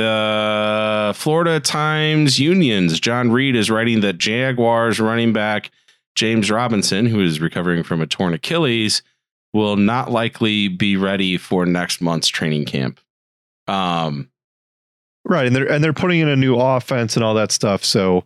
Florida 1.12 1.61
Times 1.61 2.38
Unions, 2.38 2.98
John 3.00 3.30
Reid 3.30 3.56
is 3.56 3.70
writing 3.70 4.00
that 4.00 4.18
Jaguars 4.18 5.00
running 5.00 5.32
back 5.32 5.70
James 6.14 6.50
Robinson, 6.50 7.06
who 7.06 7.20
is 7.20 7.40
recovering 7.40 7.82
from 7.82 8.00
a 8.00 8.06
torn 8.06 8.34
Achilles, 8.34 9.02
will 9.52 9.76
not 9.76 10.11
likely 10.11 10.68
be 10.68 10.96
ready 10.96 11.36
for 11.36 11.64
next 11.66 12.00
month's 12.00 12.28
training 12.28 12.64
camp. 12.64 13.00
Um, 13.66 14.30
Right, 15.28 15.46
and 15.46 15.54
they're 15.54 15.70
and 15.70 15.84
they're 15.84 15.92
putting 15.92 16.20
in 16.20 16.28
a 16.28 16.36
new 16.36 16.56
offense 16.56 17.14
and 17.14 17.22
all 17.22 17.34
that 17.34 17.52
stuff. 17.52 17.84
So, 17.84 18.24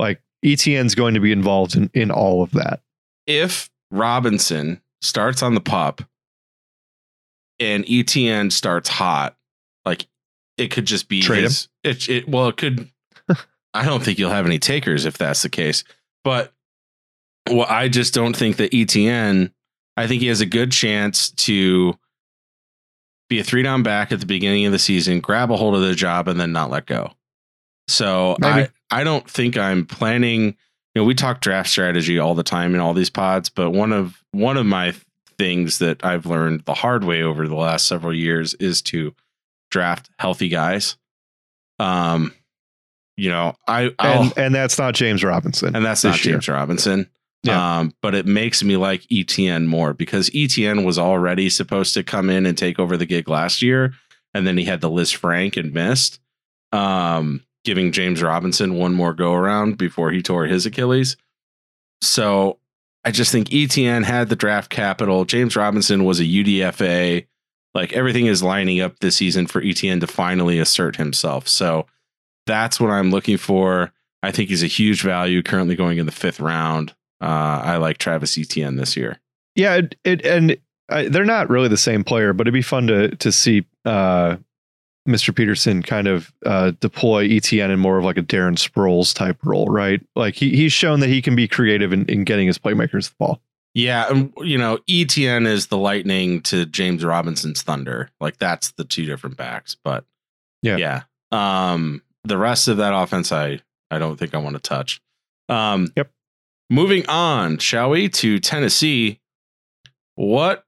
like 0.00 0.20
ETN's 0.44 0.96
going 0.96 1.14
to 1.14 1.20
be 1.20 1.30
involved 1.30 1.76
in 1.76 1.90
in 1.94 2.10
all 2.10 2.42
of 2.42 2.50
that. 2.52 2.80
if 3.28 3.70
Robinson 3.92 4.80
starts 5.00 5.44
on 5.44 5.54
the 5.54 5.60
pup 5.60 6.02
and 7.60 7.84
ETN 7.84 8.50
starts 8.50 8.88
hot, 8.88 9.36
like 9.84 10.08
it 10.60 10.70
could 10.70 10.84
just 10.84 11.08
be 11.08 11.22
Trade 11.22 11.44
his, 11.44 11.68
It, 11.82 12.08
it 12.08 12.28
well, 12.28 12.48
it 12.48 12.56
could. 12.56 12.88
I 13.74 13.84
don't 13.84 14.02
think 14.02 14.18
you'll 14.18 14.30
have 14.30 14.46
any 14.46 14.58
takers 14.58 15.04
if 15.06 15.16
that's 15.16 15.42
the 15.42 15.48
case. 15.48 15.84
But 16.22 16.52
well, 17.48 17.66
I 17.68 17.88
just 17.88 18.14
don't 18.14 18.36
think 18.36 18.56
that 18.56 18.72
ETN. 18.72 19.52
I 19.96 20.06
think 20.06 20.22
he 20.22 20.28
has 20.28 20.40
a 20.40 20.46
good 20.46 20.72
chance 20.72 21.30
to 21.30 21.94
be 23.28 23.38
a 23.38 23.44
three 23.44 23.62
down 23.62 23.82
back 23.82 24.12
at 24.12 24.20
the 24.20 24.26
beginning 24.26 24.66
of 24.66 24.72
the 24.72 24.78
season, 24.78 25.20
grab 25.20 25.50
a 25.50 25.56
hold 25.56 25.74
of 25.74 25.82
the 25.82 25.94
job, 25.94 26.28
and 26.28 26.38
then 26.38 26.52
not 26.52 26.70
let 26.70 26.86
go. 26.86 27.12
So 27.88 28.36
I 28.42 28.68
I 28.90 29.04
don't 29.04 29.28
think 29.28 29.56
I'm 29.56 29.86
planning 29.86 30.56
you 30.94 31.00
know 31.00 31.04
we 31.04 31.14
talk 31.14 31.40
draft 31.40 31.68
strategy 31.68 32.18
all 32.18 32.34
the 32.34 32.42
time 32.42 32.74
in 32.74 32.80
all 32.80 32.94
these 32.94 33.10
pods 33.10 33.48
but 33.48 33.70
one 33.70 33.92
of 33.92 34.22
one 34.32 34.56
of 34.56 34.66
my 34.66 34.92
things 35.38 35.78
that 35.78 36.04
i've 36.04 36.26
learned 36.26 36.60
the 36.64 36.74
hard 36.74 37.04
way 37.04 37.22
over 37.22 37.46
the 37.46 37.54
last 37.54 37.86
several 37.86 38.14
years 38.14 38.54
is 38.54 38.82
to 38.82 39.14
draft 39.70 40.10
healthy 40.18 40.48
guys 40.48 40.96
um 41.78 42.32
you 43.16 43.28
know 43.30 43.54
i 43.66 43.90
I'll, 43.98 44.22
And 44.22 44.32
and 44.38 44.54
that's 44.54 44.78
not 44.78 44.94
James 44.94 45.22
Robinson. 45.24 45.74
and 45.76 45.84
that's 45.84 46.04
not 46.04 46.22
year. 46.24 46.34
james 46.34 46.48
robinson 46.48 47.08
Yeah. 47.44 47.78
um 47.78 47.94
but 48.02 48.14
it 48.14 48.26
makes 48.26 48.62
me 48.62 48.76
like 48.76 49.02
etn 49.12 49.66
more 49.66 49.94
because 49.94 50.28
etn 50.30 50.84
was 50.84 50.98
already 50.98 51.48
supposed 51.50 51.94
to 51.94 52.02
come 52.02 52.28
in 52.30 52.46
and 52.46 52.56
take 52.58 52.78
over 52.78 52.96
the 52.96 53.06
gig 53.06 53.28
last 53.28 53.62
year 53.62 53.94
and 54.34 54.46
then 54.46 54.56
he 54.58 54.64
had 54.64 54.80
the 54.80 54.90
Lisfranc 54.90 55.56
and 55.56 55.72
missed 55.72 56.20
um 56.72 57.42
giving 57.64 57.92
James 57.92 58.22
Robinson 58.22 58.74
one 58.74 58.94
more 58.94 59.12
go 59.12 59.34
around 59.34 59.76
before 59.76 60.10
he 60.12 60.22
tore 60.22 60.46
his 60.46 60.64
Achilles. 60.64 61.16
So 62.00 62.58
I 63.04 63.10
just 63.10 63.32
think 63.32 63.48
ETN 63.48 64.04
had 64.04 64.30
the 64.30 64.36
draft 64.36 64.70
capital. 64.70 65.26
James 65.26 65.56
Robinson 65.56 66.04
was 66.04 66.20
a 66.20 66.24
UDFA. 66.24 67.26
Like 67.74 67.92
everything 67.92 68.26
is 68.26 68.42
lining 68.42 68.80
up 68.80 68.98
this 69.00 69.16
season 69.16 69.46
for 69.46 69.60
ETN 69.60 70.00
to 70.00 70.06
finally 70.06 70.58
assert 70.58 70.96
himself. 70.96 71.48
So 71.48 71.86
that's 72.46 72.80
what 72.80 72.90
I'm 72.90 73.10
looking 73.10 73.36
for. 73.36 73.92
I 74.22 74.32
think 74.32 74.48
he's 74.48 74.62
a 74.62 74.68
huge 74.68 75.02
value 75.02 75.42
currently 75.42 75.76
going 75.76 75.98
in 75.98 76.06
the 76.06 76.12
fifth 76.12 76.40
round. 76.40 76.94
Uh, 77.20 77.62
I 77.64 77.76
like 77.76 77.98
Travis 77.98 78.36
Etienne 78.36 78.76
this 78.76 78.96
year. 78.96 79.18
Yeah, 79.54 79.76
it, 79.76 79.94
it 80.04 80.26
and 80.26 80.56
I, 80.88 81.08
they're 81.08 81.24
not 81.24 81.50
really 81.50 81.68
the 81.68 81.76
same 81.76 82.04
player, 82.04 82.32
but 82.32 82.46
it'd 82.46 82.54
be 82.54 82.62
fun 82.62 82.86
to 82.88 83.14
to 83.16 83.32
see 83.32 83.66
uh, 83.84 84.36
Mr. 85.08 85.32
Pederson 85.32 85.84
kind 85.84 86.08
of 86.08 86.32
uh, 86.44 86.72
deploy 86.80 87.28
ETN 87.28 87.70
in 87.70 87.78
more 87.78 87.98
of 87.98 88.04
like 88.04 88.18
a 88.18 88.22
Darren 88.22 88.56
Sproles 88.56 89.14
type 89.14 89.38
role, 89.44 89.66
right? 89.66 90.00
Like 90.16 90.34
he 90.34 90.54
he's 90.56 90.72
shown 90.72 91.00
that 91.00 91.08
he 91.08 91.22
can 91.22 91.36
be 91.36 91.48
creative 91.48 91.92
in, 91.92 92.06
in 92.06 92.24
getting 92.24 92.46
his 92.46 92.58
playmakers 92.58 93.08
the 93.10 93.14
ball. 93.18 93.40
Yeah, 93.74 94.06
and 94.10 94.32
you 94.38 94.58
know, 94.58 94.78
ETN 94.88 95.46
is 95.46 95.68
the 95.68 95.76
lightning 95.78 96.40
to 96.42 96.66
James 96.66 97.04
Robinson's 97.04 97.62
thunder. 97.62 98.10
Like 98.20 98.38
that's 98.38 98.72
the 98.72 98.84
two 98.84 99.06
different 99.06 99.36
backs. 99.36 99.76
But 99.84 100.04
Yeah. 100.62 100.76
yeah. 100.76 101.02
Um, 101.32 102.02
the 102.24 102.36
rest 102.38 102.68
of 102.68 102.78
that 102.78 102.92
offense, 102.94 103.30
I 103.32 103.60
I 103.90 103.98
don't 103.98 104.16
think 104.16 104.34
I 104.34 104.38
want 104.38 104.56
to 104.56 104.60
touch. 104.62 105.00
Um, 105.48 105.92
Yep. 105.96 106.10
Moving 106.72 107.08
on, 107.08 107.58
shall 107.58 107.90
we 107.90 108.08
to 108.08 108.38
Tennessee? 108.38 109.18
What 110.14 110.64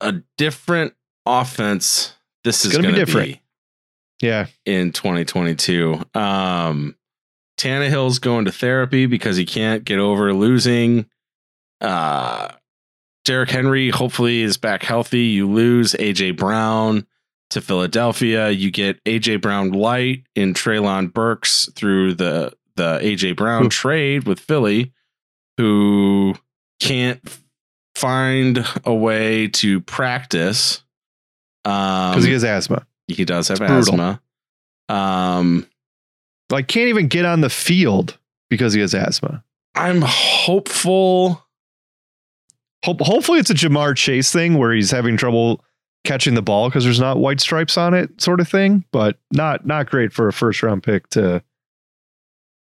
a 0.00 0.22
different 0.38 0.94
offense 1.26 2.14
this 2.44 2.64
is 2.64 2.72
gonna 2.72 2.88
be 2.88 2.94
different. 2.94 3.28
be 3.28 3.40
Yeah, 4.22 4.46
in 4.64 4.92
2022. 4.92 6.00
Um, 6.14 6.96
Tannehill's 7.58 8.18
going 8.18 8.46
to 8.46 8.52
therapy 8.52 9.06
because 9.06 9.36
he 9.36 9.44
can't 9.44 9.84
get 9.84 9.98
over 9.98 10.32
losing. 10.32 11.06
Uh, 11.82 12.52
Derrick 13.24 13.50
Henry 13.50 13.90
hopefully 13.90 14.42
is 14.42 14.56
back 14.56 14.82
healthy. 14.82 15.24
You 15.24 15.48
lose 15.48 15.92
AJ 15.94 16.36
Brown 16.36 17.06
to 17.50 17.60
Philadelphia. 17.60 18.50
You 18.50 18.70
get 18.70 19.02
AJ 19.04 19.42
Brown 19.42 19.72
light 19.72 20.24
in 20.34 20.54
Treylon 20.54 21.12
Burks 21.12 21.68
through 21.74 22.14
the 22.14 22.52
the 22.76 22.98
AJ 23.00 23.36
Brown 23.36 23.66
Ooh. 23.66 23.68
trade 23.68 24.26
with 24.26 24.40
Philly, 24.40 24.92
who 25.58 26.34
can't 26.80 27.20
find 27.94 28.66
a 28.84 28.94
way 28.94 29.48
to 29.48 29.80
practice 29.82 30.82
um, 31.64 32.12
because 32.12 32.24
he 32.24 32.32
has 32.32 32.44
asthma. 32.44 32.86
he 33.06 33.24
does 33.24 33.48
have 33.48 33.60
asthma. 33.60 34.20
Um, 34.88 35.66
Like 36.50 36.68
can't 36.68 36.88
even 36.88 37.08
get 37.08 37.24
on 37.24 37.40
the 37.40 37.50
field 37.50 38.18
because 38.50 38.72
he 38.72 38.80
has 38.80 38.94
asthma. 38.94 39.44
I'm 39.74 40.02
hopeful. 40.02 41.41
Hope, 42.84 43.00
hopefully 43.00 43.38
it's 43.38 43.50
a 43.50 43.54
Ja'Marr 43.54 43.96
Chase 43.96 44.32
thing 44.32 44.58
where 44.58 44.72
he's 44.72 44.90
having 44.90 45.16
trouble 45.16 45.64
catching 46.04 46.34
the 46.34 46.42
ball 46.42 46.68
because 46.68 46.82
there's 46.84 46.98
not 47.00 47.18
white 47.18 47.40
stripes 47.40 47.78
on 47.78 47.94
it, 47.94 48.20
sort 48.20 48.40
of 48.40 48.48
thing. 48.48 48.84
But 48.92 49.18
not 49.32 49.64
not 49.66 49.88
great 49.88 50.12
for 50.12 50.26
a 50.28 50.32
first 50.32 50.62
round 50.62 50.82
pick 50.82 51.08
to. 51.10 51.42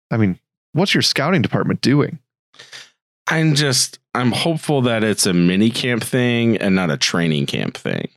I 0.09 0.17
mean, 0.17 0.39
what's 0.73 0.93
your 0.93 1.01
scouting 1.03 1.41
department 1.41 1.81
doing? 1.81 2.19
I'm 3.27 3.55
just 3.55 3.99
I'm 4.15 4.31
hopeful 4.31 4.81
that 4.83 5.03
it's 5.03 5.25
a 5.25 5.33
mini 5.33 5.69
camp 5.69 6.03
thing 6.03 6.57
and 6.57 6.73
not 6.75 6.89
a 6.89 6.97
training 6.97 7.45
camp 7.45 7.77
thing. 7.77 8.07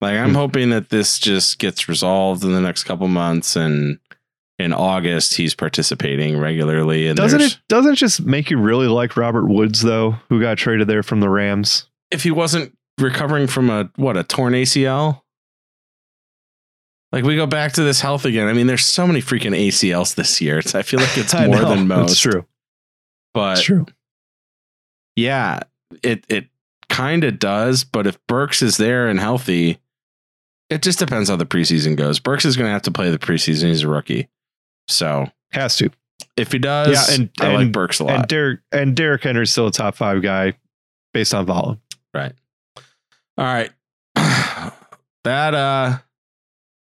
Like 0.00 0.16
I'm 0.16 0.30
Hmm. 0.30 0.34
hoping 0.34 0.70
that 0.70 0.90
this 0.90 1.18
just 1.18 1.58
gets 1.58 1.88
resolved 1.88 2.42
in 2.44 2.52
the 2.52 2.60
next 2.60 2.84
couple 2.84 3.06
months 3.08 3.54
and 3.56 3.98
in 4.62 4.72
August 4.72 5.34
he's 5.34 5.54
participating 5.54 6.38
regularly 6.38 7.08
and 7.08 7.16
Doesn't 7.16 7.40
it 7.40 7.58
doesn't 7.68 7.92
it 7.92 7.96
just 7.96 8.22
make 8.24 8.50
you 8.50 8.58
really 8.58 8.86
like 8.86 9.16
Robert 9.16 9.46
Woods 9.46 9.82
though, 9.82 10.12
who 10.28 10.40
got 10.40 10.58
traded 10.58 10.88
there 10.88 11.02
from 11.02 11.20
the 11.20 11.28
Rams? 11.28 11.86
if 12.10 12.22
he 12.22 12.30
wasn't 12.30 12.76
recovering 12.98 13.46
from 13.46 13.70
a 13.70 13.90
what 13.96 14.16
a 14.16 14.22
torn 14.22 14.52
ACL. 14.52 15.22
Like 17.10 17.24
we 17.24 17.36
go 17.36 17.46
back 17.46 17.72
to 17.72 17.82
this 17.82 18.00
health 18.00 18.24
again. 18.24 18.48
I 18.48 18.52
mean, 18.52 18.66
there's 18.66 18.84
so 18.84 19.06
many 19.06 19.20
freaking 19.20 19.56
ACLs 19.56 20.14
this 20.14 20.40
year. 20.40 20.58
It's, 20.58 20.74
I 20.74 20.82
feel 20.82 21.00
like 21.00 21.16
it's 21.18 21.34
more 21.34 21.48
know, 21.48 21.68
than 21.70 21.88
most. 21.88 22.12
It's 22.12 22.20
true. 22.20 22.46
But 23.34 23.58
It's 23.58 23.66
true. 23.66 23.86
yeah, 25.16 25.60
it 26.02 26.24
it 26.28 26.46
kind 26.88 27.24
of 27.24 27.38
does. 27.38 27.84
But 27.84 28.06
if 28.06 28.18
Burks 28.26 28.62
is 28.62 28.76
there 28.76 29.08
and 29.08 29.18
healthy, 29.20 29.78
it 30.70 30.82
just 30.82 30.98
depends 30.98 31.28
how 31.28 31.36
the 31.36 31.46
preseason 31.46 31.96
goes. 31.96 32.18
Burks 32.18 32.44
is 32.44 32.56
going 32.56 32.68
to 32.68 32.72
have 32.72 32.82
to 32.82 32.90
play 32.90 33.10
the 33.10 33.18
preseason. 33.18 33.68
He's 33.68 33.82
a 33.82 33.88
rookie, 33.88 34.28
so 34.88 35.30
Has 35.52 35.76
to. 35.76 35.90
if 36.36 36.52
he 36.52 36.58
does, 36.58 36.88
Yeah, 37.10 37.14
and- 37.14 37.30
I 37.40 37.52
like 37.54 37.62
and- 37.64 37.72
Burks 37.72 38.00
a 38.00 38.04
lot. 38.04 38.14
And. 38.20 38.28
Derrick 38.28 38.60
and 38.72 38.96
Derrick 38.96 39.22
Henry's 39.22 39.50
still 39.50 39.66
a 39.68 39.72
top 39.72 39.94
five 39.94 40.22
guy 40.22 40.54
based 41.14 41.34
on 41.34 41.46
volume. 41.46 41.80
right. 42.14 42.32
All 43.38 43.44
right. 43.46 43.70
that 45.24 45.54
uh, 45.54 45.98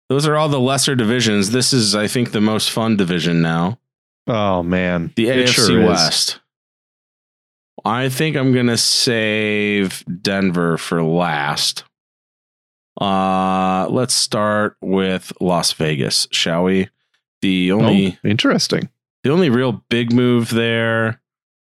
those 0.08 0.26
are 0.26 0.36
all 0.36 0.48
the 0.48 0.60
lesser 0.60 0.94
divisions. 0.94 1.50
This 1.50 1.72
is, 1.72 1.94
I 1.94 2.06
think, 2.06 2.32
the 2.32 2.40
most 2.40 2.70
fun 2.70 2.96
division 2.96 3.42
now. 3.42 3.78
Oh 4.26 4.62
man. 4.62 5.12
The 5.16 5.28
It 5.28 5.48
AFC 5.48 5.52
sure 5.52 5.80
is. 5.82 5.88
West. 5.88 6.40
I 7.84 8.08
think 8.08 8.36
I'm 8.36 8.52
gonna 8.54 8.76
save 8.76 10.04
Denver 10.22 10.78
for 10.78 11.02
last. 11.02 11.84
Uh 13.00 13.86
let's 13.90 14.14
start 14.14 14.76
with 14.80 15.32
Las 15.40 15.72
Vegas, 15.72 16.28
shall 16.30 16.64
we? 16.64 16.88
The 17.42 17.72
only 17.72 18.18
Oh, 18.24 18.28
interesting. 18.28 18.88
the 19.24 19.30
only 19.30 19.50
real 19.50 19.84
big 19.90 20.12
move 20.12 20.50
there. 20.50 21.20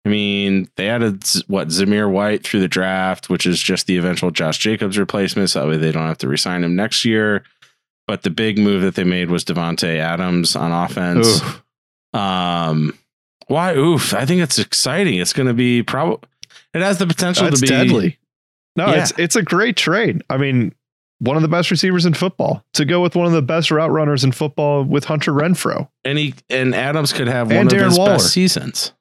I 0.04 0.08
mean, 0.08 0.68
they 0.76 0.88
added 0.88 1.22
what 1.46 1.68
Zamir 1.68 2.10
White 2.10 2.44
through 2.44 2.60
the 2.60 2.68
draft, 2.68 3.30
which 3.30 3.46
is 3.46 3.60
just 3.62 3.86
the 3.86 3.96
eventual 3.96 4.30
Josh 4.32 4.58
Jacobs 4.58 4.98
replacement, 4.98 5.50
so 5.50 5.60
that 5.60 5.68
way 5.68 5.76
they 5.76 5.92
don't 5.92 6.06
have 6.08 6.18
to 6.18 6.28
resign 6.28 6.64
him 6.64 6.74
next 6.76 7.04
year. 7.04 7.44
But 8.08 8.22
the 8.22 8.30
big 8.30 8.58
move 8.58 8.82
that 8.82 8.96
they 8.96 9.04
made 9.04 9.30
was 9.30 9.44
Davante 9.44 9.98
Adams 9.98 10.56
on 10.56 10.72
offense. 10.72 11.40
Oof. 11.40 11.62
Um, 12.12 12.98
why? 13.46 13.74
Oof! 13.76 14.12
I 14.12 14.26
think 14.26 14.42
it's 14.42 14.58
exciting. 14.58 15.14
It's 15.20 15.32
going 15.32 15.46
to 15.46 15.54
be 15.54 15.82
probably. 15.82 16.18
It 16.74 16.82
has 16.82 16.98
the 16.98 17.06
potential 17.06 17.44
That's 17.44 17.60
to 17.60 17.62
be 17.62 17.68
deadly. 17.68 18.18
No, 18.76 18.86
Yeah. 18.88 19.02
it's 19.02 19.12
it's 19.18 19.36
a 19.36 19.42
great 19.42 19.76
trade. 19.76 20.22
I 20.28 20.36
mean, 20.36 20.74
one 21.22 21.36
of 21.36 21.42
the 21.42 21.48
best 21.48 21.70
receivers 21.70 22.04
in 22.04 22.14
football 22.14 22.64
to 22.72 22.84
go 22.84 23.00
with 23.00 23.14
one 23.14 23.26
of 23.26 23.32
the 23.32 23.42
best 23.42 23.70
route 23.70 23.90
runners 23.92 24.24
in 24.24 24.32
football 24.32 24.82
with 24.84 25.04
Hunter 25.04 25.32
Renfrow. 25.32 25.88
And 26.04 26.18
he 26.18 26.34
and 26.50 26.74
Adams 26.74 27.12
could 27.12 27.28
have 27.28 27.50
And 27.50 27.58
one 27.58 27.68
Darren 27.68 27.80
of 27.86 27.90
his 27.90 27.98
Waller. 27.98 28.10
best 28.14 28.32
seasons. 28.32 28.92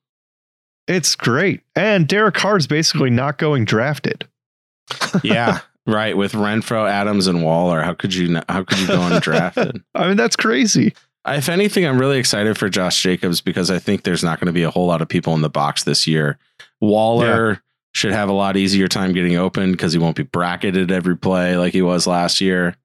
It's 0.87 1.15
great. 1.15 1.61
And 1.75 2.07
Derek 2.07 2.35
Carr's 2.35 2.67
basically 2.67 3.09
not 3.09 3.37
going 3.37 3.65
drafted. 3.65 4.27
Yeah, 5.23 5.59
right. 5.87 6.15
With 6.17 6.33
Renfrow, 6.33 6.89
Adams, 6.89 7.27
and 7.27 7.43
Waller, 7.43 7.81
how 7.81 7.93
could 7.93 8.13
you? 8.13 8.27
Not, 8.29 8.45
how 8.49 8.63
could 8.63 8.77
you 8.79 8.87
go 8.87 8.97
undrafted? 8.99 9.81
I 9.95 10.07
mean, 10.07 10.17
that's 10.17 10.35
crazy. 10.35 10.93
if 11.27 11.47
anything, 11.49 11.85
I'm 11.85 11.97
really 11.99 12.17
excited 12.19 12.57
for 12.57 12.67
Josh 12.69 13.01
Jacobs 13.01 13.41
because 13.41 13.71
I 13.71 13.79
think 13.79 14.03
there's 14.03 14.23
not 14.23 14.39
going 14.39 14.47
to 14.47 14.53
be 14.53 14.63
a 14.63 14.69
whole 14.71 14.85
lot 14.87 15.01
of 15.01 15.07
people 15.07 15.33
in 15.33 15.41
the 15.41 15.49
box 15.49 15.83
this 15.85 16.07
year. 16.07 16.37
Waller 16.81 17.61
should 17.93 18.13
have 18.13 18.29
a 18.29 18.33
lot 18.33 18.57
easier 18.57 18.87
time 18.87 19.13
getting 19.13 19.35
open 19.35 19.71
because 19.71 19.93
he 19.93 19.99
won't 19.99 20.15
be 20.15 20.23
bracketed 20.23 20.91
every 20.91 21.17
play 21.17 21.57
like 21.57 21.73
he 21.73 21.81
was 21.81 22.07
last 22.07 22.41
year. 22.41 22.75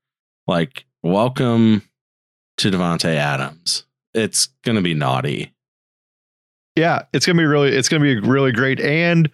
Like, 0.46 0.84
welcome 1.02 1.82
to 2.58 2.70
Davante 2.70 3.14
Adams. 3.14 3.84
It's 4.14 4.46
going 4.64 4.76
to 4.76 4.82
be 4.82 4.94
naughty. 4.94 5.52
Yeah, 6.76 7.02
it's 7.14 7.24
gonna 7.24 7.38
be 7.38 7.46
really 7.46 7.70
it's 7.70 7.88
gonna 7.88 8.02
be 8.02 8.20
really 8.20 8.52
great. 8.52 8.80
And 8.80 9.30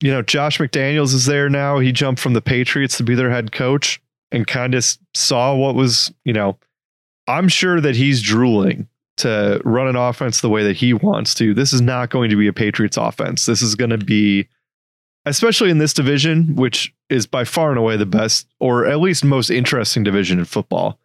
you 0.00 0.12
know, 0.12 0.22
Josh 0.22 0.58
McDaniels 0.58 1.14
is 1.14 1.26
there 1.26 1.48
now. 1.48 1.78
He 1.78 1.90
jumped 1.90 2.20
from 2.20 2.34
the 2.34 2.40
Patriots 2.40 2.96
to 2.98 3.02
be 3.02 3.14
their 3.14 3.30
head 3.30 3.52
coach 3.52 4.00
and 4.30 4.46
kind 4.46 4.74
of 4.74 4.84
saw 5.14 5.54
what 5.54 5.74
was, 5.74 6.12
you 6.24 6.32
know, 6.32 6.58
I'm 7.26 7.48
sure 7.48 7.80
that 7.80 7.96
he's 7.96 8.20
drooling 8.20 8.88
to 9.16 9.60
run 9.64 9.88
an 9.88 9.96
offense 9.96 10.40
the 10.40 10.48
way 10.48 10.62
that 10.64 10.76
he 10.76 10.92
wants 10.92 11.34
to. 11.36 11.54
This 11.54 11.72
is 11.72 11.80
not 11.80 12.10
going 12.10 12.30
to 12.30 12.36
be 12.36 12.46
a 12.48 12.52
Patriots 12.52 12.96
offense. 12.96 13.46
This 13.46 13.62
is 13.62 13.74
going 13.74 13.90
to 13.90 13.98
be 13.98 14.46
especially 15.26 15.70
in 15.70 15.78
this 15.78 15.92
division, 15.92 16.54
which 16.56 16.94
is 17.08 17.26
by 17.26 17.44
far 17.44 17.70
and 17.70 17.78
away 17.78 17.96
the 17.96 18.06
best 18.06 18.46
or 18.60 18.86
at 18.86 19.00
least 19.00 19.24
most 19.24 19.50
interesting 19.50 20.02
division 20.02 20.38
in 20.38 20.44
football. 20.44 20.98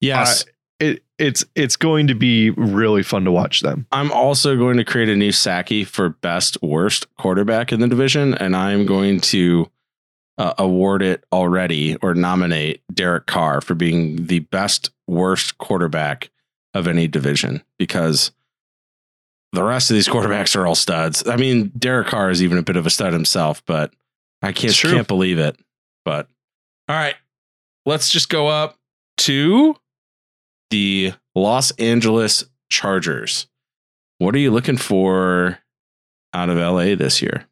Yes. 0.00 0.44
It 0.78 1.02
it's 1.18 1.44
it's 1.54 1.76
going 1.76 2.06
to 2.08 2.14
be 2.14 2.50
really 2.50 3.02
fun 3.02 3.24
to 3.24 3.32
watch 3.32 3.60
them. 3.60 3.86
I'm 3.92 4.12
also 4.12 4.56
going 4.56 4.76
to 4.76 4.84
create 4.84 5.08
a 5.08 5.16
new 5.16 5.30
Sacko 5.30 5.86
for 5.86 6.10
best 6.10 6.58
worst 6.62 7.06
quarterback 7.16 7.72
in 7.72 7.80
the 7.80 7.88
division, 7.88 8.34
and 8.34 8.54
I'm 8.54 8.84
going 8.84 9.20
to 9.20 9.70
uh, 10.36 10.52
award 10.58 11.02
it 11.02 11.24
already 11.32 11.96
or 11.96 12.14
nominate 12.14 12.82
Derek 12.92 13.26
Carr 13.26 13.62
for 13.62 13.74
being 13.74 14.26
the 14.26 14.40
best 14.40 14.90
worst 15.06 15.56
quarterback 15.58 16.30
of 16.74 16.86
any 16.86 17.08
division 17.08 17.62
because 17.78 18.32
the 19.56 19.64
rest 19.64 19.90
of 19.90 19.94
these 19.94 20.06
quarterbacks 20.06 20.54
are 20.54 20.66
all 20.66 20.74
studs. 20.74 21.26
I 21.26 21.36
mean, 21.36 21.72
Derek 21.78 22.08
Carr 22.08 22.30
is 22.30 22.42
even 22.42 22.58
a 22.58 22.62
bit 22.62 22.76
of 22.76 22.86
a 22.86 22.90
stud 22.90 23.12
himself, 23.12 23.64
but 23.64 23.92
I 24.42 24.52
can't 24.52 24.74
can't 24.74 25.08
believe 25.08 25.38
it. 25.38 25.58
But 26.04 26.28
all 26.88 26.96
right, 26.96 27.16
let's 27.86 28.10
just 28.10 28.28
go 28.28 28.48
up 28.48 28.78
to 29.18 29.74
the 30.70 31.14
Los 31.34 31.70
Angeles 31.72 32.44
Chargers. 32.70 33.48
What 34.18 34.34
are 34.34 34.38
you 34.38 34.50
looking 34.50 34.76
for 34.76 35.58
out 36.34 36.50
of 36.50 36.58
LA 36.58 36.94
this 36.94 37.22
year? 37.22 37.46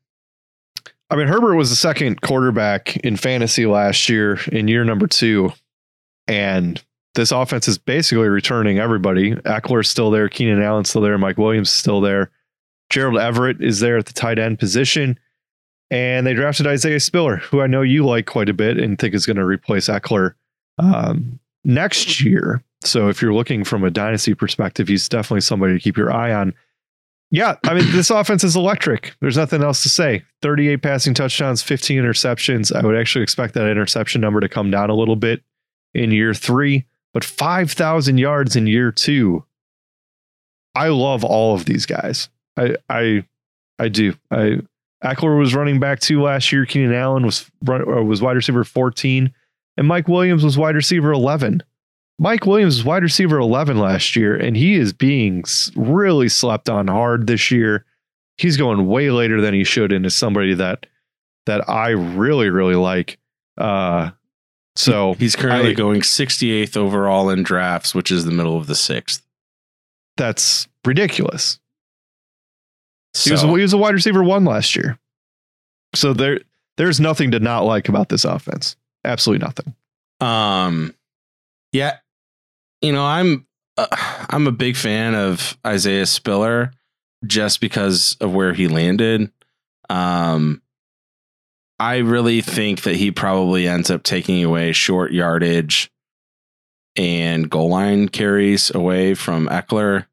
I 1.09 1.17
mean, 1.17 1.29
Herbert 1.29 1.57
was 1.57 1.71
the 1.71 1.77
second 1.77 2.21
quarterback 2.21 2.97
in 2.99 3.17
fantasy 3.17 3.67
last 3.67 4.09
year 4.09 4.39
in 4.53 4.69
year 4.69 4.85
number 4.85 5.07
two. 5.07 5.53
And 6.27 6.83
this 7.15 7.31
offense 7.31 7.69
is 7.69 7.79
basically 7.79 8.29
returning 8.29 8.79
everybody. 8.79 9.35
Ekeler's 9.35 9.89
still 9.89 10.11
there, 10.11 10.29
Keenan 10.29 10.63
Allen's 10.63 10.91
still 10.91 11.03
there, 11.03 11.17
Mike 11.19 11.39
Williams 11.39 11.69
is 11.69 11.75
still 11.75 12.01
there. 12.01 12.31
Gerald 12.91 13.19
Everett 13.19 13.63
is 13.63 13.81
there 13.81 13.97
at 13.97 14.07
the 14.07 14.13
tight 14.13 14.39
end 14.39 14.59
position. 14.59 15.19
And 15.91 16.27
they 16.27 16.35
drafted 16.35 16.67
Isaiah 16.67 17.01
Spiller, 17.01 17.37
who 17.37 17.61
I 17.61 17.67
know 17.67 17.83
you 17.83 18.05
like 18.05 18.27
quite 18.27 18.49
a 18.49 18.55
bit 18.55 18.79
and 18.79 18.99
think 18.99 19.15
is 19.15 19.27
going 19.27 19.37
to 19.37 19.45
replace 19.45 19.89
Eckler 19.89 20.35
um, 20.79 21.39
next 21.65 22.21
year. 22.21 22.63
So 22.83 23.09
if 23.09 23.23
you're 23.23 23.35
looking 23.35 23.65
from 23.65 23.85
a 23.85 23.91
dynasty 23.91 24.35
perspective, 24.35 24.89
he's 24.89 25.09
definitely 25.09 25.43
somebody 25.43 25.75
to 25.75 25.81
keep 25.81 25.97
your 25.97 26.13
eye 26.13 26.33
on. 26.33 26.55
Yeah, 27.31 27.57
I 27.65 27.75
mean, 27.75 27.91
this 27.93 28.11
offense 28.11 28.45
is 28.45 28.55
electric. 28.55 29.15
There's 29.21 29.37
nothing 29.37 29.63
else 29.63 29.83
to 29.83 29.89
say. 29.89 30.23
38 30.43 30.83
passing 30.83 31.15
touchdowns, 31.15 31.63
15 31.63 32.01
interceptions. 32.01 32.75
I 32.75 32.85
would 32.87 32.97
actually 32.97 33.23
expect 33.23 33.55
that 33.55 33.69
interception 33.69 34.21
number 34.21 34.41
to 34.41 34.49
come 34.49 34.71
down 34.71 34.91
a 34.91 34.95
little 34.95 35.17
bit 35.17 35.43
in 35.95 36.11
year 36.11 36.35
three, 36.35 36.85
but 37.15 37.25
5,000 37.25 38.19
yards 38.19 38.57
in 38.57 38.67
year 38.67 38.93
two. 38.93 39.45
I 40.75 40.89
love 40.89 41.25
all 41.25 41.55
of 41.55 41.65
these 41.65 41.87
guys. 41.87 42.29
I, 42.59 42.77
I, 42.91 43.25
I 43.79 43.89
do. 43.89 44.15
I, 44.31 44.59
Ekeler 45.03 45.39
was 45.39 45.55
running 45.55 45.79
back 45.81 46.01
two 46.01 46.21
last 46.21 46.53
year. 46.53 46.67
Keenan 46.67 46.93
Allen 46.93 47.25
was 47.25 47.51
run, 47.63 47.83
or 47.83 48.03
was 48.03 48.21
wide 48.21 48.37
receiver 48.37 48.65
14, 48.65 49.33
and 49.77 49.89
Mike 49.89 50.09
Williams 50.09 50.45
was 50.45 50.59
wide 50.59 50.75
receiver 50.75 51.13
11. 51.13 51.63
Mike 52.19 52.47
Williams 52.47 52.77
was 52.77 52.85
wide 52.85 53.03
receiver 53.03 53.39
11 53.39 53.79
last 53.79 54.17
year, 54.17 54.37
and 54.37 54.57
he 54.57 54.75
is 54.75 54.93
being 54.93 55.45
really 55.77 56.29
slept 56.29 56.69
on 56.69 56.89
hard 56.89 57.27
this 57.27 57.51
year. 57.51 57.85
He's 58.39 58.57
going 58.57 58.87
way 58.87 59.11
later 59.11 59.41
than 59.41 59.55
he 59.55 59.63
should 59.63 59.93
into 59.93 60.11
somebody 60.11 60.55
that 60.55 60.87
that 61.47 61.69
I 61.69 61.91
really, 61.91 62.49
really 62.51 62.75
like. 62.75 63.19
Uh, 63.59 64.11
so 64.77 65.15
He's 65.15 65.37
currently 65.37 65.71
I- 65.71 65.75
going 65.75 66.01
68th 66.03 66.77
overall 66.77 67.31
in 67.31 67.43
drafts, 67.43 67.95
which 67.95 68.11
is 68.11 68.25
the 68.25 68.33
middle 68.33 68.57
of 68.57 68.67
the 68.67 68.75
sixth. 68.75 69.23
that's 70.17 70.67
ridiculous. 70.85 71.59
He 73.17 73.31
was, 73.31 73.43
he 73.43 73.49
was 73.49 73.73
a 73.73 73.79
wide 73.79 73.95
receiver 73.95 74.23
one 74.25 74.45
last 74.45 74.75
year. 74.75 74.99
So 75.95 76.13
there 76.13 76.41
there's 76.77 76.99
nothing 76.99 77.31
to 77.31 77.39
not 77.39 77.61
like 77.61 77.89
about 77.89 78.09
this 78.09 78.25
offense. 78.25 78.75
Absolutely 79.05 79.47
nothing. 79.47 79.75
Um, 80.21 80.95
yeah, 81.73 81.99
you 82.83 82.93
know, 82.93 83.05
I'm 83.05 83.47
uh, 83.77 83.87
I'm 84.31 84.49
a 84.49 84.53
big 84.53 84.75
fan 84.77 85.15
of 85.15 85.57
Isaiah 85.65 86.07
Spiller 86.07 86.73
just 87.25 87.61
because 87.61 88.17
of 88.21 88.35
where 88.35 88.53
he 88.53 88.67
landed. 88.67 89.31
Um, 89.89 90.61
I 91.79 91.99
really 91.99 92.41
think 92.41 92.83
that 92.83 92.97
he 92.97 93.11
probably 93.11 93.67
ends 93.67 93.91
up 93.91 94.03
taking 94.03 94.45
away 94.45 94.73
short 94.73 95.13
yardage 95.13 95.91
and 96.97 97.51
goal 97.51 97.71
line 97.71 98.09
carries 98.09 98.73
away 98.75 99.15
from 99.15 99.49
Ekeler. 99.49 100.07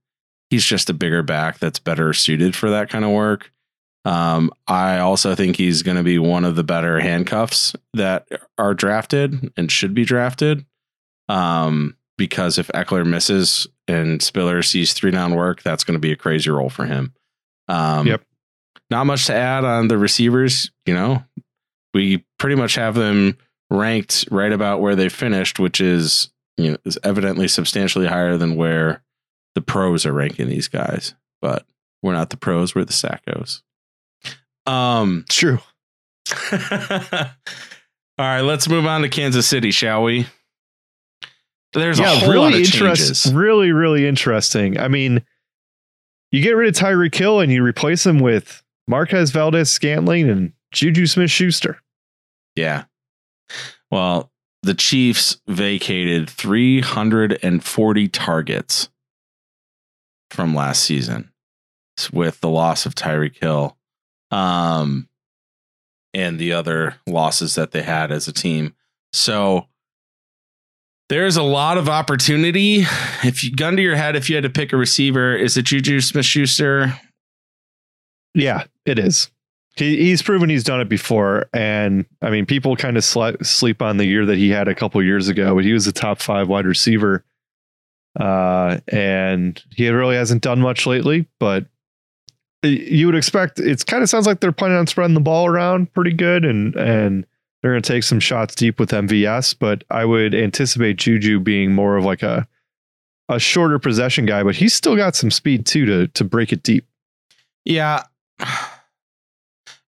He's 0.49 0.65
just 0.65 0.89
a 0.89 0.93
bigger 0.93 1.23
back 1.23 1.59
that's 1.59 1.79
better 1.79 2.13
suited 2.13 2.55
for 2.55 2.71
that 2.71 2.89
kind 2.89 3.05
of 3.05 3.11
work. 3.11 3.51
Um, 4.03 4.51
I 4.67 4.97
also 4.97 5.35
think 5.35 5.55
he's 5.55 5.83
going 5.83 5.97
to 5.97 6.03
be 6.03 6.17
one 6.17 6.43
of 6.43 6.55
the 6.55 6.63
better 6.63 6.99
handcuffs 6.99 7.75
that 7.93 8.27
are 8.57 8.73
drafted 8.73 9.53
and 9.55 9.71
should 9.71 9.93
be 9.93 10.03
drafted. 10.03 10.65
Um, 11.29 11.95
because 12.17 12.57
if 12.57 12.67
Ekeler 12.69 13.05
misses 13.05 13.67
and 13.87 14.21
Spiller 14.21 14.63
sees 14.63 14.93
three 14.93 15.11
down 15.11 15.35
work, 15.35 15.61
that's 15.61 15.83
going 15.83 15.95
to 15.95 15.99
be 15.99 16.11
a 16.11 16.17
crazy 16.17 16.49
role 16.49 16.69
for 16.69 16.85
him. 16.85 17.13
Um, 17.67 18.07
Yep. 18.07 18.23
Not 18.89 19.05
much 19.05 19.27
to 19.27 19.33
add 19.33 19.63
on 19.63 19.87
the 19.87 19.97
receivers. 19.97 20.69
You 20.85 20.93
know, 20.93 21.23
we 21.93 22.25
pretty 22.37 22.55
much 22.55 22.75
have 22.75 22.95
them 22.95 23.37
ranked 23.69 24.27
right 24.31 24.51
about 24.51 24.81
where 24.81 24.95
they 24.95 25.09
finished, 25.09 25.59
which 25.59 25.81
is 25.81 26.29
you 26.57 26.71
know 26.71 26.77
is 26.85 26.97
evidently 27.03 27.47
substantially 27.47 28.07
higher 28.07 28.37
than 28.37 28.55
where 28.55 29.03
the 29.55 29.61
pros 29.61 30.05
are 30.05 30.13
ranking 30.13 30.47
these 30.47 30.67
guys. 30.67 31.13
But 31.41 31.65
we're 32.01 32.13
not 32.13 32.29
the 32.29 32.37
pros; 32.37 32.75
we're 32.75 32.85
the 32.85 32.93
sackos. 32.93 33.61
Um. 34.65 35.25
True. 35.29 35.59
All 38.17 38.27
right, 38.27 38.41
let's 38.41 38.69
move 38.69 38.85
on 38.85 39.01
to 39.01 39.09
Kansas 39.09 39.47
City, 39.47 39.71
shall 39.71 40.03
we? 40.03 40.27
There's 41.73 41.99
a 41.99 42.03
whole 42.03 42.29
really 42.29 42.39
lot 42.39 42.53
of 42.53 42.59
interesting. 42.59 42.85
changes. 42.87 43.33
Really, 43.33 43.71
really 43.71 44.05
interesting. 44.05 44.77
I 44.77 44.87
mean, 44.89 45.23
you 46.31 46.41
get 46.41 46.51
rid 46.51 46.67
of 46.67 46.75
Tyreek 46.75 47.15
Hill 47.15 47.39
and 47.39 47.51
you 47.51 47.63
replace 47.63 48.05
him 48.05 48.19
with 48.19 48.61
Marquez 48.87 49.31
Valdes 49.31 49.71
Scantling 49.71 50.29
and 50.29 50.53
Juju 50.71 51.05
Smith 51.07 51.31
Schuster. 51.31 51.81
Yeah. 52.55 52.85
Well, 53.89 54.31
the 54.63 54.73
Chiefs 54.73 55.41
vacated 55.47 56.29
340 56.29 58.07
targets 58.09 58.89
from 60.29 60.55
last 60.55 60.83
season 60.83 61.31
with 62.13 62.39
the 62.41 62.49
loss 62.49 62.85
of 62.85 62.95
Tyreek 62.95 63.37
Hill 63.37 63.77
um, 64.29 65.09
and 66.13 66.39
the 66.39 66.53
other 66.53 66.95
losses 67.07 67.55
that 67.55 67.71
they 67.71 67.81
had 67.81 68.11
as 68.11 68.27
a 68.27 68.33
team. 68.33 68.73
So 69.13 69.67
there's 71.09 71.35
a 71.35 71.43
lot 71.43 71.77
of 71.77 71.89
opportunity. 71.89 72.85
If 73.23 73.43
you 73.43 73.53
gun 73.53 73.75
to 73.75 73.81
your 73.81 73.95
head, 73.95 74.15
if 74.15 74.29
you 74.29 74.35
had 74.35 74.43
to 74.43 74.49
pick 74.49 74.71
a 74.71 74.77
receiver, 74.77 75.35
is 75.35 75.57
it 75.57 75.63
Juju 75.63 75.99
Smith 75.99 76.25
Schuster? 76.25 76.97
Yeah, 78.33 78.63
it 78.85 78.97
is. 78.97 79.29
He, 79.75 79.97
he's 79.97 80.21
proven 80.21 80.49
he's 80.49 80.63
done 80.63 80.81
it 80.81 80.89
before. 80.89 81.47
And 81.53 82.05
I 82.21 82.29
mean, 82.29 82.45
people 82.45 82.75
kind 82.75 82.97
of 82.97 83.03
sli- 83.03 83.45
sleep 83.45 83.81
on 83.81 83.97
the 83.97 84.05
year 84.05 84.25
that 84.25 84.37
he 84.37 84.49
had 84.49 84.67
a 84.67 84.75
couple 84.75 85.01
years 85.03 85.29
ago, 85.29 85.55
but 85.55 85.63
he 85.63 85.73
was 85.73 85.87
a 85.87 85.93
top 85.93 86.21
five 86.21 86.47
wide 86.47 86.65
receiver. 86.65 87.23
Uh, 88.19 88.79
and 88.89 89.63
he 89.73 89.87
really 89.89 90.15
hasn't 90.15 90.41
done 90.41 90.59
much 90.59 90.85
lately, 90.85 91.27
but 91.39 91.65
you 92.63 93.05
would 93.05 93.15
expect 93.15 93.59
it's 93.59 93.83
kind 93.83 94.03
of 94.03 94.09
sounds 94.09 94.27
like 94.27 94.39
they're 94.39 94.51
planning 94.51 94.77
on 94.77 94.85
spreading 94.85 95.13
the 95.13 95.21
ball 95.21 95.47
around 95.47 95.91
pretty 95.93 96.13
good 96.13 96.45
and, 96.45 96.75
and 96.75 97.25
they're 97.61 97.71
going 97.71 97.81
to 97.81 97.93
take 97.93 98.03
some 98.03 98.19
shots 98.19 98.55
deep 98.55 98.79
with 98.79 98.91
MVS, 98.91 99.55
but 99.57 99.83
I 99.89 100.05
would 100.05 100.33
anticipate 100.35 100.97
Juju 100.97 101.39
being 101.39 101.73
more 101.73 101.95
of 101.95 102.05
like 102.05 102.23
a, 102.23 102.47
a 103.29 103.39
shorter 103.39 103.79
possession 103.79 104.25
guy, 104.25 104.43
but 104.43 104.55
he's 104.55 104.73
still 104.73 104.95
got 104.95 105.15
some 105.15 105.31
speed 105.31 105.65
too 105.65 105.85
to, 105.85 106.07
to 106.07 106.23
break 106.23 106.51
it 106.51 106.63
deep. 106.63 106.85
Yeah. 107.63 108.03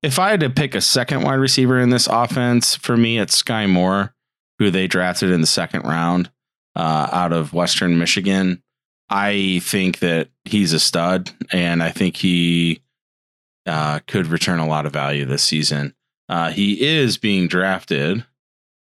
If 0.04 0.20
I 0.20 0.32
had 0.32 0.42
to 0.42 0.50
pick 0.50 0.76
a 0.76 0.82
second 0.82 1.22
wide 1.22 1.36
receiver 1.36 1.80
in 1.80 1.90
this 1.90 2.08
offense, 2.08 2.76
for 2.76 2.98
me, 2.98 3.18
it's 3.18 3.42
Skyy 3.42 3.70
Moore, 3.70 4.14
who 4.60 4.70
they 4.70 4.86
drafted 4.86 5.32
in 5.32 5.40
the 5.40 5.48
second 5.48 5.84
round 5.84 6.30
uh, 6.76 7.08
out 7.10 7.32
of 7.32 7.54
Western 7.54 7.98
Michigan. 7.98 8.62
I 9.10 9.62
think 9.64 10.00
that 10.00 10.28
he's 10.44 10.74
a 10.74 10.80
stud, 10.80 11.32
and 11.54 11.82
I 11.82 11.92
think 11.92 12.18
he 12.18 12.82
uh, 13.66 14.00
could 14.06 14.28
return 14.28 14.60
a 14.60 14.68
lot 14.68 14.86
of 14.86 14.92
value 14.92 15.24
this 15.24 15.44
season. 15.44 15.96
Uh, 16.28 16.52
he 16.52 16.82
is 16.82 17.18
being 17.18 17.48
drafted 17.48 18.26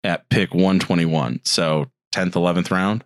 at 0.04 0.30
pick 0.30 0.54
121, 0.54 1.42
so 1.44 1.90
10th, 2.14 2.34
11th 2.34 2.70
round. 2.70 3.04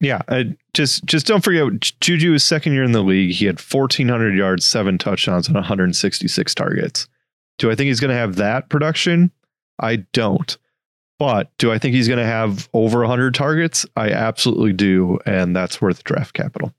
Yeah, 0.00 0.20
I 0.28 0.54
just 0.74 1.04
just 1.06 1.26
don't 1.26 1.42
forget 1.42 1.92
Juju 2.00 2.34
is 2.34 2.44
second 2.44 2.74
year 2.74 2.84
in 2.84 2.92
the 2.92 3.02
league. 3.02 3.34
He 3.34 3.46
had 3.46 3.58
1400 3.58 4.36
yards, 4.36 4.66
seven 4.66 4.98
touchdowns, 4.98 5.48
and 5.48 5.54
166 5.54 6.54
targets. 6.54 7.08
Do 7.58 7.70
I 7.70 7.74
think 7.74 7.88
he's 7.88 8.00
going 8.00 8.10
to 8.10 8.16
have 8.16 8.36
that 8.36 8.68
production? 8.68 9.30
I 9.80 9.96
don't. 10.12 10.56
But 11.18 11.50
do 11.56 11.72
I 11.72 11.78
think 11.78 11.94
he's 11.94 12.08
going 12.08 12.18
to 12.18 12.26
have 12.26 12.68
over 12.74 12.98
100 13.00 13.34
targets? 13.34 13.86
I 13.96 14.10
absolutely 14.10 14.74
do, 14.74 15.18
and 15.24 15.56
that's 15.56 15.80
worth 15.80 16.04
draft 16.04 16.34
capital. 16.34 16.74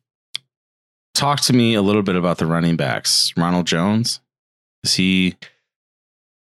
Talk 1.15 1.41
to 1.41 1.53
me 1.53 1.73
a 1.73 1.81
little 1.81 2.03
bit 2.03 2.15
about 2.15 2.37
the 2.37 2.45
running 2.45 2.75
backs. 2.75 3.33
Ronald 3.35 3.65
Jones, 3.65 4.19
is 4.83 4.93
he 4.93 5.35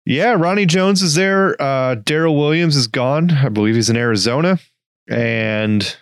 Yeah, 0.04 0.34
Ronnie 0.34 0.66
Jones 0.66 1.04
is 1.04 1.14
there. 1.14 1.62
Uh, 1.62 1.94
Darrel 1.94 2.36
Williams 2.36 2.76
is 2.76 2.88
gone. 2.88 3.30
I 3.30 3.50
believe 3.50 3.76
he's 3.76 3.92
in 3.92 3.98
Arizona, 3.98 4.58
and 5.08 5.96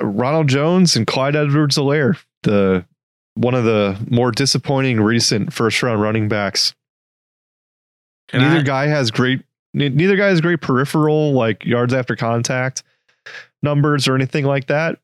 Ronald 0.00 0.48
Jones 0.48 0.96
and 0.96 1.06
Clyde 1.06 1.36
Edwards-Helaire, 1.36 2.18
the 2.42 2.84
one 3.34 3.54
of 3.54 3.64
the 3.64 3.96
more 4.10 4.30
disappointing 4.32 5.00
recent 5.00 5.52
first-round 5.52 6.02
running 6.02 6.28
backs. 6.28 6.74
Neither 8.32 8.60
I- 8.60 8.62
guy 8.62 8.86
has 8.86 9.10
great. 9.10 9.42
Neither 9.74 10.16
guy 10.16 10.28
has 10.28 10.40
great 10.40 10.60
peripheral 10.60 11.32
like 11.32 11.64
yards 11.64 11.92
after 11.92 12.16
contact 12.16 12.82
numbers 13.62 14.08
or 14.08 14.14
anything 14.14 14.44
like 14.44 14.66
that. 14.68 14.98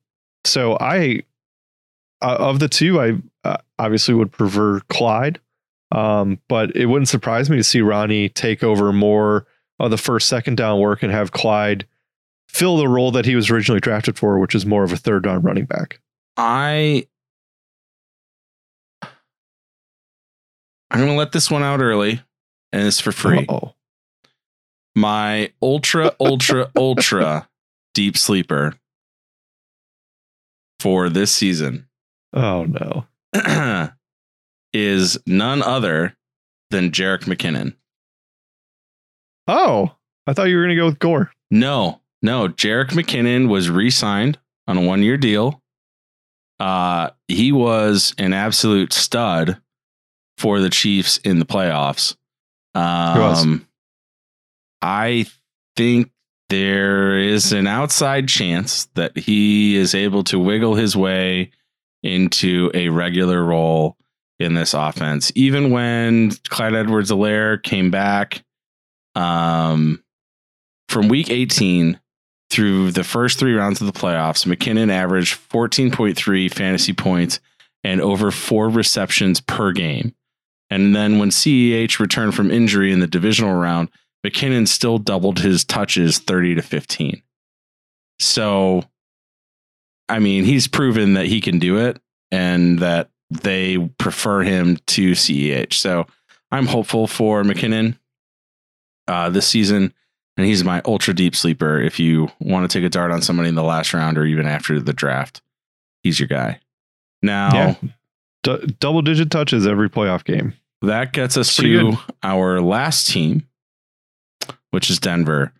So 0.45 0.77
I, 0.81 1.23
uh, 2.23 2.37
of 2.39 2.61
the 2.61 2.69
two, 2.69 3.01
I 3.01 3.13
uh, 3.45 3.59
obviously 3.79 4.15
would 4.15 4.33
prefer 4.33 4.81
Clyde. 4.89 5.39
Um, 5.93 6.41
but 6.49 6.75
it 6.75 6.87
wouldn't 6.87 7.09
surprise 7.09 7.49
me 7.51 7.57
to 7.59 7.63
see 7.63 7.81
Ronnie 7.83 8.31
take 8.31 8.65
over 8.65 8.93
more 8.93 9.47
of 9.79 9.91
the 9.91 9.99
first, 9.99 10.29
second 10.29 10.57
down 10.57 10.81
work 10.81 11.03
and 11.03 11.13
have 11.13 11.31
Clyde 11.31 11.87
fill 12.55 12.77
the 12.77 12.89
role 12.89 13.11
that 13.11 13.27
he 13.27 13.35
was 13.35 13.51
originally 13.51 13.81
drafted 13.81 14.17
for, 14.19 14.39
which 14.39 14.55
is 14.55 14.65
more 14.65 14.85
of 14.85 14.93
a 14.93 14.97
third 14.97 15.25
down 15.25 15.43
running 15.43 15.67
back. 15.67 16.01
I 16.37 17.07
I'm 19.03 21.01
gonna 21.01 21.15
let 21.17 21.33
this 21.33 21.51
one 21.51 21.63
out 21.63 21.81
early, 21.81 22.23
and 22.73 22.87
it's 22.87 23.01
for 23.01 23.13
free. 23.13 23.45
Oh, 23.49 23.75
My 24.95 25.53
ultra, 25.61 26.15
ultra, 26.21 26.71
ultra 26.77 27.49
deep 27.95 28.17
sleeper 28.17 28.75
for 30.81 31.09
this 31.09 31.33
season 31.33 31.89
oh 32.35 32.65
no. 32.65 33.07
is 34.73 35.19
none 35.27 35.63
other 35.63 36.17
than 36.71 36.91
Jerick 36.91 37.23
McKinnon. 37.25 37.75
Oh, 39.47 39.93
I 40.27 40.33
thought 40.33 40.49
you 40.49 40.57
were 40.57 40.63
going 40.63 40.77
to 40.77 40.81
go 40.81 40.87
with 40.87 40.99
Gore. 40.99 41.31
No, 41.51 42.01
no, 42.25 42.49
Jerick 42.49 42.93
McKinnon 42.93 43.51
was 43.51 43.69
re-signed 43.69 44.39
on 44.67 44.79
a 44.79 44.81
one-year 44.81 45.19
deal. 45.19 45.63
Uh, 46.59 47.11
he 47.29 47.53
was 47.53 48.15
an 48.17 48.33
absolute 48.33 48.95
stud 48.95 49.61
for 50.39 50.59
the 50.59 50.71
Chiefs 50.71 51.19
in 51.19 51.39
the 51.39 51.45
playoffs. 51.45 52.17
Um, 52.75 53.69
I 54.81 55.27
think 55.77 56.13
there 56.49 57.19
is 57.19 57.53
an 57.53 57.67
outside 57.67 58.27
chance 58.27 58.87
that 58.95 59.19
he 59.19 59.77
is 59.77 59.95
able 59.95 60.25
to 60.25 60.39
wiggle 60.39 60.77
his 60.77 60.97
way 60.97 61.51
into 62.03 62.71
a 62.73 62.89
regular 62.89 63.45
role 63.45 63.99
in 64.39 64.55
this 64.55 64.73
offense. 64.73 65.31
Even 65.35 65.71
when 65.71 66.31
Clyde 66.49 66.75
Edwards 66.75 67.11
Helaire 67.11 67.63
came 67.63 67.91
back 67.91 68.43
um, 69.15 70.03
from 70.89 71.09
week 71.09 71.29
18 71.29 72.01
through 72.55 72.93
the 72.93 73.03
first 73.03 73.37
three 73.37 73.53
rounds 73.53 73.81
of 73.81 73.89
the 73.89 73.99
playoffs, 73.99 74.47
McKinnon 74.47 74.89
averaged 74.89 75.37
14.3 75.51 76.53
fantasy 76.53 76.93
points 76.93 77.41
and 77.83 78.01
over 78.01 78.31
four 78.31 78.69
receptions 78.69 79.41
per 79.41 79.73
game. 79.73 80.15
And 80.71 80.95
then 80.95 81.19
when 81.19 81.31
CEH 81.31 81.99
returned 81.99 82.37
from 82.37 82.53
injury 82.53 82.93
in 82.93 83.01
the 83.01 83.09
divisional 83.09 83.55
round, 83.55 83.91
McKinnon 84.25 84.69
still 84.69 84.99
doubled 84.99 85.41
his 85.41 85.65
touches 85.65 86.19
30 86.19 86.55
to 86.55 86.63
15. 86.63 87.23
So, 88.21 88.85
I 90.09 90.21
mean, 90.21 90.45
he's 90.45 90.69
proven 90.69 91.15
that 91.15 91.27
he 91.27 91.41
can 91.41 91.59
do 91.59 91.79
it 91.79 92.01
and 92.31 92.79
that 92.79 93.11
they 93.31 93.79
prefer 93.99 94.43
him 94.43 94.79
to 94.87 95.13
CEH. 95.13 95.73
So, 95.73 96.07
I'm 96.53 96.67
hopeful 96.67 97.09
for 97.09 97.43
McKinnon 97.43 97.99
uh, 99.09 99.29
this 99.31 99.49
season. 99.49 99.93
And 100.37 100.47
he's 100.47 100.65
my 100.65 100.83
ultra 100.85 101.15
deep 101.15 101.37
sleeper. 101.37 101.81
If 101.81 102.01
you 102.01 102.29
want 102.41 102.69
to 102.69 102.79
take 102.79 102.85
a 102.85 102.89
dart 102.91 103.13
on 103.13 103.23
somebody 103.23 103.49
in 103.49 103.55
the 103.55 103.63
last 103.63 103.95
round 103.95 104.19
or 104.19 104.25
even 104.25 104.47
after 104.47 104.81
the 104.81 104.93
draft, 104.93 105.41
he's 106.03 106.19
your 106.19 106.27
guy. 106.29 106.59
Now, 107.23 107.55
Yeah. 107.55 107.75
D- 108.43 108.75
double 108.81 109.01
digit 109.01 109.31
touches 109.31 109.67
every 109.67 109.89
playoff 109.89 110.25
game. 110.25 110.53
that 110.83 111.13
gets 111.13 111.37
us 111.37 111.57
Pretty 111.57 111.75
to 111.79 111.91
good. 111.93 111.99
our 112.23 112.61
last 112.61 113.09
team, 113.09 113.47
which 114.71 114.91
is 114.91 114.99
Denver. 114.99 115.53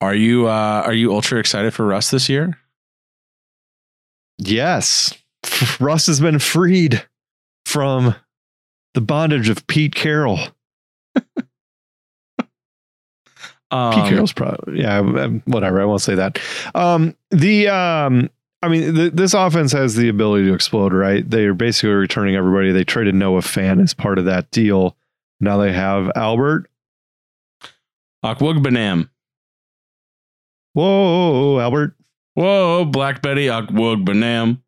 Are 0.00 0.14
you 0.14 0.46
uh, 0.48 0.82
are 0.86 0.94
you 0.94 1.12
ultra 1.12 1.38
excited 1.38 1.74
for 1.74 1.84
Russ 1.86 2.10
this 2.10 2.28
year? 2.28 2.56
Yes. 4.38 5.12
Russ 5.80 6.06
has 6.06 6.20
been 6.20 6.38
freed 6.38 7.04
from 7.66 8.14
the 8.94 9.00
bondage 9.00 9.48
of 9.48 9.66
Pete 9.66 9.94
Carroll. 9.94 10.38
Um, 13.72 13.94
Pete 13.94 14.10
Carroll's 14.10 14.32
probably 14.32 14.80
yeah, 14.80 14.98
um, 14.98 15.42
whatever. 15.46 15.80
I 15.80 15.84
won't 15.84 16.02
say 16.02 16.14
that. 16.14 16.38
Um, 16.74 17.16
the 17.30 17.68
um, 17.68 18.30
I 18.62 18.68
mean, 18.68 18.94
th- 18.94 19.12
this 19.14 19.34
offense 19.34 19.72
has 19.72 19.96
the 19.96 20.08
ability 20.08 20.46
to 20.46 20.54
explode, 20.54 20.92
right? 20.92 21.28
They 21.28 21.46
are 21.46 21.54
basically 21.54 21.90
returning 21.90 22.36
everybody. 22.36 22.70
They 22.70 22.84
traded 22.84 23.14
Noah 23.14 23.40
Fant 23.40 23.82
as 23.82 23.94
part 23.94 24.18
of 24.18 24.26
that 24.26 24.50
deal. 24.50 24.96
Now 25.40 25.56
they 25.56 25.72
have 25.72 26.12
Albert. 26.14 26.68
Okwuegbunam. 28.24 29.08
Whoa, 30.74 31.58
Albert. 31.58 31.96
Whoa, 32.34 32.84
Black 32.84 33.20
Betty 33.20 33.46
Okwuegbunam. 33.46 34.60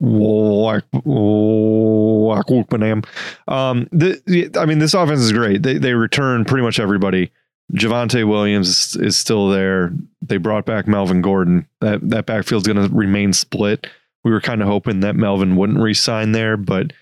Whoa, 0.00 0.80
whoa, 1.04 2.42
Aquapanam. 2.42 3.06
Um, 3.48 3.88
the, 3.92 4.50
I 4.58 4.66
mean, 4.66 4.78
this 4.78 4.92
offense 4.92 5.20
is 5.20 5.32
great. 5.32 5.62
They 5.62 5.78
they 5.78 5.94
return 5.94 6.44
pretty 6.44 6.62
much 6.62 6.80
everybody. 6.80 7.30
Javonte 7.72 8.28
Williams 8.28 8.94
is, 8.96 9.16
still 9.16 9.48
there. 9.48 9.92
They 10.22 10.36
brought 10.36 10.66
back 10.66 10.86
Melvin 10.86 11.22
Gordon. 11.22 11.66
That 11.80 12.08
that 12.10 12.26
backfield's 12.26 12.66
going 12.66 12.88
to 12.88 12.94
remain 12.94 13.32
split. 13.32 13.86
We 14.22 14.30
were 14.30 14.40
kind 14.40 14.62
of 14.62 14.68
hoping 14.68 15.00
that 15.00 15.16
Melvin 15.16 15.56
wouldn't 15.56 15.80
re-sign 15.80 16.32
there, 16.32 16.56
but 16.56 16.92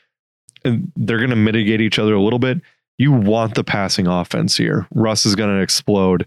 uh, 0.64 0.76
they're 0.96 1.18
going 1.18 1.30
to 1.30 1.36
mitigate 1.36 1.80
each 1.80 1.98
other 1.98 2.14
a 2.14 2.22
little 2.22 2.38
bit. 2.38 2.60
You 2.98 3.12
want 3.12 3.54
the 3.54 3.64
passing 3.64 4.06
offense 4.06 4.56
here. 4.56 4.86
Russ 4.94 5.26
is 5.26 5.34
going 5.34 5.54
to 5.54 5.62
explode, 5.62 6.26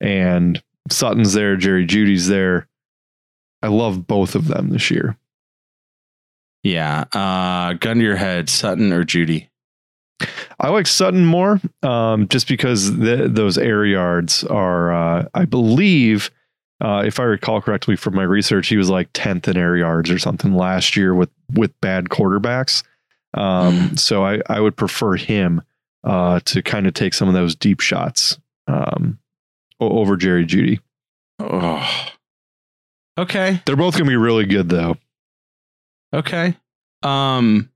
and 0.00 0.62
Sutton's 0.90 1.32
there. 1.32 1.56
Jerry 1.56 1.86
Jeudy's 1.86 2.28
there. 2.28 2.68
I 3.62 3.68
love 3.68 4.06
both 4.06 4.34
of 4.34 4.48
them 4.48 4.70
this 4.70 4.90
year. 4.90 5.16
Yeah. 6.62 7.04
Uh, 7.12 7.74
gun 7.74 7.98
to 7.98 8.02
your 8.02 8.16
head, 8.16 8.48
Sutton 8.48 8.92
or 8.92 9.04
Jeudy. 9.04 9.48
I 10.58 10.68
like 10.70 10.86
Sutton 10.86 11.24
more, 11.24 11.60
um, 11.82 12.28
just 12.28 12.48
because 12.48 12.96
those 12.96 13.58
air 13.58 13.84
yards 13.84 14.44
are, 14.44 14.92
uh, 14.92 15.28
I 15.34 15.44
believe, 15.44 16.30
uh, 16.80 17.02
if 17.06 17.20
I 17.20 17.24
recall 17.24 17.60
correctly 17.60 17.96
from 17.96 18.14
my 18.14 18.22
research, 18.22 18.68
he 18.68 18.76
was 18.76 18.88
like 18.88 19.08
tenth 19.12 19.48
in 19.48 19.56
air 19.56 19.76
yards 19.76 20.10
or 20.10 20.18
something 20.18 20.54
last 20.54 20.96
year 20.96 21.14
with 21.14 21.30
with 21.52 21.78
bad 21.80 22.06
quarterbacks. 22.06 22.82
Um, 23.34 23.96
so 23.96 24.24
I 24.24 24.40
I 24.48 24.60
would 24.60 24.76
prefer 24.76 25.16
him 25.16 25.62
uh, 26.04 26.40
to 26.46 26.62
kind 26.62 26.86
of 26.86 26.94
take 26.94 27.14
some 27.14 27.28
of 27.28 27.34
those 27.34 27.54
deep 27.54 27.80
shots 27.80 28.38
um, 28.66 29.18
over 29.80 30.16
Jerry 30.16 30.46
Jeudy. 30.46 30.80
Oh. 31.38 32.08
Okay. 33.18 33.62
They're 33.66 33.76
both 33.76 33.94
going 33.94 34.04
to 34.04 34.10
be 34.10 34.16
really 34.16 34.46
good 34.46 34.68
though. 34.68 34.96
Okay. 36.14 36.56
Um. 37.02 37.70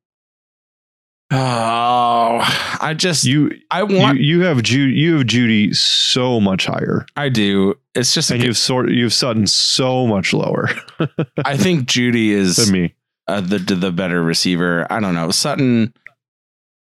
Oh, 1.33 2.41
I 2.81 2.95
just 2.97 3.25
You 3.25 3.53
I 3.71 3.83
you, 3.85 3.99
want 3.99 4.19
you 4.21 4.41
have 4.43 4.59
Jeudy 4.59 4.97
you 4.97 5.19
have 5.19 5.27
Jeudy 5.27 5.75
so 5.75 6.41
much 6.41 6.67
higher, 6.67 7.07
I 7.17 7.29
do. 7.29 7.77
It's 7.95 8.13
just 8.15 8.31
and 8.31 8.41
you 8.43 8.49
have 8.49 8.57
sort 8.59 8.91
you 8.91 9.05
have 9.05 9.13
Sutton 9.13 9.47
so 9.47 10.07
much 10.07 10.33
lower 10.33 10.69
I 11.45 11.57
think 11.57 11.87
Jeudy 11.89 12.31
is 12.31 12.57
than 12.57 12.73
me. 12.73 12.95
uh, 13.29 13.41
the 13.41 13.59
the 13.59 13.93
better 13.93 14.23
receiver. 14.23 14.87
I 14.91 14.99
don't 15.01 15.15
know 15.15 15.31
Sutton. 15.31 15.95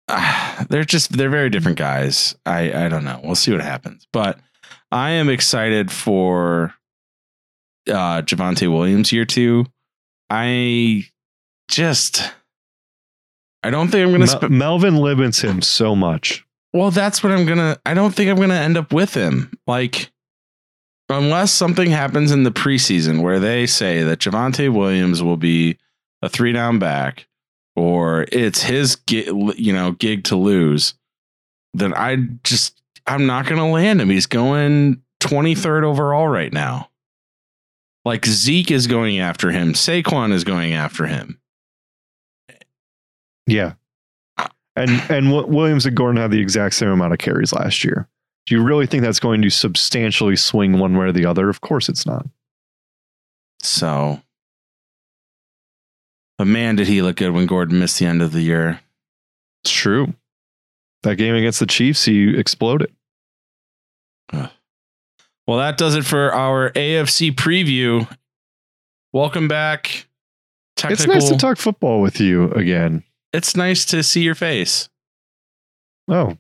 Uh, 0.08 0.64
they're 0.70 0.84
just 0.84 1.16
they're 1.16 1.30
very 1.30 1.50
different 1.50 1.78
guys. 1.78 2.36
I 2.46 2.86
I 2.86 2.90
don't 2.90 3.04
know. 3.04 3.20
We'll 3.24 3.36
see 3.36 3.52
what 3.52 3.62
happens. 3.62 4.08
But 4.12 4.40
I 4.92 5.12
am 5.12 5.30
excited 5.30 5.92
for 5.92 6.74
uh 7.88 8.22
Javonte 8.24 8.72
Williams 8.72 9.12
year 9.12 9.26
two. 9.26 9.66
I 10.30 11.06
just 11.68 12.32
I 13.64 13.70
don't 13.70 13.90
think 13.90 14.06
I'm 14.06 14.12
gonna. 14.12 14.26
Mel- 14.26 14.40
sp- 14.42 14.50
Melvin 14.50 14.98
limits 14.98 15.42
him 15.42 15.62
so 15.62 15.96
much. 15.96 16.46
well, 16.74 16.92
that's 16.92 17.24
what 17.24 17.32
I'm 17.32 17.46
gonna. 17.46 17.78
I 17.86 17.94
don't 17.94 18.14
think 18.14 18.30
I'm 18.30 18.38
gonna 18.40 18.56
end 18.56 18.78
up 18.78 18.92
with 18.94 19.14
him. 19.14 19.52
Like, 19.68 20.12
unless 21.10 21.52
something 21.52 21.92
happens 21.92 22.32
in 22.32 22.44
the 22.44 22.52
preseason 22.52 23.22
where 23.22 23.40
they 23.40 23.68
say 23.68 24.04
that 24.04 24.20
Javonte 24.20 24.74
Williams 24.74 25.22
will 25.22 25.38
be 25.38 25.78
a 26.22 26.30
three 26.30 26.54
down 26.54 26.80
back, 26.80 27.28
or 27.76 28.26
it's 28.32 28.64
his 28.64 28.98
you 29.08 29.74
know 29.74 29.92
gig 29.92 30.24
to 30.26 30.36
lose, 30.36 30.94
then 31.74 31.94
I 31.94 32.18
just 32.44 32.82
I'm 33.06 33.26
not 33.28 33.46
gonna 33.46 33.70
land 33.70 34.02
him. 34.02 34.10
He's 34.10 34.28
going 34.28 35.02
23rd 35.20 35.84
overall 35.84 36.28
right 36.28 36.52
now. 36.52 36.90
Like 38.06 38.26
Zeke 38.26 38.72
is 38.72 38.88
going 38.88 39.20
after 39.20 39.52
him. 39.52 39.74
Saquon 39.74 40.32
is 40.32 40.44
going 40.44 40.74
after 40.74 41.06
him. 41.06 41.38
Yeah. 43.48 43.74
And 44.76 44.90
and 45.10 45.28
Wi- 45.28 45.48
Williams 45.48 45.86
and 45.86 45.96
Gordon 45.96 46.22
had 46.22 46.32
the 46.32 46.40
exact 46.40 46.76
same 46.76 46.90
amount 46.90 47.14
of 47.14 47.20
carries 47.20 47.54
last 47.54 47.84
year. 47.84 48.08
Do 48.46 48.56
you 48.56 48.64
really 48.64 48.86
think 48.88 49.04
that's 49.04 49.20
going 49.20 49.42
to 49.42 49.50
substantially 49.50 50.36
swing 50.36 50.80
one 50.80 50.98
way 50.98 51.08
or 51.08 51.12
the 51.12 51.26
other? 51.26 51.50
Of 51.50 51.62
course 51.62 51.90
it's 51.90 52.06
not. 52.06 52.26
So, 53.62 54.22
but 56.38 56.48
man, 56.48 56.76
did 56.76 56.88
he 56.88 57.02
look 57.02 57.18
good 57.18 57.32
when 57.32 57.46
Gordon 57.46 57.80
missed 57.80 58.00
the 58.00 58.06
end 58.06 58.22
of 58.22 58.32
the 58.32 58.42
year. 58.42 58.80
It's 59.64 59.72
true. 59.72 60.14
That 61.04 61.18
game 61.18 61.36
against 61.36 61.60
the 61.60 61.68
Chiefs, 61.68 62.06
he 62.06 62.36
exploded. 62.38 62.92
Well, 65.48 65.58
that 65.58 65.78
does 65.78 65.96
it 65.96 66.06
for 66.06 66.34
our 66.34 66.70
AFC 66.72 67.36
preview. 67.36 68.08
Welcome 69.12 69.48
back. 69.48 70.08
Technical. 70.78 71.04
It's 71.16 71.24
nice 71.24 71.30
to 71.30 71.38
talk 71.38 71.58
football 71.58 72.00
with 72.02 72.20
you 72.20 72.52
again. 72.54 73.04
It's 73.34 73.56
nice 73.56 73.86
to 73.86 74.04
see 74.04 74.22
your 74.22 74.36
face. 74.36 74.90
Oh, 76.08 76.38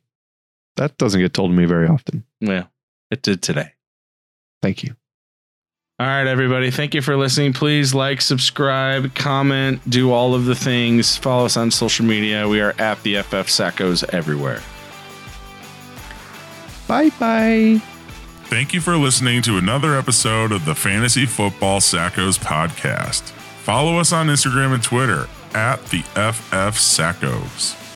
that 0.76 0.98
doesn't 0.98 1.22
get 1.22 1.34
told 1.34 1.52
to 1.52 1.56
me 1.56 1.66
very 1.66 1.88
often. 1.88 2.26
Well, 2.42 2.70
it 3.10 3.22
did 3.22 3.42
today. 3.42 3.74
Thank 4.62 4.84
you. 4.84 4.96
All 6.00 6.08
right, 6.08 6.26
everybody. 6.26 6.72
Thank 6.72 6.96
you 6.96 7.02
for 7.02 7.16
listening. 7.16 7.54
Please 7.54 7.94
like, 7.94 8.22
subscribe, 8.22 9.14
comment, 9.14 9.88
do 9.88 10.12
all 10.12 10.34
of 10.34 10.46
the 10.46 10.56
things. 10.56 11.16
Follow 11.16 11.46
us 11.46 11.58
on 11.58 11.70
social 11.70 12.06
media. 12.06 12.48
We 12.48 12.60
are 12.60 12.74
at 12.80 13.02
the 13.04 13.22
FF 13.22 13.48
Sackos 13.48 14.04
everywhere. 14.12 14.62
Bye 16.88 17.12
bye. 17.20 17.82
Thank 18.46 18.74
you 18.74 18.82
for 18.82 18.98
listening 18.98 19.42
to 19.44 19.58
another 19.58 19.96
episode 19.96 20.52
of 20.52 20.66
the 20.66 20.76
Fantasy 20.76 21.26
Football 21.26 21.80
Sackos 21.80 22.40
podcast. 22.40 23.22
Follow 23.62 24.00
us 24.00 24.12
on 24.12 24.28
Instagram 24.28 24.74
and 24.74 24.84
Twitter 24.84 25.28
at 25.54 25.84
the 25.86 26.02
FF 26.02 26.78
Sackos. 26.78 27.81